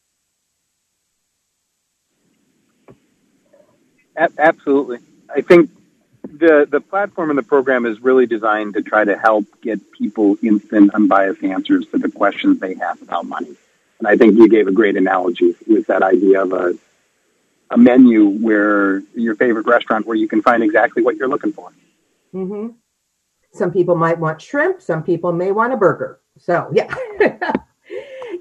Absolutely. 4.38 5.00
I 5.34 5.42
think 5.42 5.70
the 6.24 6.68
the 6.70 6.82
platform 6.82 7.30
and 7.30 7.40
the 7.40 7.44
program 7.44 7.86
is 7.86 8.00
really 8.02 8.26
designed 8.26 8.74
to 8.76 8.82
try 8.82 9.04
to 9.04 9.18
help 9.18 9.46
get 9.62 9.80
people 9.92 10.38
instant, 10.44 10.94
unbiased 10.94 11.44
answers 11.44 11.88
to 11.88 11.98
the 11.98 12.12
questions 12.12 12.60
they 12.60 12.76
have 12.76 13.02
about 13.02 13.26
money. 13.26 13.56
And 14.00 14.08
I 14.08 14.18
think 14.18 14.36
you 14.36 14.48
gave 14.48 14.68
a 14.68 14.72
great 14.72 14.98
analogy 14.98 15.56
with 15.68 15.88
that 15.88 16.04
idea 16.04 16.44
of 16.44 16.54
a 16.54 16.74
a 17.72 17.78
menu 17.78 18.26
where 18.26 19.02
your 19.16 19.36
favorite 19.36 19.66
restaurant 19.66 20.06
where 20.06 20.18
you 20.18 20.28
can 20.28 20.42
find 20.42 20.62
exactly 20.62 21.02
what 21.02 21.16
you're 21.16 21.30
looking 21.30 21.54
for. 21.54 21.72
Mm-hmm. 22.34 22.76
Some 23.54 23.72
people 23.72 23.96
might 23.96 24.20
want 24.20 24.42
shrimp. 24.42 24.82
Some 24.82 25.04
people 25.04 25.32
may 25.32 25.52
want 25.52 25.74
a 25.74 25.78
burger. 25.78 26.22
So 26.38 26.70
yeah. 26.74 26.94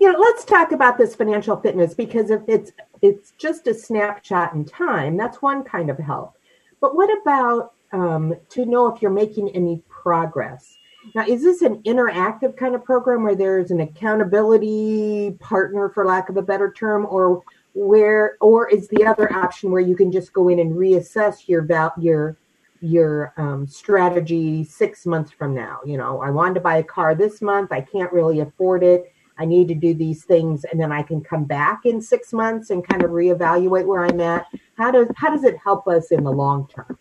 you 0.00 0.10
know, 0.10 0.18
let's 0.18 0.44
talk 0.44 0.72
about 0.72 0.96
this 0.96 1.14
financial 1.14 1.56
fitness 1.56 1.94
because 1.94 2.30
if 2.30 2.42
it's 2.48 2.72
it's 3.02 3.32
just 3.38 3.66
a 3.66 3.74
snapshot 3.74 4.54
in 4.54 4.64
time, 4.64 5.16
that's 5.16 5.42
one 5.42 5.64
kind 5.64 5.90
of 5.90 5.98
help. 5.98 6.36
But 6.80 6.96
what 6.96 7.10
about 7.20 7.72
um, 7.92 8.34
to 8.50 8.64
know 8.64 8.86
if 8.86 9.02
you're 9.02 9.10
making 9.10 9.50
any 9.50 9.82
progress? 9.88 10.76
Now, 11.14 11.24
is 11.26 11.42
this 11.42 11.62
an 11.62 11.82
interactive 11.82 12.56
kind 12.56 12.74
of 12.74 12.84
program 12.84 13.22
where 13.22 13.34
there's 13.34 13.70
an 13.70 13.80
accountability 13.80 15.36
partner, 15.40 15.88
for 15.88 16.04
lack 16.04 16.28
of 16.28 16.36
a 16.36 16.42
better 16.42 16.72
term, 16.72 17.06
or 17.08 17.42
where, 17.74 18.36
or 18.40 18.68
is 18.68 18.88
the 18.88 19.04
other 19.04 19.32
option 19.32 19.70
where 19.70 19.80
you 19.80 19.96
can 19.96 20.12
just 20.12 20.32
go 20.32 20.48
in 20.48 20.58
and 20.58 20.72
reassess 20.74 21.48
your 21.48 21.62
val- 21.62 21.94
your 21.98 22.36
your 22.80 23.32
um, 23.36 23.66
strategy 23.66 24.64
six 24.64 25.06
months 25.06 25.30
from 25.30 25.54
now? 25.54 25.80
You 25.84 25.96
know, 25.98 26.20
I 26.20 26.30
wanted 26.30 26.54
to 26.54 26.60
buy 26.60 26.76
a 26.78 26.82
car 26.82 27.14
this 27.14 27.42
month, 27.42 27.72
I 27.72 27.80
can't 27.80 28.12
really 28.12 28.40
afford 28.40 28.82
it. 28.82 29.12
I 29.38 29.46
need 29.46 29.68
to 29.68 29.74
do 29.74 29.94
these 29.94 30.24
things, 30.24 30.64
and 30.64 30.78
then 30.78 30.92
I 30.92 31.02
can 31.02 31.22
come 31.22 31.44
back 31.44 31.86
in 31.86 32.02
six 32.02 32.34
months 32.34 32.68
and 32.68 32.86
kind 32.86 33.02
of 33.02 33.10
reevaluate 33.10 33.86
where 33.86 34.04
I'm 34.04 34.20
at. 34.20 34.46
How 34.76 34.90
does 34.90 35.06
how 35.16 35.30
does 35.30 35.44
it 35.44 35.56
help 35.56 35.88
us 35.88 36.10
in 36.10 36.24
the 36.24 36.30
long 36.30 36.68
term? 36.68 36.98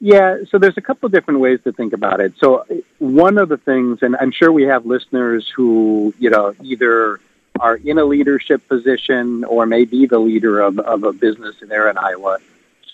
Yeah, 0.00 0.38
so 0.50 0.58
there's 0.58 0.78
a 0.78 0.80
couple 0.80 1.06
of 1.06 1.12
different 1.12 1.38
ways 1.38 1.60
to 1.62 1.72
think 1.72 1.92
about 1.92 2.20
it. 2.20 2.32
So 2.38 2.64
one 2.98 3.38
of 3.38 3.48
the 3.48 3.58
things, 3.58 3.98
and 4.02 4.16
I'm 4.16 4.32
sure 4.32 4.50
we 4.50 4.64
have 4.64 4.84
listeners 4.84 5.48
who, 5.54 6.12
you 6.18 6.28
know, 6.28 6.56
either 6.60 7.20
are 7.60 7.76
in 7.76 7.98
a 7.98 8.04
leadership 8.04 8.66
position 8.66 9.44
or 9.44 9.64
may 9.64 9.84
be 9.84 10.06
the 10.06 10.18
leader 10.18 10.58
of, 10.60 10.80
of 10.80 11.04
a 11.04 11.12
business 11.12 11.54
there 11.60 11.88
in 11.88 11.98
Iowa. 11.98 12.38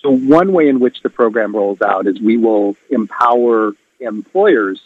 So 0.03 0.11
one 0.11 0.53
way 0.53 0.69
in 0.69 0.79
which 0.81 1.03
the 1.03 1.11
program 1.11 1.55
rolls 1.55 1.83
out 1.83 2.07
is 2.07 2.21
we 2.21 2.37
will 2.37 2.77
empower 2.91 3.73
employers 4.01 4.81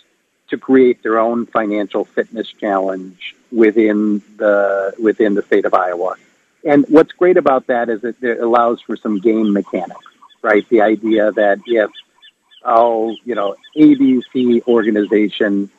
to 0.49 0.57
create 0.57 1.03
their 1.03 1.19
own 1.19 1.47
financial 1.47 2.05
fitness 2.05 2.49
challenge 2.49 3.35
within 3.51 4.23
the 4.37 4.95
within 4.99 5.35
the 5.35 5.43
state 5.43 5.65
of 5.65 5.75
Iowa. 5.75 6.17
And 6.65 6.87
what's 6.89 7.13
great 7.13 7.37
about 7.37 7.67
that 7.67 7.89
is 7.89 8.03
that 8.03 8.23
it 8.23 8.41
allows 8.41 8.81
for 8.81 8.97
some 8.97 9.19
game 9.19 9.53
mechanics, 9.53 10.05
right? 10.41 10.67
The 10.69 10.81
idea 10.81 11.33
that 11.33 11.61
if 11.67 11.91
oh, 12.65 13.17
you 13.25 13.35
know, 13.35 13.57
ABC 13.77 14.67
organization 14.67 15.71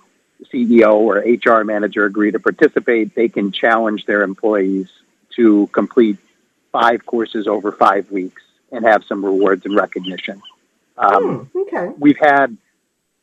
CEO 0.52 0.96
or 0.96 1.20
HR 1.20 1.64
manager 1.64 2.06
agree 2.06 2.32
to 2.32 2.40
participate, 2.40 3.16
they 3.16 3.30
can 3.30 3.52
challenge 3.52 4.06
their 4.06 4.22
employees 4.22 4.90
to 5.36 5.68
complete 5.68 6.18
five 6.72 7.06
courses 7.06 7.48
over 7.48 7.72
five 7.72 8.12
weeks 8.12 8.43
and 8.74 8.86
have 8.86 9.04
some 9.06 9.24
rewards 9.24 9.66
and 9.66 9.76
recognition. 9.76 10.42
Um, 10.98 11.46
Hmm, 11.46 11.58
okay. 11.60 11.92
We've 11.98 12.18
had, 12.18 12.58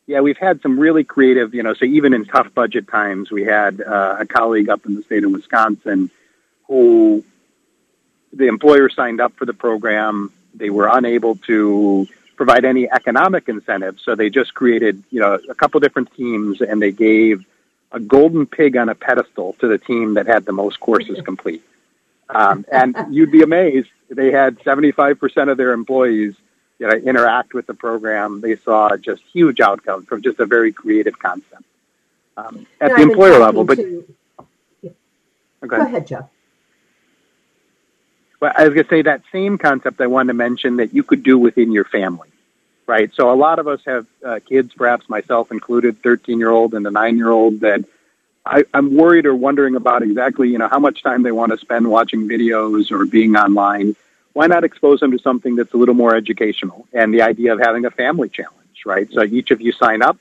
yeah, 0.06 0.20
we've 0.20 0.38
had 0.38 0.62
some 0.62 0.78
really 0.78 1.04
creative, 1.04 1.54
you 1.54 1.62
know, 1.62 1.74
so 1.74 1.84
even 1.84 2.14
in 2.14 2.24
tough 2.24 2.52
budget 2.54 2.88
times, 2.88 3.30
we 3.30 3.44
had 3.44 3.80
uh, 3.80 4.16
a 4.20 4.26
colleague 4.26 4.68
up 4.68 4.86
in 4.86 4.94
the 4.94 5.02
state 5.02 5.24
of 5.24 5.32
Wisconsin 5.32 6.10
who 6.66 7.24
the 8.32 8.46
employer 8.46 8.88
signed 8.88 9.20
up 9.20 9.32
for 9.34 9.44
the 9.44 9.52
program. 9.52 10.32
They 10.54 10.70
were 10.70 10.88
unable 10.88 11.36
to 11.48 12.06
provide 12.36 12.64
any 12.64 12.90
economic 12.90 13.48
incentives, 13.48 14.02
so 14.02 14.14
they 14.14 14.30
just 14.30 14.54
created, 14.54 15.02
you 15.10 15.20
know, 15.20 15.38
a 15.48 15.54
couple 15.54 15.80
different 15.80 16.14
teams, 16.14 16.60
and 16.60 16.80
they 16.80 16.92
gave 16.92 17.44
a 17.92 18.00
golden 18.00 18.46
pig 18.46 18.76
on 18.76 18.88
a 18.88 18.94
pedestal 18.94 19.54
to 19.60 19.66
the 19.66 19.78
team 19.78 20.14
that 20.14 20.26
had 20.26 20.44
the 20.44 20.52
most 20.52 20.78
courses 20.80 21.20
complete. 21.24 21.62
Um, 22.34 22.64
and 22.70 22.96
you'd 23.10 23.32
be 23.32 23.42
amazed; 23.42 23.88
they 24.08 24.30
had 24.30 24.58
seventy-five 24.62 25.18
percent 25.18 25.50
of 25.50 25.56
their 25.56 25.72
employees 25.72 26.34
you 26.80 26.86
know, 26.86 26.94
interact 26.94 27.52
with 27.52 27.66
the 27.66 27.74
program, 27.74 28.40
they 28.40 28.56
saw 28.56 28.96
just 28.96 29.22
huge 29.32 29.60
outcomes 29.60 30.06
from 30.06 30.22
just 30.22 30.40
a 30.40 30.46
very 30.46 30.72
creative 30.72 31.16
concept 31.18 31.62
um, 32.38 32.66
at 32.80 32.92
Now, 32.92 32.96
the 32.96 33.02
employer 33.02 33.38
level. 33.38 33.64
But 33.64 33.76
to- 33.76 34.04
Okay. 35.62 35.76
Go 35.76 35.84
ahead, 35.84 36.06
Jeff. 36.06 36.24
Well, 38.40 38.50
I 38.56 38.64
was 38.64 38.72
going 38.72 38.84
to 38.86 38.88
say 38.88 39.02
that 39.02 39.20
same 39.30 39.58
concept 39.58 40.00
I 40.00 40.06
wanted 40.06 40.28
to 40.28 40.34
mention 40.34 40.76
that 40.76 40.94
you 40.94 41.02
could 41.02 41.22
do 41.22 41.36
within 41.38 41.70
your 41.70 41.84
family, 41.84 42.30
right? 42.86 43.12
So 43.14 43.30
a 43.30 43.36
lot 43.36 43.58
of 43.58 43.68
us 43.68 43.82
have 43.84 44.06
uh, 44.24 44.40
kids, 44.48 44.72
perhaps 44.72 45.06
myself 45.10 45.52
included, 45.52 46.02
13 46.02 46.38
year 46.38 46.48
old 46.48 46.72
and 46.72 46.86
a 46.86 46.90
nine 46.90 47.18
year 47.18 47.28
old 47.28 47.60
that 47.60 47.84
I, 48.44 48.64
I'm 48.72 48.94
worried 48.94 49.26
or 49.26 49.34
wondering 49.34 49.76
about 49.76 50.02
exactly, 50.02 50.48
you 50.48 50.58
know, 50.58 50.68
how 50.68 50.78
much 50.78 51.02
time 51.02 51.22
they 51.22 51.32
want 51.32 51.52
to 51.52 51.58
spend 51.58 51.88
watching 51.88 52.28
videos 52.28 52.90
or 52.90 53.04
being 53.04 53.36
online. 53.36 53.96
Why 54.32 54.46
not 54.46 54.64
expose 54.64 55.00
them 55.00 55.10
to 55.10 55.18
something 55.18 55.56
that's 55.56 55.74
a 55.74 55.76
little 55.76 55.94
more 55.94 56.14
educational? 56.14 56.86
And 56.92 57.12
the 57.12 57.22
idea 57.22 57.52
of 57.52 57.60
having 57.60 57.84
a 57.84 57.90
family 57.90 58.28
challenge, 58.28 58.84
right? 58.86 59.10
So 59.12 59.22
each 59.24 59.50
of 59.50 59.60
you 59.60 59.72
sign 59.72 60.02
up. 60.02 60.18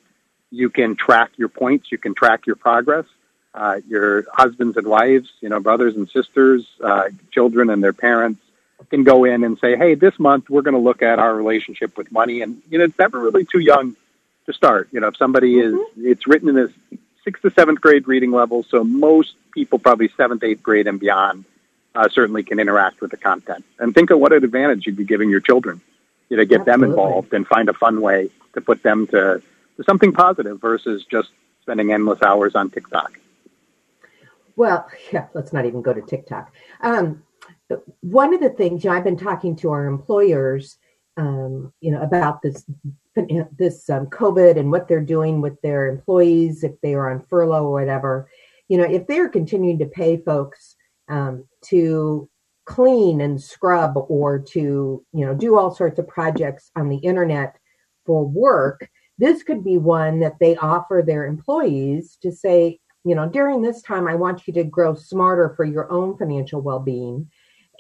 You 0.51 0.70
can 0.70 0.95
track 0.95 1.32
your 1.38 1.47
points. 1.47 1.91
You 1.91 1.97
can 1.97 2.13
track 2.13 2.45
your 2.47 2.55
progress. 2.55 3.05
Uh, 3.53 3.82
your 3.88 4.26
husbands 4.32 4.78
and 4.78 4.88
wives, 4.88 5.30
you 5.41 5.49
know, 5.49 5.59
brothers 5.59 5.95
and 5.95 6.07
sisters, 6.09 6.67
uh, 6.84 7.09
children 7.32 7.72
and 7.72 7.84
their 7.84 7.93
parents 7.93 8.39
can 8.91 9.03
go 9.03 9.26
in 9.26 9.43
and 9.43 9.57
say, 9.57 9.76
"Hey, 9.76 9.95
this 9.95 10.17
month 10.20 10.49
we're 10.49 10.61
going 10.61 10.76
to 10.76 10.80
look 10.80 11.01
at 11.01 11.17
our 11.17 11.36
relationship 11.36 11.97
with 11.97 12.11
money." 12.11 12.41
And 12.41 12.61
you 12.70 12.78
know, 12.78 12.86
it's 12.86 12.97
never 12.97 13.20
really 13.20 13.45
too 13.45 13.59
young 13.59 13.95
to 14.45 14.53
start. 14.53 14.89
You 14.91 14.99
know, 14.99 15.07
if 15.07 15.17
somebody 15.17 15.59
is, 15.59 15.76
it's 15.97 16.28
written 16.28 16.49
in 16.49 16.55
this 16.55 16.72
sixth 17.30 17.43
to 17.43 17.51
seventh 17.51 17.80
grade 17.80 18.07
reading 18.07 18.32
level, 18.32 18.63
so 18.63 18.84
most 18.84 19.36
people, 19.51 19.77
probably 19.77 20.09
seventh, 20.17 20.43
eighth 20.43 20.63
grade 20.63 20.88
and 20.88 20.99
beyond, 20.99 21.45
uh, 21.93 22.09
certainly 22.09 22.41
can 22.41 22.59
interact 22.59 23.01
with 23.01 23.11
the 23.11 23.17
content. 23.17 23.63
And 23.77 23.93
think 23.93 24.09
of 24.09 24.19
what 24.19 24.34
an 24.34 24.43
advantage 24.43 24.88
you'd 24.88 24.97
be 24.97 25.05
giving 25.05 25.30
your 25.30 25.39
children, 25.39 25.80
you 26.30 26.38
know, 26.38 26.45
get 26.45 26.65
them 26.65 26.84
involved 26.84 27.34
and 27.34 27.45
find 27.45 27.69
a 27.69 27.73
fun 27.73 28.01
way 28.01 28.30
to 28.53 28.61
put 28.61 28.82
them 28.82 29.05
to, 29.07 29.43
to 29.77 29.84
something 29.84 30.11
positive 30.11 30.59
versus 30.59 31.05
just 31.05 31.30
spending 31.61 31.91
endless 31.91 32.19
hours 32.23 32.55
on 32.55 32.71
TikTok. 32.71 33.19
Well, 34.55 34.89
yeah, 35.11 35.27
let's 35.36 35.53
not 35.53 35.65
even 35.65 35.84
go 35.84 35.93
to 35.93 36.01
TikTok. 36.01 36.51
Um, 36.82 37.23
one 38.01 38.34
of 38.34 38.41
the 38.41 38.49
things 38.49 38.84
you 38.84 38.89
know, 38.89 38.95
I've 38.95 39.03
been 39.03 39.17
talking 39.17 39.55
to 39.57 39.69
our 39.69 39.86
employers, 39.86 40.80
um, 41.20 41.74
you 41.82 41.91
know, 41.91 42.01
about 42.01 42.41
this 42.41 42.65
this 43.57 43.89
um, 43.89 44.07
COVID 44.07 44.57
and 44.57 44.72
what 44.72 44.88
they're 44.88 45.01
doing 45.01 45.41
with 45.41 45.61
their 45.61 45.88
employees 45.88 46.63
if 46.63 46.80
they 46.82 46.93
are 46.93 47.11
on 47.11 47.20
furlough 47.20 47.65
or 47.65 47.74
whatever. 47.74 48.30
You 48.70 48.78
know, 48.78 48.86
if 48.86 49.05
they're 49.05 49.28
continuing 49.28 49.80
to 49.80 49.86
pay 49.86 50.17
folks 50.17 50.78
um, 51.09 51.43
to 51.65 52.30
clean 52.65 53.20
and 53.20 53.41
scrub 53.41 53.93
or 54.07 54.39
to 54.39 55.03
you 55.11 55.26
know 55.26 55.34
do 55.36 55.57
all 55.57 55.76
sorts 55.76 55.99
of 55.99 56.07
projects 56.07 56.72
on 56.78 56.88
the 56.88 56.97
internet 56.97 57.57
for 58.05 58.26
work, 58.26 58.89
this 59.17 59.43
could 59.43 59.63
be 59.63 59.78
one 59.78 60.22
that 60.22 60.39
they 60.39 60.55
offer 60.55 61.03
their 61.05 61.26
employees 61.26 62.17
to 62.22 62.32
say, 62.32 62.80
you 63.03 63.13
know, 63.13 63.28
during 63.28 63.61
this 63.61 63.82
time, 63.82 64.07
I 64.07 64.15
want 64.15 64.47
you 64.47 64.53
to 64.53 64.63
grow 64.63 64.95
smarter 64.95 65.53
for 65.57 65.65
your 65.65 65.91
own 65.91 66.17
financial 66.17 66.61
well 66.61 66.80
being. 66.80 67.30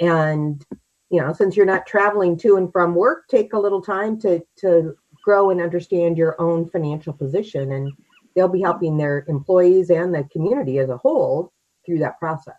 And, 0.01 0.65
you 1.09 1.19
know, 1.19 1.33
since 1.33 1.55
you're 1.55 1.65
not 1.65 1.87
traveling 1.87 2.37
to 2.37 2.55
and 2.55 2.71
from 2.71 2.95
work, 2.95 3.27
take 3.29 3.53
a 3.53 3.59
little 3.59 3.81
time 3.81 4.19
to, 4.21 4.43
to 4.57 4.95
grow 5.23 5.49
and 5.49 5.59
understand 5.59 6.17
your 6.17 6.39
own 6.39 6.69
financial 6.69 7.13
position. 7.13 7.71
And 7.71 7.91
they'll 8.35 8.47
be 8.47 8.61
helping 8.61 8.97
their 8.97 9.25
employees 9.27 9.89
and 9.89 10.13
the 10.13 10.23
community 10.31 10.77
as 10.79 10.89
a 10.89 10.97
whole 10.97 11.51
through 11.85 11.99
that 11.99 12.19
process. 12.19 12.55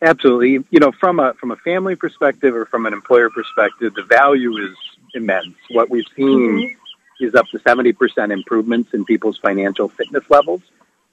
Absolutely. 0.00 0.64
You 0.70 0.80
know, 0.80 0.92
from 0.92 1.20
a 1.20 1.34
from 1.34 1.50
a 1.50 1.56
family 1.56 1.94
perspective 1.94 2.56
or 2.56 2.64
from 2.64 2.86
an 2.86 2.94
employer 2.94 3.28
perspective, 3.28 3.92
the 3.94 4.02
value 4.02 4.56
is 4.56 4.74
immense. 5.12 5.54
What 5.70 5.90
we've 5.90 6.06
seen 6.16 6.58
mm-hmm. 6.58 7.24
is 7.24 7.34
up 7.34 7.46
to 7.48 7.58
seventy 7.58 7.92
percent 7.92 8.32
improvements 8.32 8.94
in 8.94 9.04
people's 9.04 9.36
financial 9.36 9.90
fitness 9.90 10.24
levels, 10.30 10.62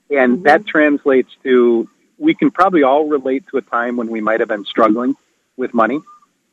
and 0.09 0.35
mm-hmm. 0.35 0.43
that 0.43 0.65
translates 0.65 1.35
to 1.43 1.89
we 2.17 2.33
can 2.33 2.49
probably 2.49 2.83
all 2.83 3.09
relate 3.09 3.43
to 3.49 3.57
a 3.57 3.61
time 3.61 3.97
when 3.97 4.07
we 4.07 4.21
might 4.21 4.39
have 4.39 4.47
been 4.47 4.63
struggling 4.63 5.17
with 5.61 5.73
money. 5.73 6.01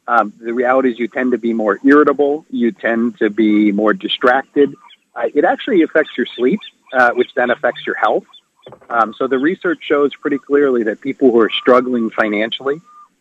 Um, 0.07 0.33
the 0.39 0.55
reality 0.55 0.91
is, 0.93 0.99
you 0.99 1.09
tend 1.09 1.33
to 1.33 1.39
be 1.39 1.53
more 1.53 1.81
irritable. 1.85 2.47
You 2.51 2.71
tend 2.73 3.19
to 3.19 3.29
be 3.29 3.73
more 3.73 3.93
distracted. 3.93 4.75
Uh, 5.17 5.29
it 5.35 5.45
actually 5.45 5.83
affects 5.83 6.13
your 6.17 6.27
sleep, 6.27 6.61
uh, 6.93 7.11
which 7.19 7.35
then 7.35 7.51
affects 7.51 7.85
your 7.87 7.97
health. 7.97 8.25
Um, 8.89 9.13
so 9.19 9.27
the 9.27 9.39
research 9.39 9.81
shows 9.83 10.15
pretty 10.15 10.39
clearly 10.39 10.83
that 10.85 11.01
people 11.01 11.31
who 11.33 11.41
are 11.41 11.51
struggling 11.51 12.11
financially 12.11 12.81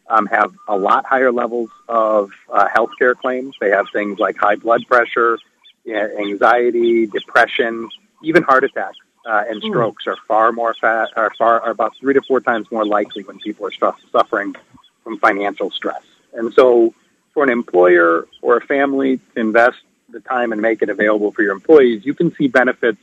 um, 0.10 0.26
have 0.28 0.54
a 0.68 0.78
lot 0.78 1.06
higher 1.06 1.32
levels 1.32 1.70
of 1.88 2.32
uh, 2.52 2.68
healthcare 2.68 3.16
claims. 3.16 3.56
They 3.60 3.72
have 3.72 3.88
things 3.92 4.20
like 4.20 4.38
high 4.38 4.56
blood 4.56 4.86
pressure, 4.88 5.40
anxiety, 5.88 7.08
depression, 7.08 7.90
even 8.22 8.44
heart 8.44 8.64
attacks 8.64 8.98
uh, 9.28 9.44
and 9.50 9.62
Hmm. 9.62 9.70
strokes 9.70 10.08
are 10.08 10.18
far 10.28 10.52
more 10.52 10.74
fat, 10.74 11.10
are 11.16 11.32
far 11.38 11.62
are 11.62 11.72
about 11.72 11.94
three 12.00 12.14
to 12.14 12.22
four 12.22 12.40
times 12.40 12.72
more 12.72 12.86
likely 12.86 13.24
when 13.24 13.38
people 13.40 13.68
are 13.68 13.72
stu- 13.72 13.94
suffering 14.12 14.56
from 15.08 15.18
financial 15.20 15.72
stress. 15.72 16.04
And 16.34 16.54
so, 16.54 16.94
for 17.34 17.42
an 17.42 17.50
employer 17.50 18.28
or 18.42 18.58
a 18.58 18.62
family 18.62 19.20
to 19.34 19.40
invest 19.40 19.78
the 20.10 20.20
time 20.20 20.52
and 20.52 20.62
make 20.62 20.82
it 20.82 20.90
available 20.90 21.32
for 21.32 21.44
your 21.44 21.54
employees, 21.54 22.06
you 22.06 22.14
can 22.14 22.36
see 22.36 22.50
benefits 22.50 23.00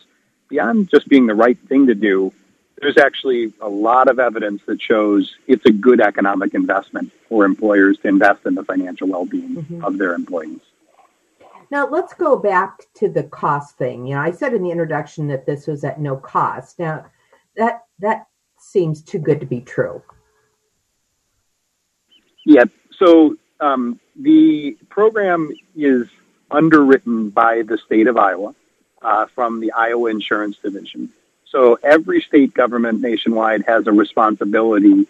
beyond 0.49 0.91
just 0.91 1.09
being 1.09 1.27
the 1.27 1.35
right 1.35 1.59
thing 1.67 1.87
to 1.87 1.95
do. 1.95 2.31
There's 2.79 2.99
actually 2.99 3.55
a 3.63 3.69
lot 3.71 4.11
of 4.11 4.19
evidence 4.19 4.61
that 4.67 4.83
shows 4.83 5.35
it's 5.47 5.65
a 5.65 5.73
good 5.73 6.03
economic 6.03 6.53
investment 6.53 7.11
for 7.31 7.47
employers 7.47 7.97
to 8.01 8.09
invest 8.09 8.45
in 8.45 8.55
the 8.55 8.65
financial 8.65 9.09
well-being 9.09 9.57
mm-hmm. 9.57 9.83
of 9.83 9.97
their 9.97 10.13
employees. 10.13 10.61
Now 11.71 11.89
let's 11.89 12.13
go 12.13 12.37
back 12.37 12.83
to 12.97 13.09
the 13.09 13.23
cost 13.23 13.79
thing. 13.79 14.07
You 14.07 14.17
know, 14.17 14.21
I 14.21 14.33
said 14.33 14.53
in 14.53 14.63
the 14.63 14.71
introduction 14.71 15.29
that 15.29 15.47
this 15.47 15.67
was 15.67 15.85
at 15.85 15.99
no 15.99 16.17
cost. 16.17 16.79
Now 16.79 17.07
that 17.57 17.85
that 18.01 18.27
seems 18.59 19.03
too 19.03 19.19
good 19.19 19.41
to 19.41 19.47
be 19.47 19.63
true. 19.63 20.03
Yeah. 22.45 22.65
So 22.99 23.37
um, 23.61 23.99
the 24.17 24.77
program 24.89 25.53
is 25.77 26.09
underwritten 26.51 27.31
by 27.31 27.63
the 27.63 27.79
state 27.79 28.07
of 28.07 28.17
Iowa 28.17 28.55
uh, 29.03 29.27
from 29.27 29.61
the 29.61 29.73
Iowa 29.73 30.11
Insurance 30.11 30.57
Division. 30.59 31.11
So 31.47 31.79
every 31.83 32.21
state 32.21 32.53
government 32.55 33.01
nationwide 33.01 33.63
has 33.67 33.87
a 33.87 33.93
responsibility 33.93 35.07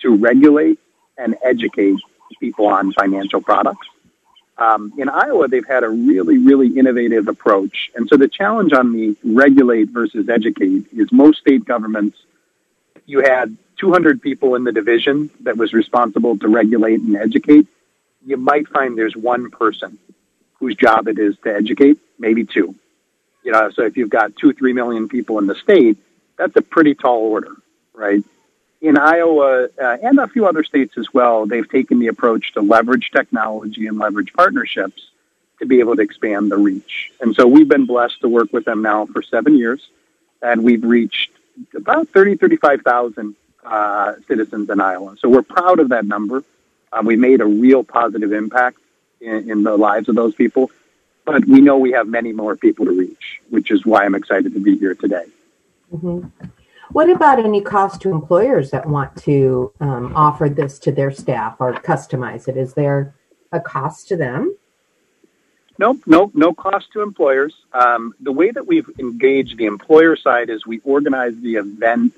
to 0.00 0.16
regulate 0.16 0.78
and 1.18 1.36
educate 1.42 1.96
people 2.40 2.66
on 2.66 2.92
financial 2.92 3.40
products. 3.40 3.86
Um, 4.58 4.92
in 4.98 5.08
Iowa, 5.08 5.48
they've 5.48 5.66
had 5.66 5.84
a 5.84 5.88
really, 5.88 6.38
really 6.38 6.78
innovative 6.78 7.28
approach. 7.28 7.90
And 7.94 8.08
so 8.08 8.16
the 8.16 8.28
challenge 8.28 8.72
on 8.72 8.92
the 8.92 9.16
regulate 9.24 9.88
versus 9.88 10.28
educate 10.28 10.86
is 10.92 11.10
most 11.10 11.40
state 11.40 11.64
governments, 11.64 12.18
you 13.06 13.20
had 13.20 13.56
200 13.78 14.22
people 14.22 14.54
in 14.54 14.64
the 14.64 14.72
division 14.72 15.30
that 15.40 15.56
was 15.56 15.72
responsible 15.72 16.38
to 16.38 16.48
regulate 16.48 17.00
and 17.00 17.16
educate. 17.16 17.66
You 18.24 18.36
might 18.36 18.68
find 18.68 18.96
there's 18.96 19.16
one 19.16 19.50
person 19.50 19.98
whose 20.54 20.76
job 20.76 21.08
it 21.08 21.18
is 21.18 21.36
to 21.44 21.54
educate, 21.54 21.98
maybe 22.18 22.44
two. 22.44 22.74
You 23.42 23.52
know, 23.52 23.70
so 23.70 23.82
if 23.82 23.96
you've 23.96 24.10
got 24.10 24.36
two, 24.36 24.52
three 24.52 24.72
million 24.72 25.08
people 25.08 25.38
in 25.38 25.46
the 25.46 25.56
state, 25.56 25.98
that's 26.36 26.54
a 26.56 26.62
pretty 26.62 26.94
tall 26.94 27.18
order, 27.18 27.56
right? 27.92 28.22
In 28.80 28.96
Iowa 28.96 29.68
uh, 29.80 29.96
and 30.02 30.18
a 30.18 30.28
few 30.28 30.46
other 30.46 30.64
states 30.64 30.96
as 30.96 31.12
well, 31.12 31.46
they've 31.46 31.68
taken 31.68 31.98
the 31.98 32.08
approach 32.08 32.52
to 32.54 32.60
leverage 32.60 33.10
technology 33.10 33.86
and 33.86 33.98
leverage 33.98 34.32
partnerships 34.32 35.10
to 35.58 35.66
be 35.66 35.80
able 35.80 35.96
to 35.96 36.02
expand 36.02 36.50
the 36.50 36.56
reach. 36.56 37.12
And 37.20 37.34
so 37.34 37.46
we've 37.46 37.68
been 37.68 37.86
blessed 37.86 38.20
to 38.20 38.28
work 38.28 38.52
with 38.52 38.64
them 38.64 38.82
now 38.82 39.06
for 39.06 39.22
seven 39.22 39.56
years, 39.56 39.88
and 40.40 40.62
we've 40.62 40.82
reached 40.82 41.30
about 41.74 42.08
30, 42.08 42.36
35,000 42.36 43.36
uh, 43.64 44.14
citizens 44.26 44.68
in 44.70 44.80
Iowa. 44.80 45.16
So 45.18 45.28
we're 45.28 45.42
proud 45.42 45.78
of 45.80 45.88
that 45.90 46.04
number. 46.04 46.44
Um, 46.92 47.06
we 47.06 47.16
made 47.16 47.40
a 47.40 47.46
real 47.46 47.84
positive 47.84 48.32
impact 48.32 48.78
in, 49.20 49.50
in 49.50 49.62
the 49.62 49.76
lives 49.76 50.08
of 50.08 50.14
those 50.14 50.34
people, 50.34 50.70
but 51.24 51.44
we 51.46 51.60
know 51.60 51.78
we 51.78 51.92
have 51.92 52.06
many 52.06 52.32
more 52.32 52.56
people 52.56 52.84
to 52.86 52.92
reach, 52.92 53.40
which 53.50 53.70
is 53.70 53.86
why 53.86 54.04
I'm 54.04 54.14
excited 54.14 54.52
to 54.54 54.60
be 54.60 54.76
here 54.76 54.94
today. 54.94 55.24
hmm 55.90 56.20
What 56.90 57.08
about 57.08 57.38
any 57.38 57.62
cost 57.62 58.00
to 58.02 58.10
employers 58.10 58.70
that 58.70 58.88
want 58.88 59.16
to 59.22 59.72
um, 59.80 60.14
offer 60.14 60.48
this 60.48 60.78
to 60.80 60.92
their 60.92 61.10
staff 61.10 61.56
or 61.58 61.72
customize 61.74 62.48
it? 62.48 62.56
Is 62.56 62.74
there 62.74 63.14
a 63.52 63.60
cost 63.60 64.08
to 64.08 64.16
them? 64.16 64.56
Nope, 65.78 66.02
nope, 66.06 66.32
no 66.34 66.52
cost 66.52 66.92
to 66.92 67.00
employers. 67.00 67.54
Um, 67.72 68.14
the 68.20 68.32
way 68.32 68.50
that 68.50 68.66
we've 68.66 68.88
engaged 68.98 69.56
the 69.56 69.66
employer 69.66 70.16
side 70.16 70.50
is 70.50 70.66
we 70.66 70.80
organize 70.80 71.34
the 71.40 71.56
event. 71.56 72.12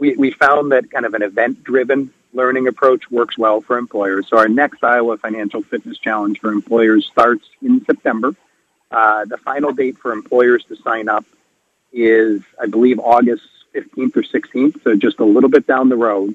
We, 0.00 0.16
we 0.16 0.30
found 0.32 0.72
that 0.72 0.90
kind 0.90 1.06
of 1.06 1.14
an 1.14 1.22
event 1.22 1.62
driven 1.62 2.12
learning 2.32 2.66
approach 2.66 3.10
works 3.10 3.36
well 3.38 3.60
for 3.60 3.76
employers. 3.76 4.26
So 4.28 4.38
our 4.38 4.48
next 4.48 4.82
Iowa 4.82 5.16
Financial 5.18 5.62
Fitness 5.62 5.98
Challenge 5.98 6.38
for 6.40 6.50
employers 6.50 7.06
starts 7.06 7.46
in 7.62 7.84
September. 7.84 8.34
Uh, 8.90 9.24
the 9.26 9.36
final 9.36 9.72
date 9.72 9.98
for 9.98 10.12
employers 10.12 10.64
to 10.64 10.76
sign 10.76 11.08
up 11.08 11.24
is, 11.92 12.40
I 12.60 12.66
believe, 12.66 12.98
August 12.98 13.44
15th 13.74 14.16
or 14.16 14.22
16th, 14.22 14.82
so 14.82 14.96
just 14.96 15.20
a 15.20 15.24
little 15.24 15.50
bit 15.50 15.66
down 15.66 15.88
the 15.88 15.96
road. 15.96 16.34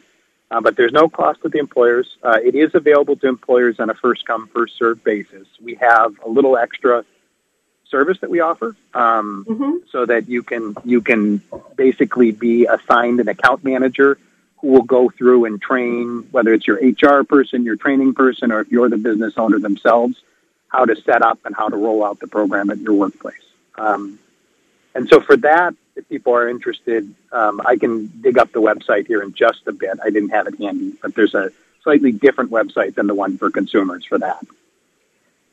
uh, 0.51 0.61
but 0.61 0.75
there's 0.77 0.91
no 0.93 1.09
cost 1.09 1.41
to 1.41 1.49
the 1.49 1.57
employers. 1.57 2.17
Uh, 2.23 2.39
it 2.43 2.55
is 2.55 2.75
available 2.75 3.15
to 3.17 3.27
employers 3.27 3.79
on 3.79 3.89
a 3.89 3.93
first 3.93 4.25
come, 4.25 4.47
first 4.47 4.77
served 4.77 5.03
basis. 5.03 5.47
We 5.61 5.75
have 5.75 6.13
a 6.23 6.29
little 6.29 6.55
extra 6.55 7.03
service 7.89 8.17
that 8.21 8.29
we 8.29 8.39
offer 8.39 8.75
um, 8.93 9.45
Mm-hmm. 9.47 9.71
so 9.91 10.05
that 10.05 10.27
you 10.27 10.43
can 10.43 10.75
you 10.83 11.01
can 11.01 11.41
basically 11.75 12.31
be 12.31 12.65
assigned 12.65 13.19
an 13.19 13.27
account 13.27 13.63
manager 13.63 14.17
who 14.57 14.67
will 14.69 14.83
go 14.83 15.09
through 15.09 15.45
and 15.45 15.61
train 15.61 16.27
whether 16.31 16.53
it's 16.53 16.65
your 16.65 16.77
HR 16.77 17.23
person, 17.23 17.63
your 17.63 17.75
training 17.75 18.13
person, 18.13 18.51
or 18.51 18.61
if 18.61 18.71
you're 18.71 18.89
the 18.89 18.97
business 18.97 19.33
owner 19.37 19.59
themselves, 19.59 20.21
how 20.69 20.85
to 20.85 20.95
set 20.95 21.21
up 21.21 21.39
and 21.45 21.55
how 21.55 21.69
to 21.69 21.75
roll 21.75 22.03
out 22.03 22.19
the 22.19 22.27
program 22.27 22.69
at 22.69 22.79
your 22.79 22.93
workplace. 22.93 23.35
Um, 23.77 24.17
and 24.95 25.07
so 25.09 25.19
for 25.19 25.35
that, 25.37 25.75
if 25.95 26.07
people 26.09 26.33
are 26.33 26.49
interested, 26.49 27.13
um, 27.31 27.61
I 27.65 27.75
can 27.77 28.07
dig 28.21 28.37
up 28.37 28.51
the 28.53 28.61
website 28.61 29.07
here 29.07 29.21
in 29.21 29.33
just 29.33 29.67
a 29.67 29.73
bit. 29.73 29.99
I 30.03 30.09
didn't 30.09 30.29
have 30.29 30.47
it 30.47 30.57
handy, 30.57 30.93
but 31.01 31.13
there's 31.15 31.35
a 31.35 31.51
slightly 31.83 32.11
different 32.11 32.49
website 32.49 32.95
than 32.95 33.07
the 33.07 33.13
one 33.15 33.37
for 33.37 33.49
consumers 33.51 34.05
for 34.05 34.17
that. 34.19 34.43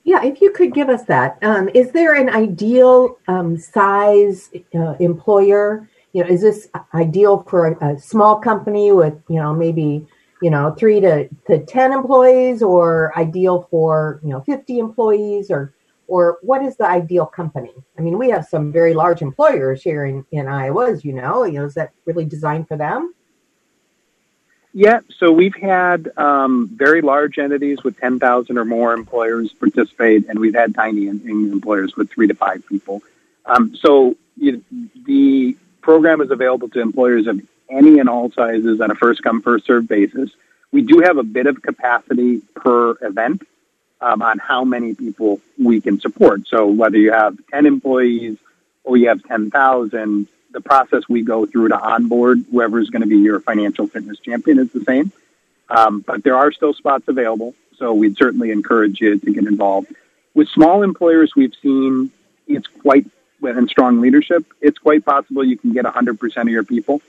Yeah, 0.05 0.25
if 0.25 0.41
you 0.41 0.51
could 0.51 0.75
give 0.75 0.89
us 0.89 1.05
that. 1.05 1.39
Um, 1.43 1.69
is 1.75 1.93
there 1.93 2.15
an 2.15 2.29
ideal 2.29 3.19
um, 3.29 3.57
size 3.57 4.51
uh, 4.75 4.95
employer? 4.99 5.89
You 6.13 6.25
know, 6.25 6.31
is 6.31 6.43
this 6.43 6.69
ideal 6.93 7.45
for 7.49 7.69
a, 7.69 7.95
a 7.95 8.01
small 8.01 8.37
company 8.37 8.91
with, 8.93 9.15
you 9.29 9.37
know, 9.37 9.55
maybe, 9.55 10.07
you 10.43 10.51
know, 10.51 10.75
three 10.77 11.01
to, 11.01 11.29
to 11.47 11.65
10 11.65 11.93
employees 11.93 12.63
or 12.63 13.17
ideal 13.17 13.69
for, 13.71 14.21
you 14.25 14.31
know, 14.31 14.41
50 14.41 14.79
employees 14.79 15.51
or, 15.51 15.73
or 16.09 16.39
what 16.43 16.63
is 16.63 16.77
the 16.77 16.87
ideal 16.87 17.27
company? 17.27 17.73
I 17.97 18.03
mean, 18.03 18.19
we 18.19 18.29
have 18.31 18.45
some 18.47 18.73
very 18.73 18.95
large 18.95 19.23
employers 19.23 19.83
here 19.83 20.05
in, 20.07 20.25
in 20.33 20.49
Iowa, 20.49 20.91
as 20.91 21.05
you 21.05 21.13
know, 21.13 21.45
you 21.45 21.61
know, 21.61 21.65
is 21.65 21.75
that 21.75 21.93
really 22.07 22.25
designed 22.25 22.67
for 22.67 22.77
them? 22.77 23.15
Yeah, 24.75 25.01
so 25.19 25.31
we've 25.31 25.55
had 25.55 26.11
um, 26.17 26.71
very 26.75 27.03
large 27.03 27.39
entities 27.39 27.85
with 27.85 27.99
10,000 27.99 28.57
or 28.57 28.65
more 28.65 28.95
employers 28.95 29.53
participate, 29.53 30.29
and 30.29 30.39
we've 30.39 30.55
had 30.55 30.75
tiny 30.75 31.09
in, 31.09 31.21
in 31.29 31.53
employers 31.53 31.95
with 31.95 32.11
three 32.11 32.27
to 32.27 32.35
five 32.35 32.67
people. 32.67 33.03
Um, 33.45 33.77
so 33.77 34.17
you, 34.37 34.65
the 35.05 35.57
program 35.83 36.23
is 36.23 36.31
available 36.31 36.71
to 36.71 36.81
employers 36.81 37.27
of 37.27 37.41
any 37.69 37.99
and 37.99 38.09
all 38.09 38.31
sizes 38.31 38.81
on 38.81 38.91
a 38.91 38.95
first 38.95 39.23
come, 39.23 39.43
first 39.43 39.67
served 39.67 39.89
basis. 39.89 40.31
We 40.71 40.81
do 40.81 41.01
have 41.01 41.19
a 41.19 41.23
bit 41.23 41.47
of 41.47 41.61
capacity 41.61 42.41
per 42.55 42.97
event 43.03 43.47
um, 44.01 44.23
on 44.23 44.39
how 44.39 44.65
many 44.65 44.95
people 44.95 45.41
we 45.59 45.83
can 45.83 46.01
support. 46.01 46.49
So 46.49 46.67
whether 46.67 46.97
you 46.97 47.13
have 47.13 47.37
10 47.51 47.67
employees 47.67 48.39
or 48.85 48.97
you 48.97 49.09
have 49.09 49.23
10,000, 49.25 50.27
the 50.53 50.61
process 50.61 51.09
we 51.09 51.23
go 51.23 51.47
through 51.47 51.69
to 51.69 51.79
onboard 51.79 52.45
whoever 52.51 52.79
is 52.79 52.91
going 52.91 53.03
to 53.03 53.09
be 53.09 53.19
your 53.19 53.41
financial 53.41 53.87
fitness 53.87 54.19
champion 54.19 54.59
is 54.59 54.71
the 54.71 54.85
same. 54.85 55.13
Um, 55.69 56.01
but 56.01 56.23
there 56.23 56.37
are 56.37 56.53
still 56.53 56.75
spots 56.75 57.05
available, 57.09 57.55
so 57.77 57.95
we'd 57.95 58.17
certainly 58.17 58.51
encourage 58.51 59.01
you 59.01 59.19
to 59.19 59.33
get 59.33 59.47
involved. 59.47 59.95
With 60.35 60.49
small 60.49 60.83
employers, 60.83 61.35
we've 61.35 61.55
seen 61.63 62.11
it's 62.47 62.67
quite, 62.67 63.07
and 63.43 63.69
strong 63.69 64.01
leadership, 64.01 64.45
it's 64.61 64.79
quite 64.79 65.05
possible 65.05 65.43
you 65.45 65.57
can 65.57 65.73
get 65.73 65.85
100% 65.85 66.37
of 66.43 66.49
your 66.49 66.65
people 66.65 67.01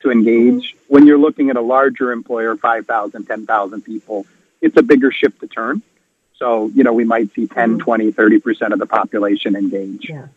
to 0.00 0.10
engage. 0.10 0.76
When 0.88 1.06
you're 1.06 1.18
looking 1.18 1.50
at 1.50 1.56
a 1.56 1.60
larger 1.60 2.12
employer, 2.12 2.56
5,000, 2.56 3.24
10,000 3.24 3.82
people, 3.82 4.26
it's 4.60 4.76
a 4.76 4.82
bigger 4.82 5.12
ship 5.12 5.38
to 5.40 5.46
turn. 5.46 5.82
So, 6.36 6.70
you 6.74 6.84
know, 6.84 6.92
we 6.92 7.04
might 7.04 7.32
see 7.34 7.46
10, 7.46 7.78
20, 7.78 8.12
30% 8.12 8.72
of 8.72 8.78
the 8.78 8.86
population 8.86 9.56
engage. 9.56 10.08
Yeah. 10.08 10.28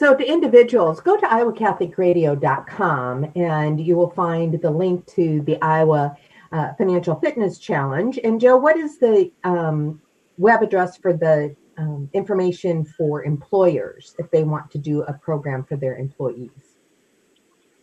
So 0.00 0.14
to 0.14 0.26
individuals, 0.26 0.98
go 0.98 1.18
to 1.18 1.26
iowacatholicradio.com 1.26 3.32
and 3.36 3.78
you 3.78 3.96
will 3.96 4.08
find 4.08 4.58
the 4.58 4.70
link 4.70 5.04
to 5.08 5.42
the 5.42 5.60
Iowa 5.60 6.16
uh, 6.52 6.72
Financial 6.78 7.16
Fitness 7.16 7.58
Challenge. 7.58 8.18
And 8.24 8.40
Joe, 8.40 8.56
what 8.56 8.78
is 8.78 8.96
the 8.96 9.30
um, 9.44 10.00
web 10.38 10.62
address 10.62 10.96
for 10.96 11.12
the 11.12 11.54
um, 11.76 12.08
information 12.14 12.86
for 12.86 13.24
employers 13.24 14.14
if 14.18 14.30
they 14.30 14.42
want 14.42 14.70
to 14.70 14.78
do 14.78 15.02
a 15.02 15.12
program 15.12 15.64
for 15.64 15.76
their 15.76 15.96
employees? 15.96 16.78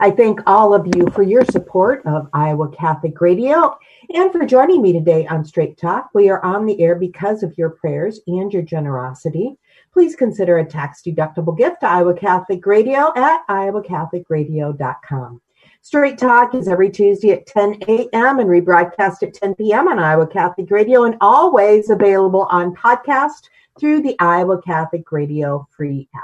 I 0.00 0.12
thank 0.12 0.40
all 0.46 0.74
of 0.74 0.86
you 0.94 1.08
for 1.10 1.24
your 1.24 1.44
support 1.46 2.06
of 2.06 2.28
Iowa 2.32 2.70
Catholic 2.70 3.20
Radio 3.20 3.76
and 4.14 4.30
for 4.30 4.46
joining 4.46 4.80
me 4.80 4.92
today 4.92 5.26
on 5.26 5.44
Straight 5.44 5.76
Talk. 5.76 6.10
We 6.14 6.28
are 6.30 6.44
on 6.44 6.66
the 6.66 6.80
air 6.80 6.94
because 6.94 7.42
of 7.42 7.58
your 7.58 7.70
prayers 7.70 8.20
and 8.28 8.52
your 8.52 8.62
generosity. 8.62 9.56
Please 9.92 10.14
consider 10.14 10.58
a 10.58 10.64
tax 10.64 11.02
deductible 11.04 11.58
gift 11.58 11.80
to 11.80 11.88
Iowa 11.88 12.14
Catholic 12.14 12.64
Radio 12.64 13.12
at 13.16 13.44
iowacatholicradio.com. 13.48 15.40
Straight 15.82 16.18
Talk 16.18 16.54
is 16.54 16.68
every 16.68 16.90
Tuesday 16.90 17.32
at 17.32 17.46
10 17.46 17.82
a.m. 17.88 18.38
and 18.38 18.48
rebroadcast 18.48 19.24
at 19.24 19.34
10 19.34 19.56
p.m. 19.56 19.88
on 19.88 19.98
Iowa 19.98 20.28
Catholic 20.28 20.70
Radio 20.70 21.04
and 21.04 21.16
always 21.20 21.90
available 21.90 22.46
on 22.50 22.72
podcast 22.76 23.48
through 23.80 24.02
the 24.02 24.14
Iowa 24.20 24.62
Catholic 24.62 25.10
Radio 25.10 25.66
free 25.76 26.08
app. 26.14 26.22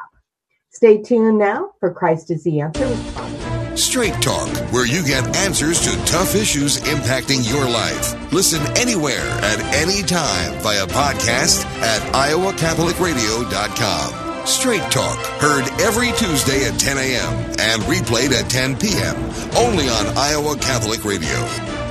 Stay 0.71 1.03
tuned 1.03 1.39
now 1.39 1.73
for 1.81 1.93
Christ 1.93 2.31
is 2.31 2.45
the 2.45 2.61
Answer 2.61 3.44
Straight 3.77 4.15
Talk, 4.23 4.49
where 4.73 4.87
you 4.87 5.03
get 5.05 5.37
answers 5.37 5.81
to 5.81 5.91
tough 6.05 6.35
issues 6.37 6.79
impacting 6.81 7.49
your 7.49 7.65
life. 7.69 8.15
Listen 8.33 8.61
anywhere 8.77 9.27
at 9.43 9.59
any 9.75 10.03
time 10.03 10.53
via 10.61 10.87
podcast 10.87 11.65
at 11.83 12.01
iowacatholicradio.com. 12.15 14.47
Straight 14.47 14.83
Talk, 14.93 15.19
heard 15.41 15.65
every 15.81 16.13
Tuesday 16.13 16.67
at 16.67 16.79
10 16.79 16.99
a.m. 16.99 17.33
and 17.59 17.83
replayed 17.83 18.31
at 18.33 18.49
10 18.51 18.77
p.m. 18.79 19.17
only 19.57 19.89
on 19.89 20.07
Iowa 20.17 20.57
Catholic 20.59 21.05
Radio. 21.05 21.84